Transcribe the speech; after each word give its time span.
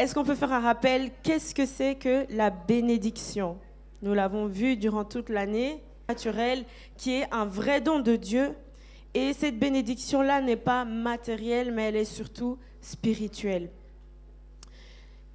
est-ce 0.00 0.14
qu'on 0.14 0.24
peut 0.24 0.34
faire 0.34 0.54
un 0.54 0.60
rappel? 0.60 1.10
Qu'est-ce 1.22 1.54
que 1.54 1.66
c'est 1.66 1.94
que 1.94 2.24
la 2.30 2.48
bénédiction? 2.48 3.58
Nous 4.00 4.14
l'avons 4.14 4.46
vu 4.46 4.78
durant 4.78 5.04
toute 5.04 5.28
l'année 5.28 5.82
naturelle, 6.08 6.64
qui 6.96 7.16
est 7.16 7.28
un 7.30 7.44
vrai 7.44 7.82
don 7.82 8.00
de 8.00 8.16
Dieu. 8.16 8.54
Et 9.12 9.34
cette 9.34 9.58
bénédiction-là 9.58 10.40
n'est 10.40 10.56
pas 10.56 10.86
matérielle, 10.86 11.70
mais 11.70 11.88
elle 11.88 11.96
est 11.96 12.06
surtout 12.06 12.56
spirituelle. 12.80 13.68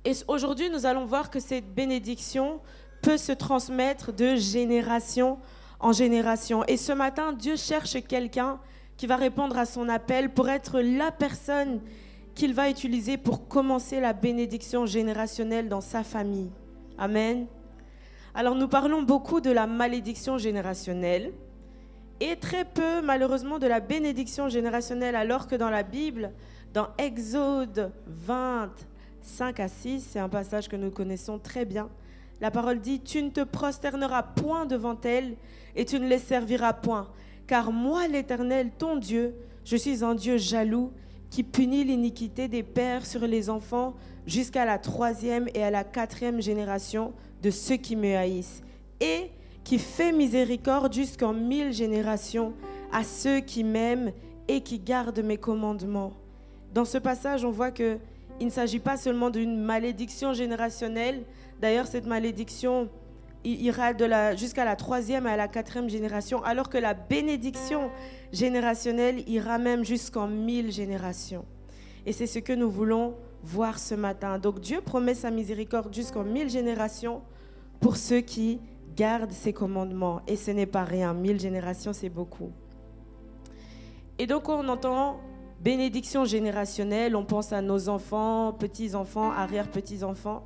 Et 0.03 0.13
aujourd'hui, 0.27 0.71
nous 0.71 0.87
allons 0.87 1.05
voir 1.05 1.29
que 1.29 1.39
cette 1.39 1.71
bénédiction 1.71 2.59
peut 3.03 3.17
se 3.17 3.33
transmettre 3.33 4.13
de 4.13 4.35
génération 4.35 5.37
en 5.79 5.91
génération. 5.91 6.65
Et 6.65 6.77
ce 6.77 6.91
matin, 6.91 7.33
Dieu 7.33 7.55
cherche 7.55 8.01
quelqu'un 8.07 8.59
qui 8.97 9.05
va 9.05 9.15
répondre 9.15 9.59
à 9.59 9.67
son 9.67 9.89
appel 9.89 10.33
pour 10.33 10.49
être 10.49 10.79
la 10.79 11.11
personne 11.11 11.81
qu'il 12.35 12.53
va 12.53 12.69
utiliser 12.69 13.17
pour 13.17 13.47
commencer 13.47 13.99
la 13.99 14.13
bénédiction 14.13 14.85
générationnelle 14.85 15.69
dans 15.69 15.81
sa 15.81 16.03
famille. 16.03 16.51
Amen. 16.97 17.47
Alors 18.33 18.55
nous 18.55 18.67
parlons 18.67 19.01
beaucoup 19.01 19.39
de 19.39 19.49
la 19.49 19.65
malédiction 19.65 20.37
générationnelle 20.37 21.31
et 22.19 22.35
très 22.35 22.65
peu 22.65 23.01
malheureusement 23.01 23.59
de 23.59 23.67
la 23.67 23.79
bénédiction 23.79 24.49
générationnelle 24.49 25.15
alors 25.15 25.47
que 25.47 25.55
dans 25.55 25.69
la 25.69 25.83
Bible, 25.83 26.31
dans 26.73 26.89
Exode 26.97 27.93
20, 28.05 28.69
5 29.21 29.59
à 29.61 29.67
6, 29.69 30.05
c'est 30.11 30.19
un 30.19 30.29
passage 30.29 30.67
que 30.67 30.75
nous 30.75 30.91
connaissons 30.91 31.39
très 31.39 31.63
bien, 31.63 31.89
la 32.41 32.51
parole 32.51 32.79
dit, 32.79 32.99
tu 32.99 33.23
ne 33.23 33.29
te 33.29 33.41
prosterneras 33.41 34.23
point 34.23 34.65
devant 34.65 34.99
elles 35.05 35.35
et 35.75 35.85
tu 35.85 35.99
ne 35.99 36.07
les 36.07 36.19
serviras 36.19 36.73
point, 36.73 37.09
car 37.47 37.71
moi 37.71 38.07
l'Éternel, 38.07 38.71
ton 38.77 38.97
Dieu, 38.97 39.33
je 39.63 39.77
suis 39.77 40.03
un 40.03 40.15
Dieu 40.15 40.37
jaloux 40.37 40.91
qui 41.35 41.43
punit 41.43 41.83
l'iniquité 41.83 42.47
des 42.47 42.63
pères 42.63 43.05
sur 43.05 43.27
les 43.27 43.49
enfants 43.49 43.93
jusqu'à 44.25 44.63
la 44.63 44.79
troisième 44.79 45.49
et 45.53 45.63
à 45.63 45.69
la 45.69 45.83
quatrième 45.83 46.41
génération 46.41 47.11
de 47.43 47.51
ceux 47.51 47.75
qui 47.75 47.97
me 47.97 48.15
haïssent, 48.15 48.63
et 49.01 49.31
qui 49.65 49.77
fait 49.77 50.13
miséricorde 50.13 50.93
jusqu'en 50.93 51.33
mille 51.33 51.73
générations 51.73 52.53
à 52.89 53.03
ceux 53.03 53.41
qui 53.41 53.65
m'aiment 53.65 54.13
et 54.47 54.61
qui 54.61 54.79
gardent 54.79 55.19
mes 55.19 55.35
commandements. 55.35 56.13
Dans 56.73 56.85
ce 56.85 56.99
passage, 56.99 57.43
on 57.43 57.51
voit 57.51 57.71
que 57.71 57.97
il 58.39 58.45
ne 58.45 58.51
s'agit 58.51 58.79
pas 58.79 58.95
seulement 58.95 59.29
d'une 59.29 59.57
malédiction 59.57 60.31
générationnelle. 60.31 61.23
D'ailleurs, 61.59 61.87
cette 61.87 62.05
malédiction 62.05 62.87
ira 63.45 63.93
jusqu'à 64.35 64.65
la 64.65 64.75
troisième 64.75 65.27
et 65.27 65.31
à 65.31 65.37
la 65.37 65.47
quatrième 65.47 65.89
génération, 65.89 66.43
alors 66.43 66.69
que 66.69 66.77
la 66.77 66.93
bénédiction 66.93 67.89
générationnelle 68.31 69.27
ira 69.29 69.57
même 69.57 69.85
jusqu'en 69.85 70.27
mille 70.27 70.71
générations. 70.71 71.45
Et 72.05 72.11
c'est 72.11 72.27
ce 72.27 72.39
que 72.39 72.53
nous 72.53 72.69
voulons 72.69 73.15
voir 73.43 73.79
ce 73.79 73.95
matin. 73.95 74.39
Donc 74.39 74.59
Dieu 74.59 74.81
promet 74.81 75.13
sa 75.13 75.31
miséricorde 75.31 75.93
jusqu'en 75.93 76.23
mille 76.23 76.49
générations 76.49 77.21
pour 77.79 77.97
ceux 77.97 78.21
qui 78.21 78.59
gardent 78.95 79.31
ses 79.31 79.53
commandements. 79.53 80.21
Et 80.27 80.35
ce 80.35 80.51
n'est 80.51 80.65
pas 80.65 80.83
rien, 80.83 81.13
mille 81.13 81.39
générations, 81.39 81.93
c'est 81.93 82.09
beaucoup. 82.09 82.51
Et 84.17 84.27
donc 84.27 84.49
on 84.49 84.67
entend 84.69 85.19
bénédiction 85.59 86.25
générationnelle, 86.25 87.15
on 87.15 87.25
pense 87.25 87.51
à 87.53 87.61
nos 87.61 87.89
enfants, 87.89 88.53
petits-enfants, 88.53 89.31
arrière-petits-enfants. 89.31 90.43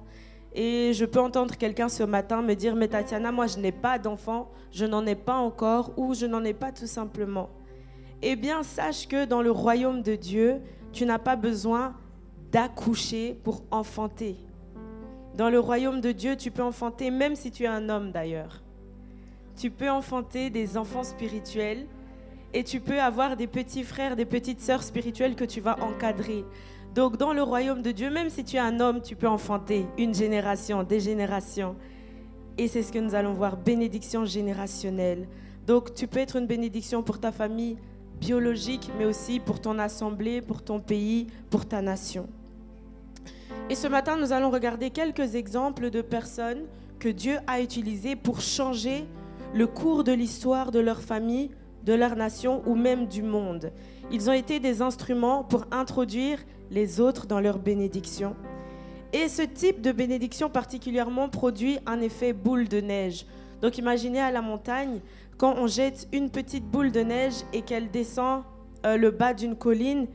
Et 0.54 0.94
je 0.94 1.06
peux 1.06 1.20
entendre 1.20 1.56
quelqu'un 1.56 1.90
ce 1.90 2.04
matin 2.04 2.42
me 2.42 2.56
dire, 2.56 2.76
mais 2.76 2.88
Tatiana, 2.88 3.32
moi 3.32 3.48
je 3.48 3.60
n'ai 3.60 3.72
pas 3.72 4.00
d'enfant, 4.00 4.50
je 4.72 4.86
n'en 4.86 5.06
ai 5.06 5.16
pas 5.16 5.36
encore, 5.36 5.92
ou 5.98 6.14
je 6.14 6.26
n'en 6.26 6.44
ai 6.44 6.54
pas 6.54 6.72
tout 6.72 6.88
simplement. 6.88 7.50
Eh 8.22 8.36
bien, 8.36 8.64
sache 8.64 9.08
que 9.08 9.26
dans 9.26 9.42
le 9.42 9.52
royaume 9.52 10.02
de 10.02 10.16
Dieu, 10.16 10.62
tu 10.92 11.06
n'as 11.06 11.20
pas 11.20 11.36
besoin 11.36 11.96
d'accoucher 12.52 13.40
pour 13.44 13.64
enfanter. 13.72 14.38
Dans 15.38 15.50
le 15.50 15.60
royaume 15.60 16.02
de 16.02 16.12
Dieu, 16.12 16.36
tu 16.36 16.52
peux 16.52 16.64
enfanter, 16.64 17.12
même 17.12 17.36
si 17.36 17.52
tu 17.52 17.64
es 17.64 17.68
un 17.68 17.88
homme 17.88 18.12
d'ailleurs. 18.12 18.62
Tu 19.56 19.70
peux 19.70 19.90
enfanter 19.90 20.50
des 20.50 20.78
enfants 20.78 21.04
spirituels 21.04 21.86
et 22.54 22.64
tu 22.64 22.80
peux 22.80 23.00
avoir 23.00 23.38
des 23.38 23.48
petits 23.48 23.84
frères, 23.84 24.16
des 24.16 24.26
petites 24.26 24.62
sœurs 24.62 24.84
spirituelles 24.84 25.36
que 25.36 25.46
tu 25.46 25.62
vas 25.62 25.78
encadrer. 25.82 26.44
Donc 26.96 27.18
dans 27.18 27.34
le 27.34 27.44
royaume 27.44 27.82
de 27.82 27.92
Dieu, 27.92 28.10
même 28.10 28.30
si 28.30 28.44
tu 28.44 28.56
es 28.56 28.60
un 28.60 28.80
homme, 28.80 29.02
tu 29.02 29.16
peux 29.16 29.28
enfanter 29.28 29.86
une 29.98 30.14
génération, 30.14 30.84
des 30.84 31.00
générations. 31.00 31.76
Et 32.58 32.68
c'est 32.68 32.84
ce 32.84 32.92
que 32.92 33.00
nous 33.00 33.16
allons 33.16 33.34
voir, 33.34 33.58
bénédiction 33.58 34.26
générationnelle. 34.26 35.28
Donc 35.68 35.94
tu 35.94 36.08
peux 36.08 36.20
être 36.20 36.36
une 36.36 36.48
bénédiction 36.48 37.04
pour 37.04 37.20
ta 37.20 37.32
famille 37.32 37.78
biologique, 38.20 38.90
mais 38.98 39.06
aussi 39.06 39.40
pour 39.40 39.62
ton 39.62 39.80
assemblée, 39.80 40.42
pour 40.42 40.62
ton 40.62 40.80
pays, 40.80 41.28
pour 41.50 41.66
ta 41.66 41.82
nation. 41.82 42.28
Et 43.70 43.76
ce 43.76 43.88
matin, 43.88 44.18
nous 44.18 44.34
allons 44.34 44.50
regarder 44.50 44.90
quelques 44.90 45.36
exemples 45.36 45.90
de 45.90 46.02
personnes 46.02 46.64
que 46.98 47.08
Dieu 47.08 47.38
a 47.48 47.62
utilisées 47.62 48.16
pour 48.16 48.42
changer 48.42 49.06
le 49.54 49.68
cours 49.68 50.04
de 50.04 50.12
l'histoire 50.12 50.72
de 50.72 50.80
leur 50.80 51.02
famille, 51.02 51.52
de 51.86 51.94
leur 51.94 52.16
nation 52.16 52.62
ou 52.66 52.76
même 52.76 53.08
du 53.08 53.24
monde. 53.24 53.72
Ils 54.12 54.30
ont 54.30 54.34
été 54.34 54.60
des 54.60 54.82
instruments 54.82 55.44
pour 55.44 55.66
introduire 55.72 56.40
les 56.72 57.00
autres 57.00 57.28
dans 57.28 57.40
leur 57.40 57.60
bénédiction. 57.60 58.36
Et 59.12 59.28
ce 59.28 59.42
type 59.42 59.82
de 59.82 59.92
bénédiction 59.92 60.50
particulièrement 60.50 61.30
produit 61.30 61.80
un 61.86 62.00
effet 62.00 62.34
boule 62.34 62.68
de 62.68 62.80
neige. 62.80 63.26
Donc 63.62 63.78
imaginez 63.78 64.20
à 64.20 64.32
la 64.32 64.42
montagne, 64.42 65.00
quand 65.38 65.56
on 65.58 65.68
jette 65.68 66.08
une 66.12 66.30
petite 66.30 66.66
boule 66.66 66.92
de 66.92 67.02
neige 67.02 67.34
et 67.54 67.62
qu'elle 67.62 67.90
descend 67.90 68.44
euh, 68.86 68.98
le 68.98 69.12
bas 69.12 69.34
d'une 69.34 69.56
colline, 69.56 70.08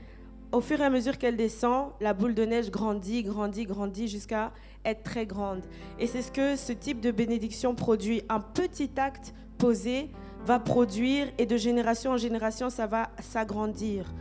au 0.53 0.61
fur 0.61 0.81
et 0.81 0.85
à 0.85 0.91
mesure 0.91 1.19
qu'elle 1.19 1.37
descend, 1.37 1.89
la 2.01 2.15
boule 2.15 2.35
de 2.35 2.45
neige 2.45 2.71
grandit, 2.71 3.25
grandit, 3.25 3.65
grandit 3.65 4.07
jusqu'à 4.07 4.53
être 4.85 5.03
très 5.03 5.27
grande. 5.27 5.63
Et 5.99 6.07
c'est 6.07 6.23
ce 6.23 6.31
que 6.31 6.57
ce 6.57 6.73
type 6.73 7.01
de 7.01 7.11
bénédiction 7.11 7.75
produit. 7.75 8.23
Un 8.29 8.41
petit 8.41 8.91
acte 8.97 9.35
posé 9.59 10.11
va 10.47 10.61
produire 10.61 11.27
et 11.39 11.47
de 11.47 11.57
génération 11.57 12.13
en 12.13 12.17
génération, 12.17 12.71
ça 12.71 12.87
va 12.87 13.11
s'agrandir. 13.21 14.13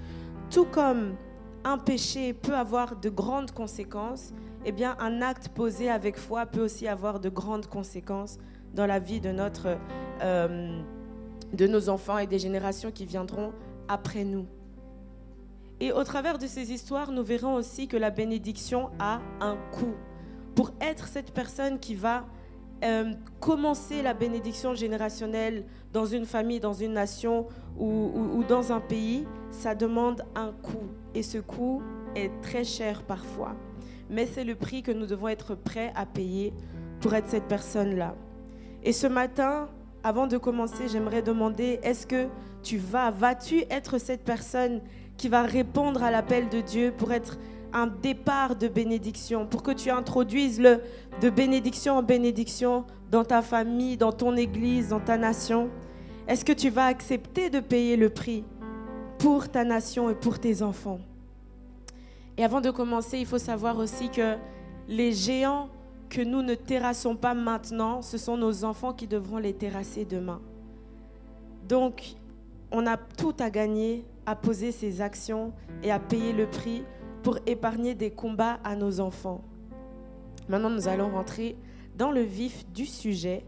Tout 0.50 0.66
comme 0.66 1.16
un 1.64 1.78
péché 1.78 2.34
peut 2.34 2.56
avoir 2.56 2.96
de 2.96 3.10
grandes 3.10 3.52
conséquences, 3.52 4.34
eh 4.66 4.72
bien 4.72 4.96
un 5.00 5.22
acte 5.22 5.50
posé 5.50 5.90
avec 5.90 6.18
foi 6.18 6.46
peut 6.46 6.64
aussi 6.64 6.88
avoir 6.88 7.20
de 7.20 7.30
grandes 7.30 7.68
conséquences 7.68 8.38
dans 8.74 8.86
la 8.86 9.00
vie 9.00 9.20
de, 9.20 9.32
notre, 9.32 9.78
euh, 10.22 10.82
de 11.54 11.68
nos 11.68 11.90
enfants 11.90 12.18
et 12.18 12.28
des 12.28 12.40
générations 12.40 12.92
qui 12.92 13.06
viendront 13.06 13.54
après 13.88 14.24
nous. 14.24 14.46
Et 15.80 15.92
au 15.92 16.04
travers 16.04 16.38
de 16.38 16.48
ces 16.48 16.72
histoires, 16.72 17.12
nous 17.12 17.24
verrons 17.24 17.56
aussi 17.56 17.88
que 17.88 17.98
la 17.98 18.10
bénédiction 18.10 18.90
a 19.00 19.20
un 19.42 19.58
coût. 19.72 19.96
Pour 20.56 20.72
être 20.80 21.08
cette 21.08 21.34
personne 21.34 21.80
qui 21.80 21.96
va 21.96 22.26
euh, 22.84 23.14
commencer 23.40 24.02
la 24.02 24.14
bénédiction 24.14 24.76
générationnelle 24.76 25.66
dans 25.92 26.06
une 26.06 26.26
famille, 26.26 26.60
dans 26.60 26.74
une 26.74 26.94
nation 26.94 27.48
ou, 27.78 28.44
dans 28.48 28.72
un 28.72 28.80
pays, 28.80 29.26
ça 29.54 29.76
demande 29.76 30.24
un 30.36 30.52
coût. 30.52 30.90
Et 31.16 31.24
ce 31.24 31.38
coût 31.38 31.82
est 32.16 32.32
très 32.42 32.64
cher 32.64 33.04
parfois. 33.04 33.56
Mais 34.10 34.26
c'est 34.26 34.44
le 34.44 34.56
prix 34.56 34.84
que 34.84 34.92
nous 34.92 35.06
devons 35.06 35.30
être 35.30 35.56
prêts 35.56 35.94
à 35.96 36.06
payer 36.06 36.54
pour 37.00 37.14
être 37.14 37.30
cette 37.30 37.48
personne-là. 37.48 38.16
Et 38.84 38.92
ce 38.92 39.08
matin, 39.08 39.70
avant 40.04 40.28
de 40.28 40.38
commencer, 40.38 40.90
j'aimerais 40.90 41.22
demander, 41.22 41.80
est-ce 41.84 42.06
que 42.06 42.28
tu 42.62 42.78
vas, 42.78 43.12
vas-tu 43.12 43.64
être 43.70 43.98
cette 43.98 44.24
personne 44.24 44.82
qui 45.18 45.30
va 45.30 45.44
répondre 45.44 46.04
à 46.04 46.12
l'appel 46.12 46.50
de 46.50 46.60
Dieu 46.60 46.94
pour 46.98 47.14
être 47.14 47.38
un 47.72 47.88
départ 47.88 48.56
de 48.56 48.68
bénédiction, 48.68 49.48
pour 49.48 49.64
que 49.64 49.72
tu 49.72 49.90
introduises 49.90 50.60
le 50.60 50.82
de 51.22 51.30
bénédiction 51.30 51.98
en 51.98 52.04
bénédiction 52.04 52.86
dans 53.10 53.24
ta 53.24 53.42
famille, 53.42 53.98
dans 53.98 54.12
ton 54.12 54.36
église, 54.36 54.90
dans 54.90 55.00
ta 55.00 55.18
nation? 55.18 55.70
Est-ce 56.28 56.46
que 56.46 56.54
tu 56.54 56.70
vas 56.70 56.86
accepter 56.86 57.50
de 57.50 57.60
payer 57.60 57.98
le 57.98 58.10
prix? 58.10 58.44
Pour 59.18 59.50
ta 59.50 59.64
nation 59.64 60.10
et 60.10 60.16
pour 60.16 60.40
tes 60.40 60.62
enfants 60.62 61.00
Et 62.38 62.44
avant 62.44 62.62
de 62.62 62.72
commencer, 62.72 63.20
il 63.20 63.26
faut 63.26 63.38
savoir 63.38 63.78
aussi 63.78 64.10
que 64.10 64.36
les 64.88 65.14
géants 65.14 65.70
que 66.10 66.22
nous 66.22 66.42
ne 66.42 66.56
terrassons 66.56 67.16
pas 67.16 67.34
maintenant, 67.34 68.02
ce 68.02 68.18
sont 68.18 68.38
nos 68.38 68.64
enfants 68.64 68.94
qui 68.94 69.08
devront 69.08 69.38
les 69.38 69.54
terrasser 69.54 70.06
demain. 70.06 70.42
Donc, 71.68 72.16
on 72.72 72.86
a 72.86 72.98
tout 72.98 73.34
à 73.40 73.50
gagner 73.50 74.06
à 74.26 74.36
poser 74.36 74.72
ces 74.72 75.02
actions 75.02 75.54
et 75.82 75.92
à 75.92 76.00
payer 76.00 76.34
le 76.34 76.48
prix 76.48 76.84
pour 77.24 77.40
épargner 77.46 77.96
des 77.96 78.12
combats 78.12 78.60
à 78.64 78.76
nos 78.76 79.00
enfants. 79.00 79.42
Maintenant, 80.50 80.70
nous 80.70 80.88
allons 80.88 81.10
rentrer 81.10 81.56
dans 81.98 82.12
le 82.12 82.22
vif 82.22 82.66
du 82.74 82.86
sujet 82.86 83.44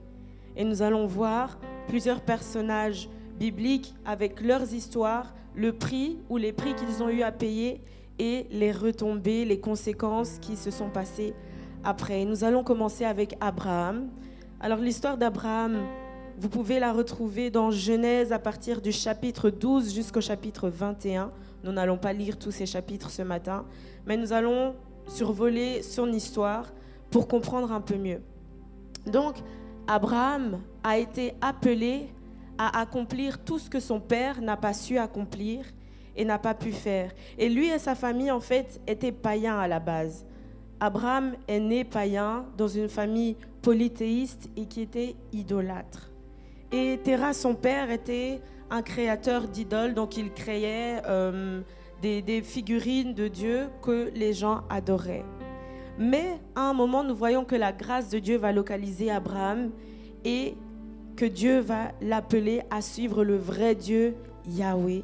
et 0.55 0.63
nous 0.63 0.81
allons 0.81 1.05
voir 1.05 1.59
plusieurs 1.87 2.21
personnages 2.21 3.09
bibliques 3.39 3.93
avec 4.05 4.41
leurs 4.41 4.73
histoires, 4.73 5.33
le 5.55 5.73
prix 5.73 6.19
ou 6.29 6.37
les 6.37 6.53
prix 6.53 6.75
qu'ils 6.75 7.03
ont 7.03 7.09
eu 7.09 7.21
à 7.21 7.31
payer 7.31 7.81
et 8.19 8.47
les 8.51 8.71
retombées, 8.71 9.45
les 9.45 9.59
conséquences 9.59 10.37
qui 10.39 10.55
se 10.55 10.71
sont 10.71 10.89
passées 10.89 11.33
après. 11.83 12.25
Nous 12.25 12.43
allons 12.43 12.63
commencer 12.63 13.05
avec 13.05 13.35
Abraham. 13.39 14.09
Alors 14.59 14.79
l'histoire 14.79 15.17
d'Abraham, 15.17 15.83
vous 16.37 16.49
pouvez 16.49 16.79
la 16.79 16.91
retrouver 16.91 17.49
dans 17.49 17.71
Genèse 17.71 18.31
à 18.31 18.39
partir 18.39 18.81
du 18.81 18.91
chapitre 18.91 19.49
12 19.49 19.93
jusqu'au 19.93 20.21
chapitre 20.21 20.69
21. 20.69 21.31
Nous 21.63 21.71
n'allons 21.71 21.97
pas 21.97 22.13
lire 22.13 22.37
tous 22.37 22.51
ces 22.51 22.65
chapitres 22.65 23.09
ce 23.09 23.21
matin, 23.21 23.65
mais 24.05 24.17
nous 24.17 24.33
allons 24.33 24.75
survoler 25.07 25.81
son 25.81 26.11
histoire 26.11 26.71
pour 27.09 27.27
comprendre 27.27 27.71
un 27.71 27.81
peu 27.81 27.95
mieux. 27.95 28.21
Donc, 29.05 29.35
Abraham 29.87 30.59
a 30.83 30.97
été 30.97 31.35
appelé 31.41 32.07
à 32.57 32.79
accomplir 32.79 33.39
tout 33.43 33.59
ce 33.59 33.69
que 33.69 33.79
son 33.79 33.99
père 33.99 34.41
n'a 34.41 34.57
pas 34.57 34.73
su 34.73 34.97
accomplir 34.97 35.65
et 36.15 36.25
n'a 36.25 36.39
pas 36.39 36.53
pu 36.53 36.71
faire. 36.71 37.11
Et 37.37 37.49
lui 37.49 37.67
et 37.67 37.79
sa 37.79 37.95
famille, 37.95 38.31
en 38.31 38.39
fait, 38.39 38.79
étaient 38.87 39.11
païens 39.11 39.59
à 39.59 39.67
la 39.67 39.79
base. 39.79 40.25
Abraham 40.79 41.35
est 41.47 41.59
né 41.59 41.83
païen 41.83 42.45
dans 42.57 42.67
une 42.67 42.89
famille 42.89 43.37
polythéiste 43.61 44.49
et 44.55 44.65
qui 44.65 44.81
était 44.81 45.15
idolâtre. 45.31 46.11
Et 46.71 46.99
Terah, 47.03 47.33
son 47.33 47.55
père, 47.55 47.91
était 47.91 48.41
un 48.69 48.81
créateur 48.81 49.47
d'idoles, 49.47 49.93
donc 49.93 50.17
il 50.17 50.31
créait 50.31 51.01
euh, 51.07 51.61
des, 52.01 52.21
des 52.21 52.41
figurines 52.41 53.13
de 53.13 53.27
Dieu 53.27 53.69
que 53.81 54.11
les 54.13 54.33
gens 54.33 54.61
adoraient. 54.69 55.25
Mais 55.97 56.39
à 56.55 56.61
un 56.61 56.73
moment, 56.73 57.03
nous 57.03 57.15
voyons 57.15 57.45
que 57.45 57.55
la 57.55 57.71
grâce 57.71 58.09
de 58.09 58.19
Dieu 58.19 58.37
va 58.37 58.51
localiser 58.51 59.11
Abraham 59.11 59.71
et 60.25 60.55
que 61.15 61.25
Dieu 61.25 61.59
va 61.59 61.91
l'appeler 62.01 62.61
à 62.69 62.81
suivre 62.81 63.23
le 63.23 63.37
vrai 63.37 63.75
Dieu, 63.75 64.15
Yahweh. 64.47 65.03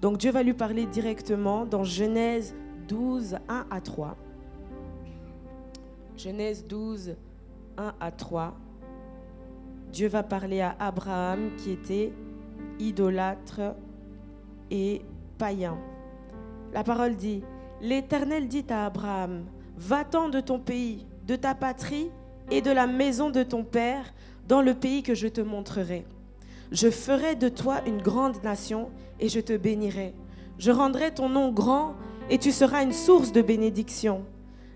Donc 0.00 0.18
Dieu 0.18 0.30
va 0.30 0.42
lui 0.42 0.54
parler 0.54 0.86
directement 0.86 1.66
dans 1.66 1.84
Genèse 1.84 2.54
12, 2.88 3.36
1 3.48 3.66
à 3.70 3.80
3. 3.80 4.16
Genèse 6.16 6.66
12, 6.66 7.16
1 7.76 7.94
à 8.00 8.10
3. 8.10 8.54
Dieu 9.92 10.08
va 10.08 10.22
parler 10.22 10.60
à 10.60 10.74
Abraham 10.78 11.50
qui 11.56 11.72
était 11.72 12.12
idolâtre 12.78 13.60
et 14.70 15.02
païen. 15.36 15.78
La 16.72 16.84
parole 16.84 17.16
dit, 17.16 17.42
l'Éternel 17.80 18.48
dit 18.48 18.64
à 18.70 18.86
Abraham, 18.86 19.44
va-t'en 19.76 20.28
de 20.28 20.40
ton 20.40 20.58
pays, 20.58 21.06
de 21.26 21.36
ta 21.36 21.54
patrie 21.54 22.10
et 22.50 22.62
de 22.62 22.70
la 22.70 22.86
maison 22.86 23.30
de 23.30 23.42
ton 23.42 23.64
père 23.64 24.12
dans 24.50 24.62
le 24.62 24.74
pays 24.74 25.04
que 25.04 25.14
je 25.14 25.28
te 25.28 25.40
montrerai. 25.40 26.04
Je 26.72 26.90
ferai 26.90 27.36
de 27.36 27.48
toi 27.48 27.82
une 27.86 28.02
grande 28.02 28.42
nation 28.42 28.90
et 29.20 29.28
je 29.28 29.38
te 29.38 29.56
bénirai. 29.56 30.12
Je 30.58 30.72
rendrai 30.72 31.14
ton 31.14 31.28
nom 31.28 31.52
grand 31.52 31.94
et 32.30 32.38
tu 32.38 32.50
seras 32.50 32.82
une 32.82 32.92
source 32.92 33.30
de 33.30 33.42
bénédiction. 33.42 34.24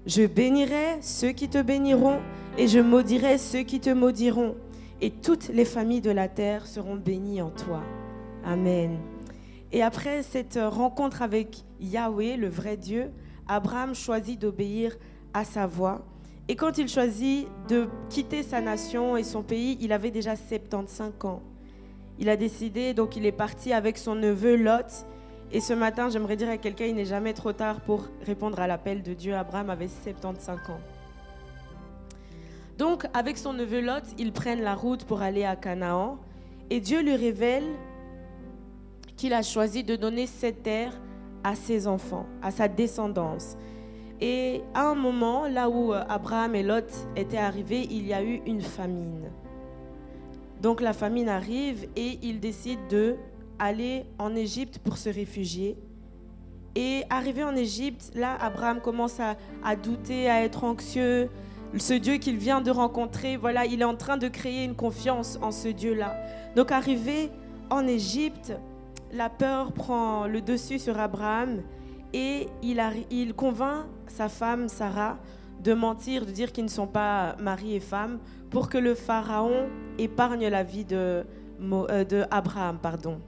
Je 0.06 0.26
bénirai 0.26 0.99
ceux 1.00 1.32
qui 1.32 1.49
te 1.49 1.61
béniront 1.61 2.21
et 2.56 2.69
je 2.69 2.79
maudirai 2.79 3.37
ceux 3.37 3.65
qui 3.65 3.81
te 3.81 3.91
maudiront. 3.91 4.55
Et 5.00 5.11
toutes 5.11 5.49
les 5.49 5.65
familles 5.65 6.00
de 6.00 6.12
la 6.12 6.29
terre 6.29 6.69
seront 6.69 6.94
bénies 6.94 7.43
en 7.43 7.50
toi. 7.50 7.82
Amen. 8.44 9.00
Et 9.73 9.82
après 9.82 10.23
cette 10.23 10.56
rencontre 10.62 11.21
avec 11.21 11.65
Yahweh, 11.81 12.37
le 12.37 12.49
vrai 12.49 12.76
Dieu, 12.76 13.11
Abraham 13.49 13.93
choisit 13.93 14.41
d'obéir 14.41 14.97
à 15.32 15.44
sa 15.44 15.67
voix 15.67 16.06
et 16.49 16.56
quand 16.56 16.76
il 16.76 16.88
choisit 16.88 17.49
de 17.69 17.88
quitter 18.11 18.43
sa 18.43 18.61
nation 18.61 19.17
et 19.17 19.23
son 19.23 19.43
pays, 19.43 19.79
il 19.81 19.93
avait 19.93 20.11
déjà 20.11 20.37
75 20.37 21.12
ans. 21.25 21.43
Il 22.19 22.29
a 22.29 22.37
décidé, 22.37 22.93
donc 22.93 23.17
il 23.17 23.25
est 23.25 23.32
parti 23.32 23.73
avec 23.73 23.96
son 23.96 24.14
neveu 24.14 24.56
Lot. 24.56 25.06
Et 25.52 25.61
ce 25.61 25.73
matin, 25.73 26.11
j'aimerais 26.11 26.37
dire 26.37 26.50
à 26.50 26.58
quelqu'un, 26.58 26.85
il 26.85 26.94
n'est 26.94 27.05
jamais 27.06 27.32
trop 27.32 27.52
tard 27.52 27.81
pour 27.81 28.08
répondre 28.26 28.61
à 28.61 28.67
l'appel 28.67 29.02
de 29.02 29.14
Dieu. 29.14 29.35
Abraham 29.35 29.70
avait 29.70 29.88
75 29.88 30.58
ans. 30.69 30.81
Donc, 32.76 33.06
avec 33.14 33.38
son 33.38 33.52
neveu 33.52 33.81
Lot, 33.81 34.05
ils 34.19 34.32
prennent 34.32 34.62
la 34.62 34.75
route 34.75 35.05
pour 35.05 35.23
aller 35.23 35.44
à 35.44 35.56
Canaan. 35.56 36.19
Et 36.70 36.81
Dieu 36.81 37.00
lui 37.02 37.17
révèle 37.17 37.64
qu'il 39.17 39.32
a 39.32 39.43
choisi 39.43 39.82
de 39.82 39.97
donner 39.97 40.26
cette 40.26 40.62
terre 40.62 40.93
à 41.43 41.55
ses 41.55 41.87
enfants, 41.87 42.26
à 42.43 42.50
sa 42.50 42.69
descendance. 42.69 43.56
Et 44.26 44.62
à 44.73 44.88
un 44.88 44.94
moment, 44.94 45.47
là 45.49 45.69
où 45.69 45.93
euh, 45.93 46.03
Abraham 46.09 46.55
et 46.55 46.62
Lot 46.62 46.91
étaient 47.15 47.37
arrivés, 47.37 47.87
il 47.91 48.06
y 48.06 48.15
a 48.15 48.23
eu 48.25 48.41
une 48.47 48.62
famine. 48.62 49.31
Donc 50.62 50.81
la 50.81 50.94
famine 50.94 51.29
arrive 51.29 51.87
et 51.94 52.19
ils 52.23 52.41
décident 52.41 52.81
de 52.88 53.17
aller 53.59 54.06
en 54.19 54.35
Égypte 54.35 54.79
pour 54.79 54.97
se 54.97 55.11
réfugier. 55.11 55.76
Et 56.75 57.03
arrivé 57.11 57.44
en 57.44 57.55
Égypte, 57.55 58.12
là, 58.15 58.35
Abraham 58.41 58.81
commence 58.81 59.21
à, 59.21 59.37
à 59.62 59.76
douter, 59.76 60.31
à 60.31 60.43
être 60.43 60.65
anxieux. 60.65 61.29
Ce 61.76 61.93
Dieu 61.93 62.17
qu'il 62.17 62.38
vient 62.38 62.62
de 62.62 62.71
rencontrer, 62.71 63.37
voilà, 63.37 63.67
il 63.67 63.82
est 63.82 63.85
en 63.85 63.94
train 63.94 64.17
de 64.17 64.29
créer 64.29 64.65
une 64.65 64.75
confiance 64.75 65.38
en 65.43 65.50
ce 65.50 65.69
Dieu-là. 65.69 66.17
Donc 66.56 66.73
arrivé 66.73 67.31
en 67.69 67.87
Égypte, 67.87 68.55
la 69.12 69.29
peur 69.29 69.73
prend 69.73 70.26
le 70.26 70.41
dessus 70.41 70.79
sur 70.79 70.99
Abraham 70.99 71.61
et 72.14 72.49
il, 72.62 73.34
convainc 73.34 73.87
sa 74.06 74.28
femme 74.28 74.69
Sarah 74.69 75.19
de 75.61 75.75
mentir, 75.75 76.25
de 76.25 76.31
dire 76.31 76.52
qu'ils 76.52 76.64
ne 76.64 76.70
sont 76.70 76.87
pas 76.87 77.34
mari 77.40 77.75
et 77.75 77.81
femme, 77.81 78.20
pour 78.50 78.69
que 78.69 78.78
le 78.78 78.94
pharaon 78.94 79.69
épargne 79.99 80.46
la 80.46 80.62
vie 80.62 80.84
de, 80.84 81.25
euh, 81.61 82.25
Abraham. 82.31 82.78
Pardon. 82.78 83.20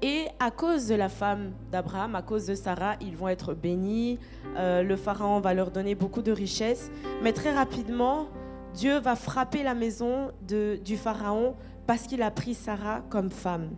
Et 0.00 0.26
à 0.38 0.50
cause 0.50 0.86
de 0.86 0.94
la 0.94 1.08
femme 1.08 1.52
d'Abraham, 1.72 2.14
à 2.14 2.22
cause 2.22 2.46
de 2.46 2.54
Sarah, 2.54 2.94
ils 3.00 3.16
vont 3.16 3.28
être 3.28 3.54
bénis. 3.54 4.18
Euh, 4.56 4.82
le 4.82 4.96
pharaon 4.96 5.40
va 5.40 5.54
leur 5.54 5.70
donner 5.72 5.94
beaucoup 5.96 6.22
de 6.22 6.30
richesses. 6.30 6.90
Mais 7.22 7.32
très 7.32 7.52
rapidement, 7.52 8.26
Dieu 8.74 9.00
va 9.00 9.16
frapper 9.16 9.62
la 9.64 9.74
maison 9.74 10.30
du 10.46 10.96
pharaon 10.96 11.56
parce 11.86 12.02
qu'il 12.02 12.22
a 12.22 12.30
pris 12.30 12.54
Sarah 12.54 13.00
comme 13.08 13.30
femme. 13.30 13.70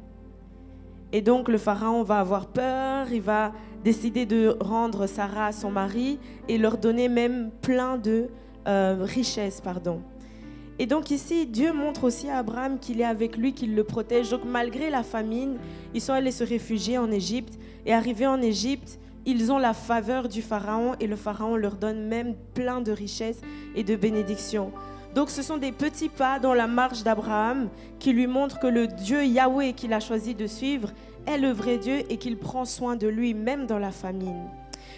Et 1.17 1.23
donc 1.23 1.49
le 1.49 1.57
pharaon 1.57 2.03
va 2.03 2.19
avoir 2.19 2.45
peur, 2.45 3.07
il 3.11 3.23
va 3.23 3.55
décider 3.83 4.27
de 4.27 4.55
rendre 4.61 5.07
Sarah 5.07 5.47
à 5.47 5.53
son 5.53 5.71
mari 5.71 6.19
et 6.47 6.59
leur 6.59 6.77
donner 6.77 7.09
même 7.09 7.51
plein 7.63 7.97
de 7.97 8.27
euh, 8.69 8.99
richesses. 9.01 9.63
Pardon. 9.63 10.03
Et 10.79 10.85
donc 10.85 11.11
ici, 11.11 11.47
Dieu 11.47 11.73
montre 11.73 12.05
aussi 12.05 12.29
à 12.29 12.37
Abraham 12.37 12.79
qu'il 12.79 13.01
est 13.01 13.05
avec 13.05 13.39
lui, 13.39 13.55
qu'il 13.55 13.75
le 13.75 13.83
protège. 13.83 14.29
Donc 14.29 14.43
malgré 14.45 14.91
la 14.91 15.03
famine, 15.03 15.57
ils 15.95 16.03
sont 16.03 16.13
allés 16.13 16.33
se 16.33 16.45
réfugier 16.45 16.99
en 16.99 17.11
Égypte. 17.11 17.59
Et 17.87 17.95
arrivés 17.95 18.27
en 18.27 18.43
Égypte, 18.43 18.99
ils 19.25 19.51
ont 19.51 19.59
la 19.59 19.73
faveur 19.73 20.29
du 20.29 20.43
Pharaon 20.43 20.97
et 21.01 21.07
le 21.07 21.17
Pharaon 21.17 21.57
leur 21.57 21.77
donne 21.77 22.09
même 22.09 22.35
plein 22.53 22.83
de 22.83 22.93
richesses 22.93 23.41
et 23.75 23.85
de 23.85 23.97
bénédictions. 23.97 24.71
Donc 25.17 25.31
ce 25.31 25.41
sont 25.41 25.57
des 25.57 25.73
petits 25.73 26.11
pas 26.11 26.39
dans 26.39 26.53
la 26.53 26.67
marche 26.67 27.03
d'Abraham 27.03 27.71
qui 27.99 28.13
lui 28.13 28.27
montrent 28.27 28.59
que 28.59 28.67
le 28.67 28.87
Dieu 28.87 29.25
Yahweh 29.25 29.73
qu'il 29.73 29.95
a 29.95 29.99
choisi 29.99 30.35
de 30.35 30.47
suivre 30.47 30.91
est 31.27 31.39
le 31.39 31.51
vrai 31.51 31.79
Dieu 31.79 32.01
et 32.11 32.19
qu'il 32.19 32.37
prend 32.37 32.67
soin 32.67 32.97
de 32.97 33.09
lui 33.09 33.33
même 33.33 33.67
dans 33.67 33.79
la 33.79 33.93
famine. 33.93 34.45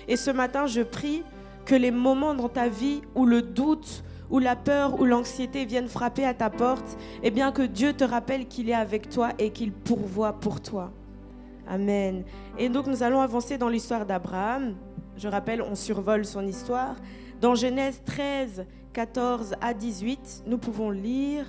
Et 0.08 0.16
ce 0.16 0.32
matin, 0.32 0.66
je 0.66 0.80
prie 0.80 1.22
que 1.66 1.76
les 1.76 1.92
moments 1.92 2.34
dans 2.34 2.48
ta 2.48 2.68
vie 2.68 3.00
où 3.14 3.26
le 3.26 3.42
doute, 3.42 4.02
où 4.28 4.40
la 4.40 4.56
peur, 4.56 5.00
ou 5.00 5.04
l'anxiété 5.04 5.64
viennent 5.64 5.86
frapper 5.86 6.24
à 6.24 6.34
ta 6.34 6.50
porte, 6.50 6.98
eh 7.22 7.30
bien 7.30 7.52
que 7.52 7.62
Dieu 7.62 7.92
te 7.92 8.02
rappelle 8.02 8.48
qu'il 8.48 8.68
est 8.68 8.74
avec 8.74 9.10
toi 9.10 9.28
et 9.38 9.50
qu'il 9.50 9.70
pourvoit 9.70 10.32
pour 10.32 10.60
toi. 10.60 10.90
Amen. 11.68 12.24
Et 12.58 12.68
donc 12.68 12.88
nous 12.88 13.04
allons 13.04 13.20
avancer 13.20 13.56
dans 13.56 13.68
l'histoire 13.68 14.04
d'Abraham. 14.04 14.74
Je 15.16 15.28
rappelle, 15.28 15.62
on 15.62 15.76
survole 15.76 16.24
son 16.24 16.44
histoire. 16.44 16.96
Dans 17.40 17.54
Genèse 17.54 18.02
13, 18.04 18.66
14 18.98 19.54
à 19.60 19.74
18, 19.74 20.42
nous 20.48 20.58
pouvons 20.58 20.90
lire. 20.90 21.44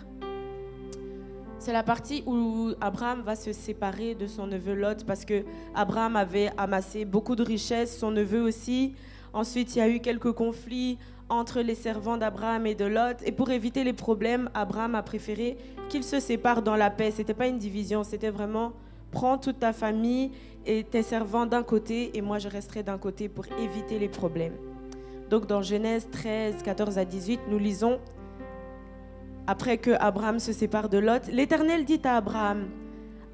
C'est 1.58 1.74
la 1.74 1.82
partie 1.82 2.22
où 2.27 2.74
Abraham 2.79 3.24
va 3.24 3.36
se 3.36 3.53
séparer 3.53 4.13
de 4.13 4.27
son 4.27 4.46
neveu 4.46 4.75
Lot 4.75 5.03
parce 5.03 5.25
que 5.25 5.44
Abraham 5.74 6.15
avait 6.15 6.51
amassé 6.58 7.06
beaucoup 7.06 7.36
de 7.36 7.41
richesses, 7.41 7.98
son 7.98 8.12
neveu 8.12 8.39
aussi. 8.39 8.94
Ensuite, 9.34 9.75
il 9.75 9.79
y 9.79 9.82
a 9.82 9.89
eu 9.89 10.00
quelques 10.00 10.32
conflits 10.32 11.00
entre 11.27 11.62
les 11.62 11.74
servants 11.74 12.18
d'Abraham 12.18 12.68
et 12.68 12.75
de 12.75 12.86
Lot. 12.86 13.18
Et 13.25 13.32
pour 13.32 13.50
éviter 13.50 13.84
les 13.84 13.94
problèmes, 13.94 14.51
Abraham 14.53 14.94
a 14.94 15.01
préféré 15.01 15.58
qu'ils 15.89 16.03
se 16.03 16.20
séparent 16.20 16.62
dans 16.62 16.75
la 16.75 16.91
paix. 16.91 17.10
Ce 17.10 17.18
n'était 17.18 17.34
pas 17.34 17.48
une 17.48 17.58
division, 17.58 18.03
c'était 18.03 18.29
vraiment 18.29 18.74
prends 19.10 19.39
toute 19.39 19.58
ta 19.58 19.74
famille 19.74 20.29
et 20.68 20.84
tes 20.84 21.01
servants 21.01 21.48
d'un 21.48 21.63
côté 21.63 22.15
et 22.15 22.22
moi 22.22 22.38
je 22.38 22.48
resterai 22.48 22.84
d'un 22.84 23.00
côté 23.00 23.27
pour 23.27 23.48
éviter 23.60 23.98
les 23.98 24.08
problèmes. 24.08 24.69
Donc 25.30 25.46
dans 25.46 25.62
Genèse 25.62 26.08
13, 26.12 26.64
14 26.64 26.98
à 26.98 27.06
18, 27.06 27.42
nous 27.50 27.60
lisons, 27.60 28.00
après 29.46 29.78
que 29.78 29.92
Abraham 30.00 30.40
se 30.40 30.54
sépare 30.54 30.90
de 30.90 30.98
Lot, 30.98 31.28
l'Éternel 31.32 31.86
dit 31.86 32.02
à 32.04 32.16
Abraham, 32.16 32.68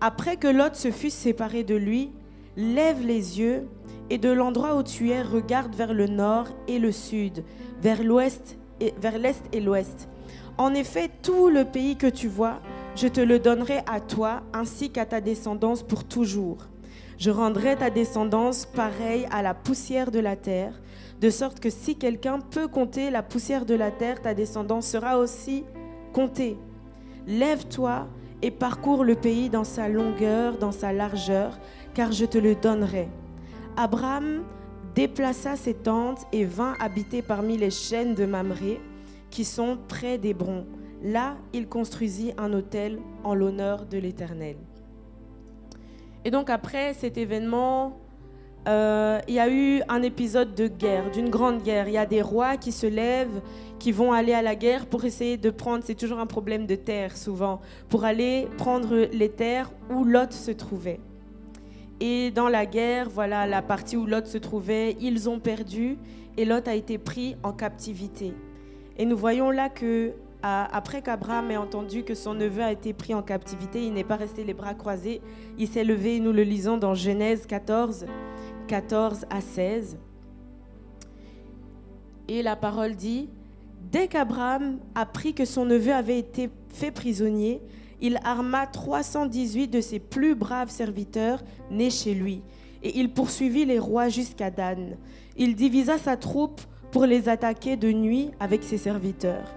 après 0.02 0.36
que 0.36 0.48
Lot 0.48 0.75
se 0.75 0.92
fût 0.92 1.10
séparé 1.10 1.64
de 1.64 1.75
lui, 1.75 2.12
lève 2.58 3.02
les 3.02 3.40
yeux 3.40 3.68
et 4.10 4.18
de 4.18 4.30
l'endroit 4.30 4.75
où 4.75 4.84
tu 4.84 5.12
es, 5.12 5.22
regarde 5.22 5.74
vers 5.74 5.94
le 5.94 6.08
nord 6.08 6.48
et 6.68 6.80
le 6.80 6.92
sud, 6.92 7.46
vers 7.82 8.04
l'ouest 8.04 8.58
et 8.82 8.94
vers 9.00 9.18
l'est 9.18 9.44
et 9.54 9.62
l'ouest. 9.62 10.10
En 10.58 10.74
effet, 10.74 11.10
tout 11.22 11.50
le 11.50 11.64
pays 11.64 11.96
que 11.96 12.08
tu 12.08 12.28
vois, 12.28 12.60
je 12.96 13.08
te 13.08 13.22
le 13.22 13.40
donnerai 13.40 13.80
à 13.88 14.02
toi 14.02 14.42
ainsi 14.54 14.90
qu'à 14.90 15.06
ta 15.06 15.22
descendance 15.22 15.82
pour 15.82 16.04
toujours. 16.04 16.58
Je 17.18 17.32
rendrai 17.32 17.78
ta 17.78 17.90
descendance 17.90 18.66
pareille 18.66 19.28
à 19.32 19.42
la 19.42 19.54
poussière 19.54 20.12
de 20.12 20.20
la 20.20 20.36
terre 20.36 20.74
de 21.22 21.29
sorte 21.29 21.60
que 21.60 21.69
si 21.69 21.95
quelqu'un 21.95 22.39
peut 22.39 22.67
compter 22.67 23.10
la 23.10 23.24
poussière 23.24 23.65
de 23.65 23.75
la 23.75 23.91
terre, 23.91 24.22
ta 24.22 24.34
descendance 24.34 24.88
sera 24.88 25.17
aussi 25.17 25.63
comptée. 26.13 26.57
Lève-toi 27.27 28.07
et 28.41 28.51
parcours 28.51 29.03
le 29.03 29.15
pays 29.15 29.50
dans 29.50 29.63
sa 29.63 29.88
longueur, 29.88 30.57
dans 30.57 30.72
sa 30.72 30.93
largeur, 30.93 31.57
car 31.93 32.12
je 32.12 32.25
te 32.25 32.38
le 32.38 32.55
donnerai. 32.55 33.07
Abraham 33.77 34.43
déplaça 34.93 35.55
ses 35.55 35.74
tentes 35.74 36.25
et 36.31 36.45
vint 36.45 36.75
habiter 36.79 37.22
parmi 37.22 37.57
les 37.57 37.72
chaînes 37.72 38.15
de 38.15 38.25
Mamré, 38.25 38.79
qui 39.29 39.43
sont 39.43 39.77
près 39.88 40.17
d'Hébron. 40.17 40.65
Là, 41.03 41.36
il 41.53 41.67
construisit 41.67 42.34
un 42.38 42.53
hôtel 42.53 43.00
en 43.24 43.36
l'honneur 43.36 43.86
de 43.86 43.98
l'Éternel. 43.98 44.55
Et 46.24 46.31
donc 46.31 46.50
après 46.50 46.93
cet 46.93 47.17
événement, 47.17 48.00
euh, 48.67 49.19
il 49.27 49.36
y 49.36 49.39
a 49.39 49.50
eu 49.50 49.81
un 49.88 50.01
épisode 50.01 50.55
de 50.55 50.67
guerre, 50.67 51.12
d'une 51.12 51.29
grande 51.29 51.62
guerre. 51.62 51.88
Il 51.88 51.93
y 51.93 51.98
a 51.98 52.05
des 52.05 52.22
rois 52.22 52.57
qui 52.57 52.72
se 52.72 52.88
lèvent, 52.88 53.41
qui 53.77 53.91
vont 53.91 54.12
aller 54.12 54.34
à 54.34 54.41
la 54.41 54.55
guerre 54.55 54.88
pour 54.88 55.05
essayer 55.05 55.38
de 55.38 55.50
prendre, 55.50 55.84
c'est 55.84 55.95
toujours 55.95 56.19
un 56.19 56.25
problème 56.25 56.65
de 56.65 56.75
terre 56.75 57.15
souvent, 57.15 57.62
pour 57.89 58.05
aller 58.05 58.48
prendre 58.57 59.07
les 59.12 59.29
terres 59.29 59.72
où 59.93 60.03
Lot 60.03 60.31
se 60.31 60.51
trouvait. 60.51 61.00
Et 62.00 62.31
dans 62.31 62.50
la 62.50 62.65
guerre, 62.65 63.10
voilà 63.10 63.48
la 63.48 63.62
partie 63.62 63.98
où 63.98 64.05
Lot 64.05 64.25
se 64.25 64.38
trouvait, 64.38 64.98
ils 65.00 65.29
ont 65.29 65.39
perdu 65.39 65.98
et 66.38 66.43
Lot 66.43 66.67
a 66.67 66.75
été 66.75 66.98
pris 66.98 67.36
en 67.43 67.53
captivité. 67.53 68.34
Et 68.98 69.05
nous 69.05 69.17
voyons 69.17 69.51
là 69.51 69.69
que 69.69 70.13
après 70.48 71.01
qu'Abraham 71.01 71.50
ait 71.50 71.57
entendu 71.57 72.03
que 72.03 72.13
son 72.13 72.36
neveu 72.36 72.62
a 72.62 72.72
été 72.72 72.93
pris 72.93 73.15
en 73.15 73.24
captivité, 73.24 73.84
il 73.84 73.93
n'est 73.93 74.03
pas 74.03 74.15
resté 74.15 74.43
les 74.43 74.53
bras 74.53 74.75
croisés, 74.75 75.22
il 75.57 75.67
s'est 75.67 75.84
levé, 75.84 76.19
nous 76.19 76.31
le 76.31 76.43
lisons 76.43 76.77
dans 76.77 76.93
Genèse 76.93 77.48
14, 77.48 78.05
14 78.65 79.25
à 79.29 79.41
16. 79.41 79.98
Et 82.27 82.41
la 82.41 82.55
parole 82.55 82.95
dit, 82.95 83.29
dès 83.91 84.07
qu'Abraham 84.07 84.79
apprit 84.95 85.34
que 85.34 85.45
son 85.45 85.65
neveu 85.65 85.93
avait 85.93 86.19
été 86.19 86.50
fait 86.69 86.91
prisonnier, 86.91 87.62
il 88.01 88.19
arma 88.24 88.67
318 88.67 89.67
de 89.67 89.81
ses 89.81 90.00
plus 90.00 90.36
braves 90.36 90.69
serviteurs 90.69 91.43
nés 91.72 91.89
chez 91.89 92.13
lui, 92.13 92.41
et 92.84 93.00
il 93.00 93.12
poursuivit 93.12 93.65
les 93.65 93.79
rois 93.79 94.10
jusqu'à 94.10 94.51
Dan. 94.51 94.98
Il 95.38 95.55
divisa 95.55 95.98
sa 95.98 96.17
troupe 96.17 96.62
pour 96.91 97.05
les 97.05 97.29
attaquer 97.29 97.77
de 97.77 97.91
nuit 97.91 98.31
avec 98.39 98.63
ses 98.63 98.77
serviteurs. 98.77 99.53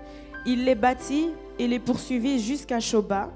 Il 0.46 0.64
les 0.64 0.74
bâtit 0.74 1.28
et 1.58 1.66
les 1.66 1.78
poursuivit 1.78 2.40
jusqu'à 2.40 2.80
Shoba, 2.80 3.30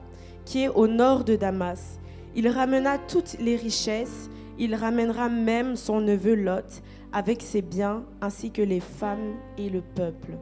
qui 0.45 0.63
est 0.63 0.69
au 0.69 0.87
nord 0.87 1.25
de 1.25 1.37
Damas. 1.37 1.99
Il 2.35 2.49
ramena 2.49 2.99
toutes 2.99 3.37
les 3.39 3.57
richesses, 3.57 4.31
il 4.59 4.75
ramènera 4.75 5.29
même 5.29 5.77
son 5.77 6.01
neveu 6.01 6.35
Lot 6.35 6.83
avec 7.13 7.43
ses 7.43 7.63
biens, 7.63 8.05
ainsi 8.21 8.51
que 8.51 8.63
les 8.63 8.81
femmes 8.81 9.35
et 9.59 9.69
le 9.69 9.81
peuple. 9.81 10.33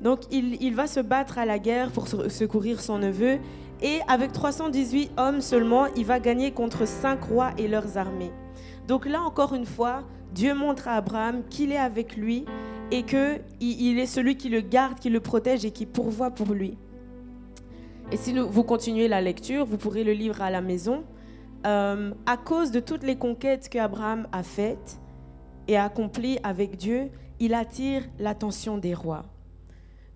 Donc 0.00 0.20
il, 0.30 0.60
il 0.62 0.74
va 0.74 0.86
se 0.86 1.00
battre 1.00 1.38
à 1.38 1.46
la 1.46 1.58
guerre 1.58 1.90
pour 1.90 2.08
secourir 2.08 2.80
son 2.80 2.98
neveu, 2.98 3.38
et 3.82 4.00
avec 4.08 4.32
318 4.32 5.12
hommes 5.16 5.40
seulement, 5.40 5.86
il 5.96 6.04
va 6.04 6.20
gagner 6.20 6.52
contre 6.52 6.86
cinq 6.86 7.24
rois 7.24 7.50
et 7.58 7.68
leurs 7.68 7.98
armées. 7.98 8.32
Donc 8.88 9.06
là 9.06 9.22
encore 9.22 9.54
une 9.54 9.66
fois, 9.66 10.04
Dieu 10.32 10.54
montre 10.54 10.88
à 10.88 10.92
Abraham 10.92 11.42
qu'il 11.48 11.72
est 11.72 11.78
avec 11.78 12.16
lui 12.16 12.44
et 12.90 13.02
qu'il 13.02 13.40
il 13.60 13.98
est 13.98 14.06
celui 14.06 14.36
qui 14.36 14.48
le 14.48 14.60
garde, 14.60 14.98
qui 14.98 15.10
le 15.10 15.20
protège 15.20 15.64
et 15.64 15.70
qui 15.70 15.86
pourvoit 15.86 16.30
pour 16.30 16.52
lui. 16.52 16.76
Et 18.12 18.16
si 18.16 18.34
vous 18.38 18.62
continuez 18.62 19.08
la 19.08 19.20
lecture, 19.20 19.64
vous 19.64 19.78
pourrez 19.78 20.04
le 20.04 20.12
lire 20.12 20.42
à 20.42 20.50
la 20.50 20.60
maison. 20.60 21.04
Euh, 21.64 22.12
à 22.26 22.36
cause 22.36 22.70
de 22.70 22.80
toutes 22.80 23.04
les 23.04 23.16
conquêtes 23.16 23.68
qu'Abraham 23.68 24.26
a 24.32 24.42
faites 24.42 24.98
et 25.68 25.76
accomplies 25.76 26.38
avec 26.42 26.76
Dieu, 26.76 27.10
il 27.38 27.54
attire 27.54 28.02
l'attention 28.18 28.78
des 28.78 28.94
rois. 28.94 29.24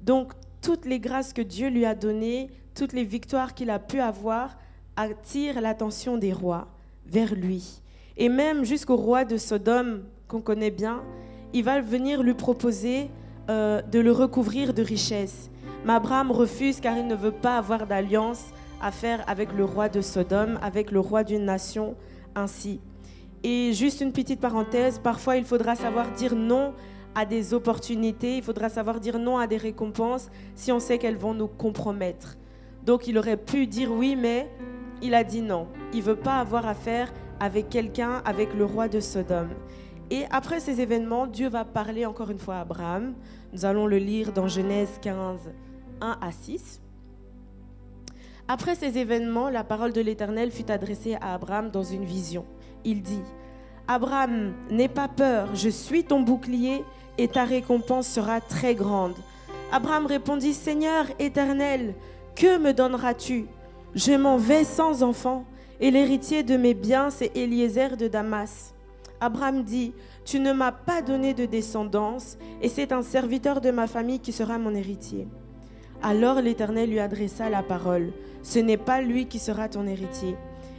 Donc, 0.01 0.33
toutes 0.61 0.85
les 0.85 0.99
grâces 0.99 1.33
que 1.33 1.43
Dieu 1.43 1.69
lui 1.69 1.85
a 1.85 1.95
données, 1.95 2.51
toutes 2.75 2.93
les 2.93 3.05
victoires 3.05 3.55
qu'il 3.55 3.71
a 3.71 3.79
pu 3.79 4.01
avoir, 4.01 4.57
attirent 4.97 5.61
l'attention 5.61 6.17
des 6.19 6.33
rois 6.33 6.69
vers 7.07 7.35
lui. 7.35 7.83
Et 8.17 8.29
même 8.29 8.65
jusqu'au 8.65 8.97
roi 8.97 9.25
de 9.25 9.37
Sodome, 9.37 10.03
qu'on 10.27 10.41
connaît 10.41 10.71
bien, 10.71 11.03
il 11.53 11.63
va 11.63 11.81
venir 11.81 12.23
lui 12.23 12.35
proposer 12.35 13.09
euh, 13.49 13.81
de 13.83 14.01
le 14.01 14.11
recouvrir 14.11 14.75
de 14.75 14.83
richesses. 14.83 15.51
Mais 15.85 15.93
Abraham 15.93 16.33
refuse 16.33 16.81
car 16.81 16.99
il 16.99 17.07
ne 17.07 17.15
veut 17.15 17.31
pas 17.31 17.59
avoir 17.59 17.87
d'alliance 17.87 18.47
à 18.81 18.91
faire 18.91 19.25
avec 19.29 19.53
le 19.53 19.65
roi 19.65 19.89
de 19.89 20.01
Sodome, 20.01 20.59
avec 20.63 20.91
le 20.91 21.01
roi 21.01 21.25
d'une 21.25 21.45
nation 21.45 21.97
ainsi. 22.35 22.81
Et 23.43 23.73
juste 23.73 24.01
une 24.01 24.13
petite 24.13 24.41
parenthèse, 24.41 24.99
parfois 24.99 25.37
il 25.37 25.45
faudra 25.45 25.75
savoir 25.77 26.11
dire 26.13 26.35
non 26.35 26.75
à 27.15 27.25
des 27.25 27.55
opportunités, 27.55 28.37
il 28.37 28.43
faudra 28.43 28.69
savoir 28.69 29.01
dire 29.01 29.19
non 29.19 29.39
à 29.39 29.47
des 29.47 29.57
récompenses 29.57 30.29
si 30.55 30.73
on 30.73 30.81
sait 30.81 30.99
qu'elles 30.99 31.17
vont 31.17 31.35
nous 31.35 31.49
compromettre. 31.49 32.37
Donc 32.85 33.07
il 33.07 33.19
aurait 33.19 33.37
pu 33.37 33.67
dire 33.67 33.91
oui, 33.91 34.17
mais 34.17 34.51
il 35.03 35.15
a 35.15 35.25
dit 35.25 35.43
non. 35.43 35.69
Il 35.93 36.03
veut 36.03 36.17
pas 36.17 36.39
avoir 36.39 36.67
affaire 36.67 37.13
avec 37.41 37.69
quelqu'un, 37.69 38.23
avec 38.25 38.55
le 38.55 38.65
roi 38.65 38.89
de 38.89 39.01
Sodome. 39.01 39.51
Et 40.11 40.25
après 40.31 40.61
ces 40.61 40.81
événements, 40.81 41.27
Dieu 41.27 41.49
va 41.49 41.65
parler 41.65 42.07
encore 42.07 42.31
une 42.31 42.39
fois 42.39 42.57
à 42.57 42.61
Abraham. 42.61 43.15
Nous 43.53 43.65
allons 43.65 43.87
le 43.87 43.99
lire 43.99 44.33
dans 44.33 44.47
Genèse 44.47 44.99
15, 45.03 45.51
1 46.01 46.19
à 46.21 46.33
6. 46.33 46.81
Après 48.49 48.77
ces 48.77 48.97
événements, 48.97 49.51
la 49.51 49.65
parole 49.65 49.93
de 49.93 50.01
l'Éternel 50.01 50.53
fut 50.53 50.71
adressée 50.71 51.17
à 51.21 51.35
Abraham 51.35 51.71
dans 51.71 51.83
une 51.83 52.05
vision. 52.05 52.45
Il 52.85 53.03
dit, 53.03 53.23
Abraham, 53.89 54.53
n'aie 54.71 54.89
pas 54.89 55.09
peur, 55.09 55.55
je 55.55 55.69
suis 55.69 56.05
ton 56.05 56.21
bouclier 56.21 56.85
et 57.19 57.27
ta 57.27 57.45
récompense 57.45 58.07
sera 58.07 58.41
très 58.41 58.77
grande. 58.77 59.17
Abraham 59.73 60.07
répondit, 60.07 60.55
Seigneur 60.55 61.07
éternel, 61.19 61.95
que 62.37 62.59
me 62.59 62.73
donneras-tu? 62.73 63.47
Je 63.97 64.13
m'en 64.13 64.37
vais 64.37 64.63
sans 64.63 65.03
enfant, 65.03 65.45
et 65.81 65.91
l'héritier 65.91 66.45
de 66.45 66.57
mes 66.57 66.75
biens, 66.75 67.11
c'est 67.11 67.37
Eliezer 67.37 67.97
de 67.97 68.07
Damas. 68.07 68.75
Abraham 69.21 69.65
dit, 69.65 69.93
Tu 70.25 70.39
ne 70.39 70.53
m'as 70.53 70.73
pas 70.73 71.03
donné 71.03 71.35
de 71.35 71.47
descendance, 71.47 72.39
et 72.63 72.69
c'est 72.69 72.93
un 72.93 73.03
serviteur 73.03 73.61
de 73.61 73.73
ma 73.73 73.89
famille 73.89 74.21
qui 74.21 74.33
sera 74.33 74.57
mon 74.59 74.75
héritier. 74.75 75.27
Alors 76.03 76.41
l'Éternel 76.41 76.91
lui 76.91 76.99
adressa 76.99 77.49
la 77.51 77.63
parole, 77.63 78.13
Ce 78.43 78.59
n'est 78.59 78.77
pas 78.77 79.01
lui 79.01 79.27
qui 79.27 79.39
sera 79.39 79.69
ton 79.69 79.87
héritier, 79.87 80.37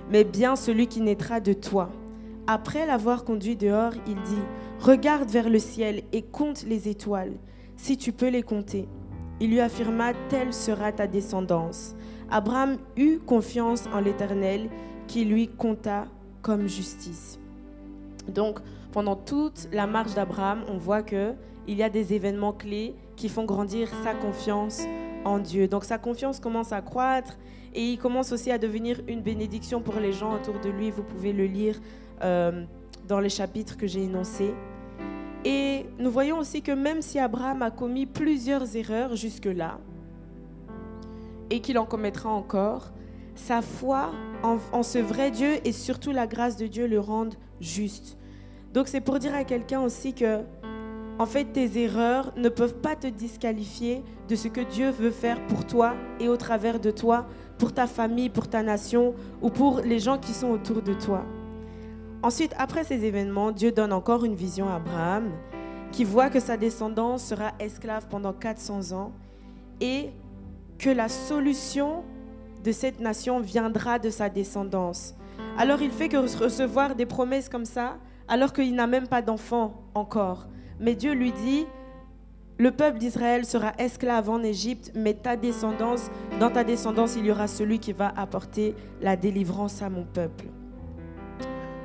mais 0.09 0.23
bien 0.23 0.55
celui 0.55 0.87
qui 0.87 1.01
naîtra 1.01 1.39
de 1.39 1.53
toi. 1.53 1.89
Après 2.45 2.85
l'avoir 2.85 3.25
conduit 3.25 3.55
dehors, 3.55 3.93
il 4.07 4.15
dit, 4.15 4.43
Regarde 4.79 5.29
vers 5.29 5.49
le 5.49 5.59
ciel 5.59 6.03
et 6.13 6.21
compte 6.21 6.63
les 6.63 6.87
étoiles, 6.87 7.33
si 7.75 7.97
tu 7.97 8.13
peux 8.13 8.29
les 8.29 8.43
compter. 8.43 8.87
Il 9.39 9.49
lui 9.49 9.59
affirma, 9.59 10.13
Telle 10.29 10.53
sera 10.53 10.91
ta 10.91 11.07
descendance. 11.07 11.95
Abraham 12.29 12.77
eut 12.95 13.19
confiance 13.19 13.85
en 13.93 13.99
l'Éternel, 13.99 14.69
qui 15.07 15.25
lui 15.25 15.47
compta 15.47 16.05
comme 16.41 16.67
justice. 16.67 17.39
Donc, 18.27 18.59
pendant 18.91 19.15
toute 19.15 19.67
la 19.71 19.87
marche 19.87 20.13
d'Abraham, 20.13 20.63
on 20.69 20.77
voit 20.77 21.03
que 21.03 21.33
il 21.67 21.77
y 21.77 21.83
a 21.83 21.89
des 21.89 22.13
événements 22.13 22.53
clés 22.53 22.95
qui 23.15 23.29
font 23.29 23.43
grandir 23.43 23.89
sa 24.03 24.13
confiance 24.13 24.83
Dieu. 25.39 25.67
Donc 25.67 25.83
sa 25.83 25.97
confiance 25.97 26.39
commence 26.39 26.71
à 26.71 26.81
croître 26.81 27.37
et 27.73 27.83
il 27.91 27.97
commence 27.97 28.31
aussi 28.31 28.51
à 28.51 28.57
devenir 28.57 29.01
une 29.07 29.21
bénédiction 29.21 29.81
pour 29.81 29.95
les 29.95 30.13
gens 30.13 30.33
autour 30.33 30.59
de 30.59 30.69
lui. 30.69 30.89
Vous 30.89 31.03
pouvez 31.03 31.33
le 31.33 31.45
lire 31.45 31.79
euh, 32.23 32.63
dans 33.07 33.19
les 33.19 33.29
chapitres 33.29 33.77
que 33.77 33.87
j'ai 33.87 34.03
énoncés. 34.03 34.53
Et 35.45 35.85
nous 35.99 36.09
voyons 36.09 36.39
aussi 36.39 36.61
que 36.61 36.71
même 36.71 37.01
si 37.01 37.19
Abraham 37.19 37.61
a 37.61 37.71
commis 37.71 38.05
plusieurs 38.05 38.75
erreurs 38.75 39.15
jusque-là, 39.15 39.79
et 41.49 41.61
qu'il 41.61 41.77
en 41.77 41.85
commettra 41.85 42.29
encore, 42.29 42.91
sa 43.35 43.61
foi 43.61 44.11
en, 44.43 44.83
ce 44.83 44.97
vrai 44.99 45.31
Dieu 45.31 45.55
et 45.63 45.71
surtout 45.71 46.11
la 46.11 46.27
grâce 46.27 46.57
de 46.57 46.67
Dieu 46.67 46.87
le 46.87 46.99
rendent 46.99 47.35
juste. 47.61 48.17
Donc 48.73 48.87
c'est 48.87 49.01
pour 49.01 49.19
dire 49.19 49.33
à 49.33 49.43
quelqu'un 49.43 49.81
aussi 49.81 50.13
que, 50.13 50.41
en 51.19 51.25
fait, 51.25 51.45
tes 51.45 51.79
erreurs 51.81 52.31
ne 52.37 52.49
peuvent 52.49 52.75
pas 52.75 52.95
te 52.95 53.07
disqualifier 53.07 54.03
de 54.27 54.35
ce 54.35 54.47
que 54.47 54.61
Dieu 54.61 54.91
veut 54.91 55.11
faire 55.11 55.43
pour 55.47 55.65
toi 55.65 55.95
et 56.19 56.29
au 56.29 56.37
travers 56.37 56.79
de 56.79 56.91
toi, 56.91 57.25
pour 57.57 57.73
ta 57.73 57.87
famille, 57.87 58.29
pour 58.29 58.47
ta 58.47 58.61
nation 58.61 59.15
ou 59.41 59.49
pour 59.49 59.81
les 59.81 59.99
gens 59.99 60.19
qui 60.19 60.33
sont 60.33 60.49
autour 60.49 60.83
de 60.83 60.93
toi. 60.93 61.25
Ensuite, 62.21 62.53
après 62.57 62.83
ces 62.83 63.03
événements, 63.03 63.51
Dieu 63.51 63.71
donne 63.71 63.93
encore 63.93 64.25
une 64.25 64.35
vision 64.35 64.69
à 64.69 64.75
Abraham 64.75 65.31
qui 65.91 66.03
voit 66.03 66.29
que 66.29 66.39
sa 66.39 66.57
descendance 66.57 67.23
sera 67.23 67.53
esclave 67.59 68.07
pendant 68.09 68.33
400 68.33 68.91
ans 68.91 69.11
et 69.81 70.09
que 70.77 70.89
la 70.89 71.09
solution 71.09 72.03
de 72.63 72.71
cette 72.71 72.99
nation 72.99 73.39
viendra 73.39 73.97
de 73.97 74.09
sa 74.09 74.29
descendance. 74.29 75.15
Alors 75.57 75.81
il 75.81 75.91
fait 75.91 76.09
que 76.09 76.17
recevoir 76.17 76.95
des 76.95 77.05
promesses 77.05 77.49
comme 77.49 77.65
ça, 77.65 77.97
alors 78.27 78.53
qu'il 78.53 78.75
n'a 78.75 78.87
même 78.87 79.07
pas 79.07 79.21
d'enfant 79.21 79.81
encore. 79.95 80.47
Mais 80.79 80.95
Dieu 80.95 81.13
lui 81.13 81.31
dit, 81.31 81.65
le 82.59 82.71
peuple 82.71 82.97
d'Israël 82.97 83.45
sera 83.45 83.73
esclave 83.77 84.29
en 84.29 84.41
Égypte, 84.41 84.91
mais 84.95 85.13
ta 85.13 85.35
descendance, 85.35 86.09
dans 86.39 86.49
ta 86.49 86.63
descendance, 86.63 87.15
il 87.15 87.25
y 87.25 87.31
aura 87.31 87.47
celui 87.47 87.79
qui 87.79 87.93
va 87.93 88.11
apporter 88.15 88.75
la 89.01 89.15
délivrance 89.15 89.81
à 89.81 89.89
mon 89.89 90.05
peuple. 90.05 90.45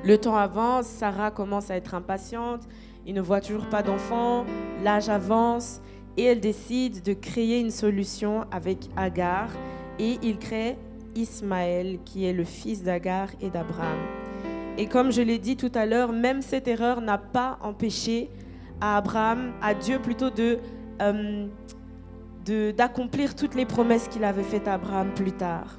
Le 0.04 0.18
temps 0.18 0.36
avance, 0.36 0.86
Sarah 0.86 1.30
commence 1.30 1.70
à 1.70 1.76
être 1.76 1.94
impatiente, 1.94 2.62
il 3.06 3.14
ne 3.14 3.20
voit 3.20 3.40
toujours 3.40 3.66
pas 3.66 3.82
d'enfant, 3.82 4.44
l'âge 4.82 5.08
avance, 5.08 5.80
et 6.16 6.24
elle 6.24 6.40
décide 6.40 7.02
de 7.02 7.12
créer 7.12 7.60
une 7.60 7.70
solution 7.70 8.44
avec 8.50 8.78
Agar, 8.96 9.48
et 9.98 10.18
il 10.22 10.38
crée 10.38 10.76
Ismaël, 11.14 11.98
qui 12.04 12.24
est 12.24 12.32
le 12.32 12.44
fils 12.44 12.82
d'Agar 12.82 13.28
et 13.40 13.50
d'Abraham. 13.50 13.98
Et 14.78 14.86
comme 14.86 15.12
je 15.12 15.20
l'ai 15.20 15.38
dit 15.38 15.56
tout 15.56 15.72
à 15.74 15.84
l'heure, 15.84 16.12
même 16.12 16.40
cette 16.40 16.66
erreur 16.66 17.02
n'a 17.02 17.18
pas 17.18 17.58
empêché 17.60 18.30
à 18.82 18.96
Abraham, 18.96 19.52
à 19.62 19.74
Dieu 19.74 20.00
plutôt 20.00 20.28
de 20.28 20.58
euh, 21.00 21.46
d'accomplir 22.72 23.36
toutes 23.36 23.54
les 23.54 23.64
promesses 23.64 24.08
qu'il 24.08 24.24
avait 24.24 24.42
faites 24.42 24.66
à 24.66 24.74
Abraham 24.74 25.14
plus 25.14 25.30
tard. 25.30 25.78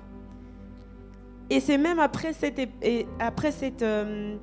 Et 1.49 1.59
c'est 1.59 1.77
même 1.77 1.99
après 1.99 2.31
cette, 2.31 2.61
après 3.19 3.51
cette 3.51 3.81
euh, 3.81 4.37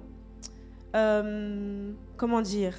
euh, 0.95 1.93
comment 2.19 2.43
dire, 2.43 2.75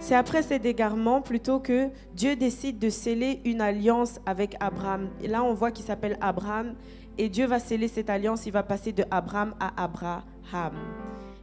c'est 0.00 0.16
après 0.16 0.42
cet 0.42 0.66
égarement 0.66 1.22
plutôt 1.22 1.60
que 1.60 1.88
Dieu 2.14 2.34
décide 2.34 2.80
de 2.80 2.90
sceller 2.90 3.40
une 3.44 3.60
alliance 3.60 4.20
avec 4.26 4.56
Abraham. 4.58 5.08
Et 5.22 5.28
là, 5.28 5.44
on 5.44 5.54
voit 5.54 5.70
qu'il 5.70 5.84
s'appelle 5.84 6.18
Abraham 6.20 6.74
et 7.18 7.28
Dieu 7.28 7.46
va 7.46 7.60
sceller 7.60 7.88
cette 7.88 8.10
alliance. 8.10 8.46
Il 8.46 8.52
va 8.52 8.64
passer 8.64 8.92
de 8.92 9.04
Abraham 9.10 9.54
à 9.60 9.84
Abraham. 9.84 10.74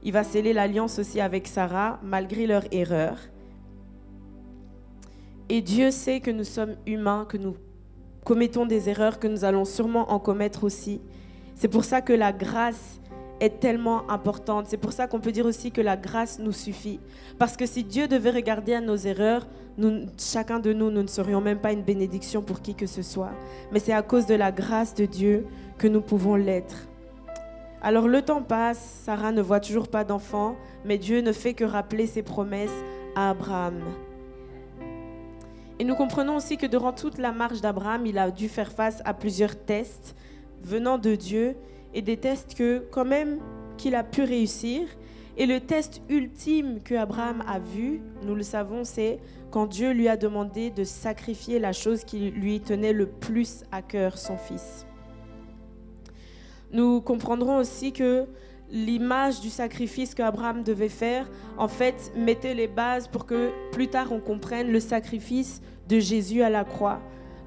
Il 0.04 0.12
va 0.12 0.24
sceller 0.24 0.54
l'alliance 0.54 1.00
aussi 1.00 1.22
avec 1.22 1.48
Sarah 1.48 2.00
malgré 2.04 2.46
leur 2.46 2.64
erreur. 2.72 3.18
Et 5.50 5.62
Dieu 5.62 5.92
sait 5.92 6.20
que 6.20 6.32
nous 6.32 6.44
sommes 6.44 6.76
humains, 6.86 7.26
que 7.28 7.38
nous 7.38 7.56
commettons 8.24 8.66
des 8.66 8.90
erreurs, 8.90 9.20
que 9.20 9.28
nous 9.28 9.46
allons 9.46 9.66
sûrement 9.66 10.12
en 10.12 10.20
commettre 10.20 10.64
aussi. 10.64 11.02
C'est 11.56 11.68
pour 11.68 11.84
ça 11.84 12.02
que 12.02 12.14
la 12.14 12.34
grâce 12.34 13.00
est 13.40 13.60
tellement 13.60 14.10
importante. 14.10 14.68
C'est 14.68 14.78
pour 14.78 14.94
ça 14.94 15.08
qu'on 15.08 15.20
peut 15.20 15.32
dire 15.32 15.46
aussi 15.46 15.72
que 15.72 15.82
la 15.82 15.98
grâce 15.98 16.40
nous 16.40 16.52
suffit. 16.52 17.00
Parce 17.38 17.58
que 17.58 17.66
si 17.66 17.84
Dieu 17.84 18.08
devait 18.08 18.32
regarder 18.32 18.74
à 18.74 18.82
nos 18.82 18.96
erreurs, 18.96 19.48
chacun 20.18 20.60
de 20.60 20.72
nous, 20.72 20.92
nous 20.92 21.04
ne 21.04 21.08
serions 21.08 21.42
même 21.42 21.60
pas 21.60 21.74
une 21.74 21.84
bénédiction 21.84 22.42
pour 22.42 22.62
qui 22.62 22.76
que 22.76 22.88
ce 22.88 23.02
soit. 23.02 23.32
Mais 23.72 23.80
c'est 23.80 23.94
à 23.94 24.02
cause 24.02 24.26
de 24.26 24.36
la 24.36 24.52
grâce 24.52 24.94
de 24.96 25.06
Dieu 25.06 25.46
que 25.78 25.88
nous 25.88 26.02
pouvons 26.02 26.36
l'être. 26.36 26.88
Alors 27.86 28.08
le 28.08 28.22
temps 28.22 28.42
passe, 28.42 29.02
Sarah 29.04 29.34
ne 29.34 29.42
voit 29.42 29.60
toujours 29.60 29.90
pas 29.90 30.06
d'enfant, 30.06 30.56
mais 30.86 30.98
Dieu 30.98 31.20
ne 31.20 31.34
fait 31.34 31.54
que 31.54 31.66
rappeler 31.66 32.08
ses 32.08 32.24
promesses 32.24 32.72
à 33.14 33.32
Abraham. 33.32 33.84
Et 35.80 35.84
nous 35.84 35.96
comprenons 35.96 36.38
aussi 36.38 36.56
que 36.56 36.66
durant 36.66 36.94
toute 36.94 37.18
la 37.18 37.34
marche 37.34 37.60
d'Abraham, 37.60 38.06
il 38.06 38.18
a 38.18 38.32
dû 38.32 38.48
faire 38.48 38.72
face 38.72 39.02
à 39.04 39.14
plusieurs 39.14 39.58
tests 39.58 40.16
venant 40.62 40.98
de 40.98 41.16
Dieu 41.16 41.58
et 41.94 42.02
des 42.02 42.16
tests 42.16 42.56
que 42.56 42.86
quand 42.90 43.04
même 43.04 43.40
qu'il 43.76 43.96
a 43.96 44.04
pu 44.04 44.24
réussir. 44.24 44.88
Et 45.36 45.46
le 45.46 45.60
test 45.60 46.02
ultime 46.10 46.80
que 46.86 46.96
Abraham 46.96 47.44
a 47.50 47.60
vu, 47.60 48.00
nous 48.24 48.36
le 48.36 48.44
savons, 48.44 48.86
c'est 48.86 49.20
quand 49.52 49.66
Dieu 49.66 49.92
lui 49.92 50.08
a 50.08 50.16
demandé 50.16 50.70
de 50.70 50.86
sacrifier 50.86 51.60
la 51.60 51.74
chose 51.74 52.06
qui 52.06 52.32
lui 52.32 52.62
tenait 52.62 52.94
le 52.94 53.08
plus 53.08 53.66
à 53.74 53.82
cœur, 53.82 54.18
son 54.18 54.38
fils. 54.38 54.86
Nous 56.74 57.02
comprendrons 57.02 57.58
aussi 57.58 57.94
que 57.94 58.26
l'image 58.72 59.40
du 59.40 59.50
sacrifice 59.50 60.16
qu'Abraham 60.16 60.64
devait 60.64 60.90
faire, 60.90 61.30
en 61.58 61.68
fait, 61.68 62.12
mettait 62.16 62.56
les 62.56 62.68
bases 62.68 63.08
pour 63.08 63.26
que 63.28 63.52
plus 63.72 63.88
tard 63.88 64.12
on 64.12 64.20
comprenne 64.20 64.72
le 64.72 64.80
sacrifice 64.80 65.62
de 65.88 66.00
Jésus 66.00 66.42
à 66.42 66.50
la 66.50 66.64
croix. 66.64 67.00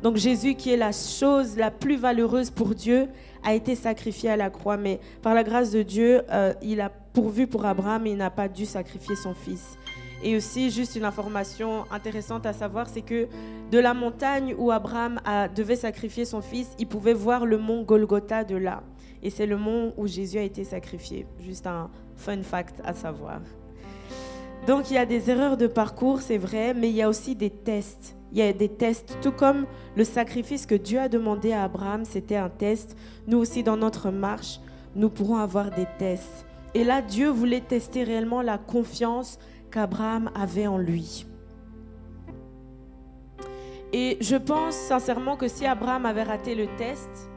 Donc 0.03 0.17
Jésus, 0.17 0.55
qui 0.55 0.71
est 0.71 0.77
la 0.77 0.93
chose 0.93 1.57
la 1.57 1.73
plus 1.73 1.97
valeureuse 1.97 2.51
pour 2.51 2.75
Dieu, 2.75 3.09
a 3.43 3.55
été 3.55 3.75
sacrifié 3.75 4.31
à 4.31 4.37
la 4.37 4.51
croix. 4.51 4.77
Mais 4.77 5.01
par 5.23 5.35
la 5.35 5.43
grâce 5.43 5.73
de 5.73 5.83
Dieu, 5.83 6.23
euh, 6.31 6.53
il 6.63 6.81
a 6.81 6.91
pourvu 6.91 7.49
pour 7.49 7.65
Abraham 7.67 8.07
et 8.07 8.11
il 8.11 8.17
n'a 8.17 8.31
pas 8.31 8.47
dû 8.47 8.67
sacrifier 8.67 9.17
son 9.17 9.35
fils. 9.35 9.77
Et 10.23 10.37
aussi, 10.37 10.71
juste 10.71 10.97
une 10.97 11.05
information 11.05 11.85
intéressante 11.91 12.47
à 12.47 12.53
savoir, 12.53 12.89
c'est 12.89 13.03
que 13.03 13.27
de 13.71 13.79
la 13.79 13.95
montagne 13.95 14.55
où 14.57 14.71
Abraham 14.71 15.21
devait 15.55 15.77
sacrifier 15.77 16.25
son 16.25 16.41
fils, 16.41 16.69
il 16.79 16.87
pouvait 16.87 17.13
voir 17.13 17.45
le 17.45 17.59
mont 17.59 17.83
Golgotha 17.83 18.45
de 18.45 18.57
là. 18.57 18.83
Et 19.23 19.31
c'est 19.31 19.47
le 19.47 19.57
mont 19.57 19.93
où 19.97 20.07
Jésus 20.07 20.39
a 20.39 20.43
été 20.43 20.65
sacrifié. 20.65 21.27
Juste 21.41 21.67
un 21.67 21.91
fun 22.17 22.43
fact 22.43 22.81
à 22.85 22.93
savoir. 22.93 23.41
Donc 24.67 24.91
il 24.91 24.95
y 24.95 24.99
a 24.99 25.07
des 25.07 25.31
erreurs 25.31 25.57
de 25.57 25.67
parcours, 25.67 26.21
c'est 26.21 26.39
vrai, 26.39 26.75
mais 26.75 26.89
il 26.89 26.97
y 26.97 27.03
a 27.03 27.09
aussi 27.09 27.37
des 27.37 27.51
tests. 27.51 28.17
Il 28.33 28.39
y 28.39 28.43
a 28.43 28.53
des 28.53 28.69
tests, 28.69 29.17
tout 29.23 29.31
comme 29.31 29.67
le 29.97 30.05
sacrifice 30.05 30.67
que 30.67 30.75
Dieu 30.75 30.99
a 30.99 31.09
demandé 31.09 31.53
à 31.53 31.63
Abraham, 31.65 32.05
c'était 32.05 32.37
un 32.37 32.49
test. 32.49 32.97
Nous 33.29 33.39
aussi, 33.39 33.63
dans 33.63 33.77
notre 33.77 34.11
marche, 34.11 34.61
nous 34.97 35.09
pourrons 35.09 35.37
avoir 35.37 35.71
des 35.71 35.87
tests. 35.99 36.47
Et 36.75 36.85
là, 36.85 37.01
Dieu 37.01 37.29
voulait 37.29 37.61
tester 37.61 38.03
réellement 38.03 38.43
la 38.43 38.59
confiance 38.59 39.39
qu'Abraham 39.71 40.31
avait 40.35 40.67
en 40.67 40.79
lui. 40.79 41.27
Et 43.93 44.19
je 44.21 44.37
pense 44.37 44.75
sincèrement 44.75 45.37
que 45.37 45.49
si 45.49 45.65
Abraham 45.65 46.07
avait 46.07 46.25
raté 46.25 46.55
le 46.55 46.67
test, 46.77 47.31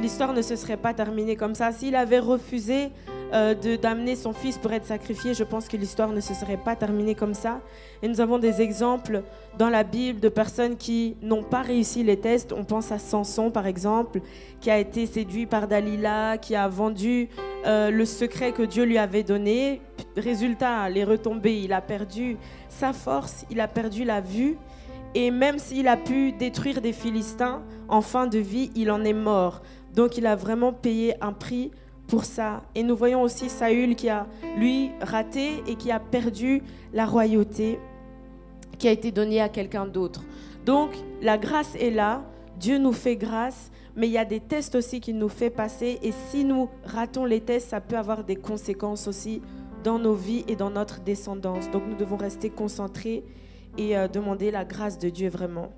l'histoire 0.00 0.32
ne 0.32 0.42
se 0.42 0.56
serait 0.56 0.76
pas 0.76 0.94
terminée 0.94 1.36
comme 1.36 1.54
ça. 1.54 1.72
S'il 1.72 1.96
avait 1.96 2.18
refusé 2.18 2.90
euh, 3.32 3.54
d'amener 3.76 4.16
son 4.16 4.32
fils 4.32 4.58
pour 4.58 4.72
être 4.72 4.86
sacrifié, 4.86 5.34
je 5.34 5.44
pense 5.44 5.68
que 5.68 5.76
l'histoire 5.76 6.10
ne 6.10 6.20
se 6.20 6.34
serait 6.34 6.56
pas 6.56 6.76
terminée 6.76 7.14
comme 7.14 7.34
ça. 7.34 7.60
Et 8.02 8.08
nous 8.08 8.20
avons 8.20 8.38
des 8.38 8.60
exemples 8.60 9.22
dans 9.58 9.68
la 9.68 9.84
Bible 9.84 10.20
de 10.20 10.28
personnes 10.28 10.76
qui 10.76 11.16
n'ont 11.22 11.42
pas 11.42 11.62
réussi 11.62 12.04
les 12.04 12.18
tests. 12.18 12.52
On 12.52 12.64
pense 12.64 12.92
à 12.92 12.98
Samson, 12.98 13.50
par 13.50 13.66
exemple, 13.66 14.20
qui 14.60 14.70
a 14.70 14.78
été 14.78 15.06
séduit 15.06 15.46
par 15.46 15.68
Dalila, 15.68 16.38
qui 16.38 16.54
a 16.54 16.68
vendu 16.68 17.28
euh, 17.66 17.90
le 17.90 18.04
secret 18.04 18.52
que 18.52 18.62
Dieu 18.62 18.84
lui 18.84 18.98
avait 18.98 19.24
donné. 19.24 19.82
Résultat, 20.16 20.88
les 20.88 21.04
retombées, 21.04 21.60
il 21.60 21.72
a 21.72 21.80
perdu 21.80 22.36
sa 22.68 22.92
force, 22.92 23.44
il 23.50 23.60
a 23.60 23.68
perdu 23.68 24.04
la 24.04 24.20
vue. 24.20 24.56
Et 25.14 25.30
même 25.30 25.58
s'il 25.58 25.88
a 25.88 25.96
pu 25.96 26.32
détruire 26.32 26.80
des 26.80 26.92
Philistins, 26.92 27.62
en 27.88 28.02
fin 28.02 28.26
de 28.26 28.38
vie, 28.38 28.70
il 28.76 28.90
en 28.90 29.04
est 29.04 29.14
mort. 29.14 29.62
Donc 29.98 30.16
il 30.16 30.26
a 30.26 30.36
vraiment 30.36 30.72
payé 30.72 31.16
un 31.20 31.32
prix 31.32 31.72
pour 32.06 32.24
ça. 32.24 32.62
Et 32.76 32.84
nous 32.84 32.94
voyons 32.94 33.20
aussi 33.20 33.48
Saül 33.48 33.96
qui 33.96 34.08
a, 34.08 34.28
lui, 34.56 34.92
raté 35.00 35.60
et 35.66 35.74
qui 35.74 35.90
a 35.90 35.98
perdu 35.98 36.62
la 36.92 37.04
royauté 37.04 37.80
qui 38.78 38.86
a 38.86 38.92
été 38.92 39.10
donnée 39.10 39.40
à 39.40 39.48
quelqu'un 39.48 39.86
d'autre. 39.86 40.22
Donc 40.64 40.90
la 41.20 41.36
grâce 41.36 41.74
est 41.74 41.90
là, 41.90 42.22
Dieu 42.60 42.78
nous 42.78 42.92
fait 42.92 43.16
grâce, 43.16 43.72
mais 43.96 44.06
il 44.06 44.12
y 44.12 44.18
a 44.18 44.24
des 44.24 44.38
tests 44.38 44.76
aussi 44.76 45.00
qu'il 45.00 45.18
nous 45.18 45.28
fait 45.28 45.50
passer. 45.50 45.98
Et 46.04 46.12
si 46.12 46.44
nous 46.44 46.68
ratons 46.84 47.24
les 47.24 47.40
tests, 47.40 47.70
ça 47.70 47.80
peut 47.80 47.98
avoir 47.98 48.22
des 48.22 48.36
conséquences 48.36 49.08
aussi 49.08 49.42
dans 49.82 49.98
nos 49.98 50.14
vies 50.14 50.44
et 50.46 50.54
dans 50.54 50.70
notre 50.70 51.00
descendance. 51.00 51.68
Donc 51.72 51.82
nous 51.88 51.96
devons 51.96 52.18
rester 52.18 52.50
concentrés 52.50 53.24
et 53.76 53.98
euh, 53.98 54.06
demander 54.06 54.52
la 54.52 54.64
grâce 54.64 54.96
de 54.96 55.08
Dieu 55.08 55.28
vraiment. 55.28 55.72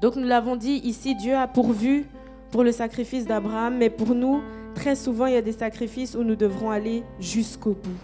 Donc 0.00 0.14
nous 0.14 0.28
l'avons 0.28 0.54
dit 0.54 0.80
ici, 0.84 1.16
Dieu 1.16 1.34
a 1.34 1.48
pourvu 1.48 2.06
pour 2.54 2.62
le 2.62 2.70
sacrifice 2.70 3.26
d'Abraham, 3.26 3.78
mais 3.78 3.90
pour 3.90 4.14
nous, 4.14 4.40
très 4.76 4.94
souvent, 4.94 5.26
il 5.26 5.34
y 5.34 5.36
a 5.36 5.42
des 5.42 5.50
sacrifices 5.50 6.14
où 6.14 6.22
nous 6.22 6.36
devrons 6.36 6.70
aller 6.70 7.02
jusqu'au 7.18 7.72
bout. 7.72 7.98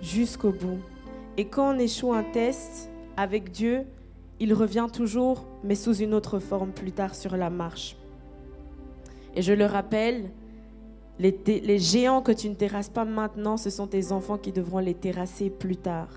Jusqu'au 0.00 0.52
bout. 0.52 0.78
Et 1.36 1.46
quand 1.46 1.74
on 1.74 1.78
échoue 1.80 2.12
un 2.12 2.22
test 2.22 2.88
avec 3.16 3.50
Dieu, 3.50 3.82
il 4.38 4.54
revient 4.54 4.86
toujours, 4.92 5.44
mais 5.64 5.74
sous 5.74 5.96
une 5.96 6.14
autre 6.14 6.38
forme 6.38 6.70
plus 6.70 6.92
tard 6.92 7.16
sur 7.16 7.36
la 7.36 7.50
marche. 7.50 7.96
Et 9.34 9.42
je 9.42 9.52
le 9.52 9.66
rappelle, 9.66 10.30
les, 11.18 11.36
les 11.46 11.78
géants 11.80 12.22
que 12.22 12.30
tu 12.30 12.48
ne 12.48 12.54
terrasses 12.54 12.90
pas 12.90 13.04
maintenant, 13.04 13.56
ce 13.56 13.70
sont 13.70 13.88
tes 13.88 14.12
enfants 14.12 14.38
qui 14.38 14.52
devront 14.52 14.78
les 14.78 14.94
terrasser 14.94 15.50
plus 15.50 15.78
tard. 15.78 16.10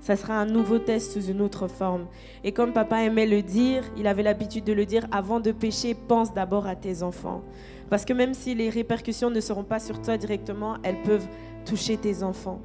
Ça 0.00 0.16
sera 0.16 0.34
un 0.34 0.46
nouveau 0.46 0.78
test 0.78 1.12
sous 1.12 1.26
une 1.26 1.40
autre 1.40 1.68
forme. 1.68 2.06
Et 2.44 2.52
comme 2.52 2.72
papa 2.72 3.02
aimait 3.02 3.26
le 3.26 3.42
dire, 3.42 3.82
il 3.96 4.06
avait 4.06 4.22
l'habitude 4.22 4.64
de 4.64 4.72
le 4.72 4.86
dire, 4.86 5.06
avant 5.10 5.40
de 5.40 5.52
pécher, 5.52 5.94
pense 5.94 6.32
d'abord 6.32 6.66
à 6.66 6.76
tes 6.76 7.02
enfants. 7.02 7.42
Parce 7.90 8.04
que 8.04 8.12
même 8.12 8.34
si 8.34 8.54
les 8.54 8.70
répercussions 8.70 9.30
ne 9.30 9.40
seront 9.40 9.64
pas 9.64 9.80
sur 9.80 10.00
toi 10.00 10.16
directement, 10.16 10.76
elles 10.82 11.02
peuvent 11.02 11.26
toucher 11.64 11.96
tes 11.96 12.22
enfants. 12.22 12.60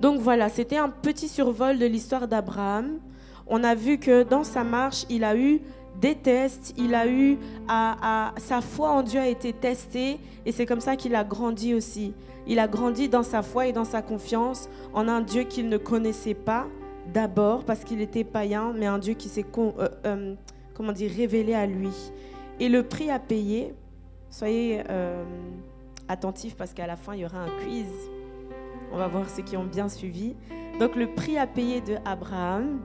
Donc 0.00 0.20
voilà, 0.20 0.48
c'était 0.48 0.76
un 0.76 0.88
petit 0.88 1.28
survol 1.28 1.78
de 1.78 1.86
l'histoire 1.86 2.28
d'Abraham. 2.28 2.98
On 3.46 3.62
a 3.62 3.74
vu 3.74 3.98
que 3.98 4.22
dans 4.22 4.44
sa 4.44 4.64
marche, 4.64 5.04
il 5.10 5.22
a 5.24 5.36
eu 5.36 5.60
des 6.00 6.14
tests, 6.16 6.74
il 6.76 6.94
a 6.94 7.06
eu 7.06 7.38
à, 7.68 8.34
sa 8.36 8.60
foi 8.60 8.90
en 8.90 9.02
Dieu 9.02 9.20
a 9.20 9.28
été 9.28 9.52
testée 9.52 10.18
et 10.44 10.52
c'est 10.52 10.66
comme 10.66 10.80
ça 10.80 10.96
qu'il 10.96 11.14
a 11.14 11.24
grandi 11.24 11.74
aussi. 11.74 12.14
Il 12.46 12.58
a 12.58 12.68
grandi 12.68 13.08
dans 13.08 13.22
sa 13.22 13.42
foi 13.42 13.68
et 13.68 13.72
dans 13.72 13.84
sa 13.84 14.02
confiance 14.02 14.68
en 14.92 15.08
un 15.08 15.20
Dieu 15.20 15.44
qu'il 15.44 15.68
ne 15.68 15.78
connaissait 15.78 16.34
pas 16.34 16.66
d'abord 17.12 17.64
parce 17.64 17.84
qu'il 17.84 18.00
était 18.00 18.24
païen, 18.24 18.72
mais 18.76 18.86
un 18.86 18.98
Dieu 18.98 19.14
qui 19.14 19.28
s'est 19.28 19.46
euh, 19.56 19.88
euh, 20.04 20.34
comment 20.74 20.92
dire 20.92 21.10
révélé 21.10 21.54
à 21.54 21.66
lui. 21.66 21.92
Et 22.60 22.68
le 22.68 22.82
prix 22.82 23.10
à 23.10 23.18
payer, 23.18 23.74
soyez 24.30 24.82
euh, 24.90 25.24
attentifs 26.08 26.56
parce 26.56 26.74
qu'à 26.74 26.86
la 26.86 26.96
fin 26.96 27.14
il 27.14 27.20
y 27.20 27.24
aura 27.24 27.38
un 27.38 27.50
quiz. 27.62 27.88
On 28.92 28.96
va 28.98 29.08
voir 29.08 29.28
ceux 29.28 29.42
qui 29.42 29.56
ont 29.56 29.64
bien 29.64 29.88
suivi. 29.88 30.34
Donc 30.78 30.96
le 30.96 31.06
prix 31.06 31.38
à 31.38 31.46
payer 31.46 31.80
de 31.80 31.96
Abraham, 32.04 32.80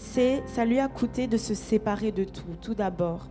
c'est 0.00 0.42
ça 0.46 0.64
lui 0.64 0.80
a 0.80 0.88
coûté 0.88 1.26
de 1.26 1.36
se 1.36 1.52
séparer 1.52 2.10
de 2.10 2.24
tout. 2.24 2.56
Tout 2.62 2.74
d'abord, 2.74 3.28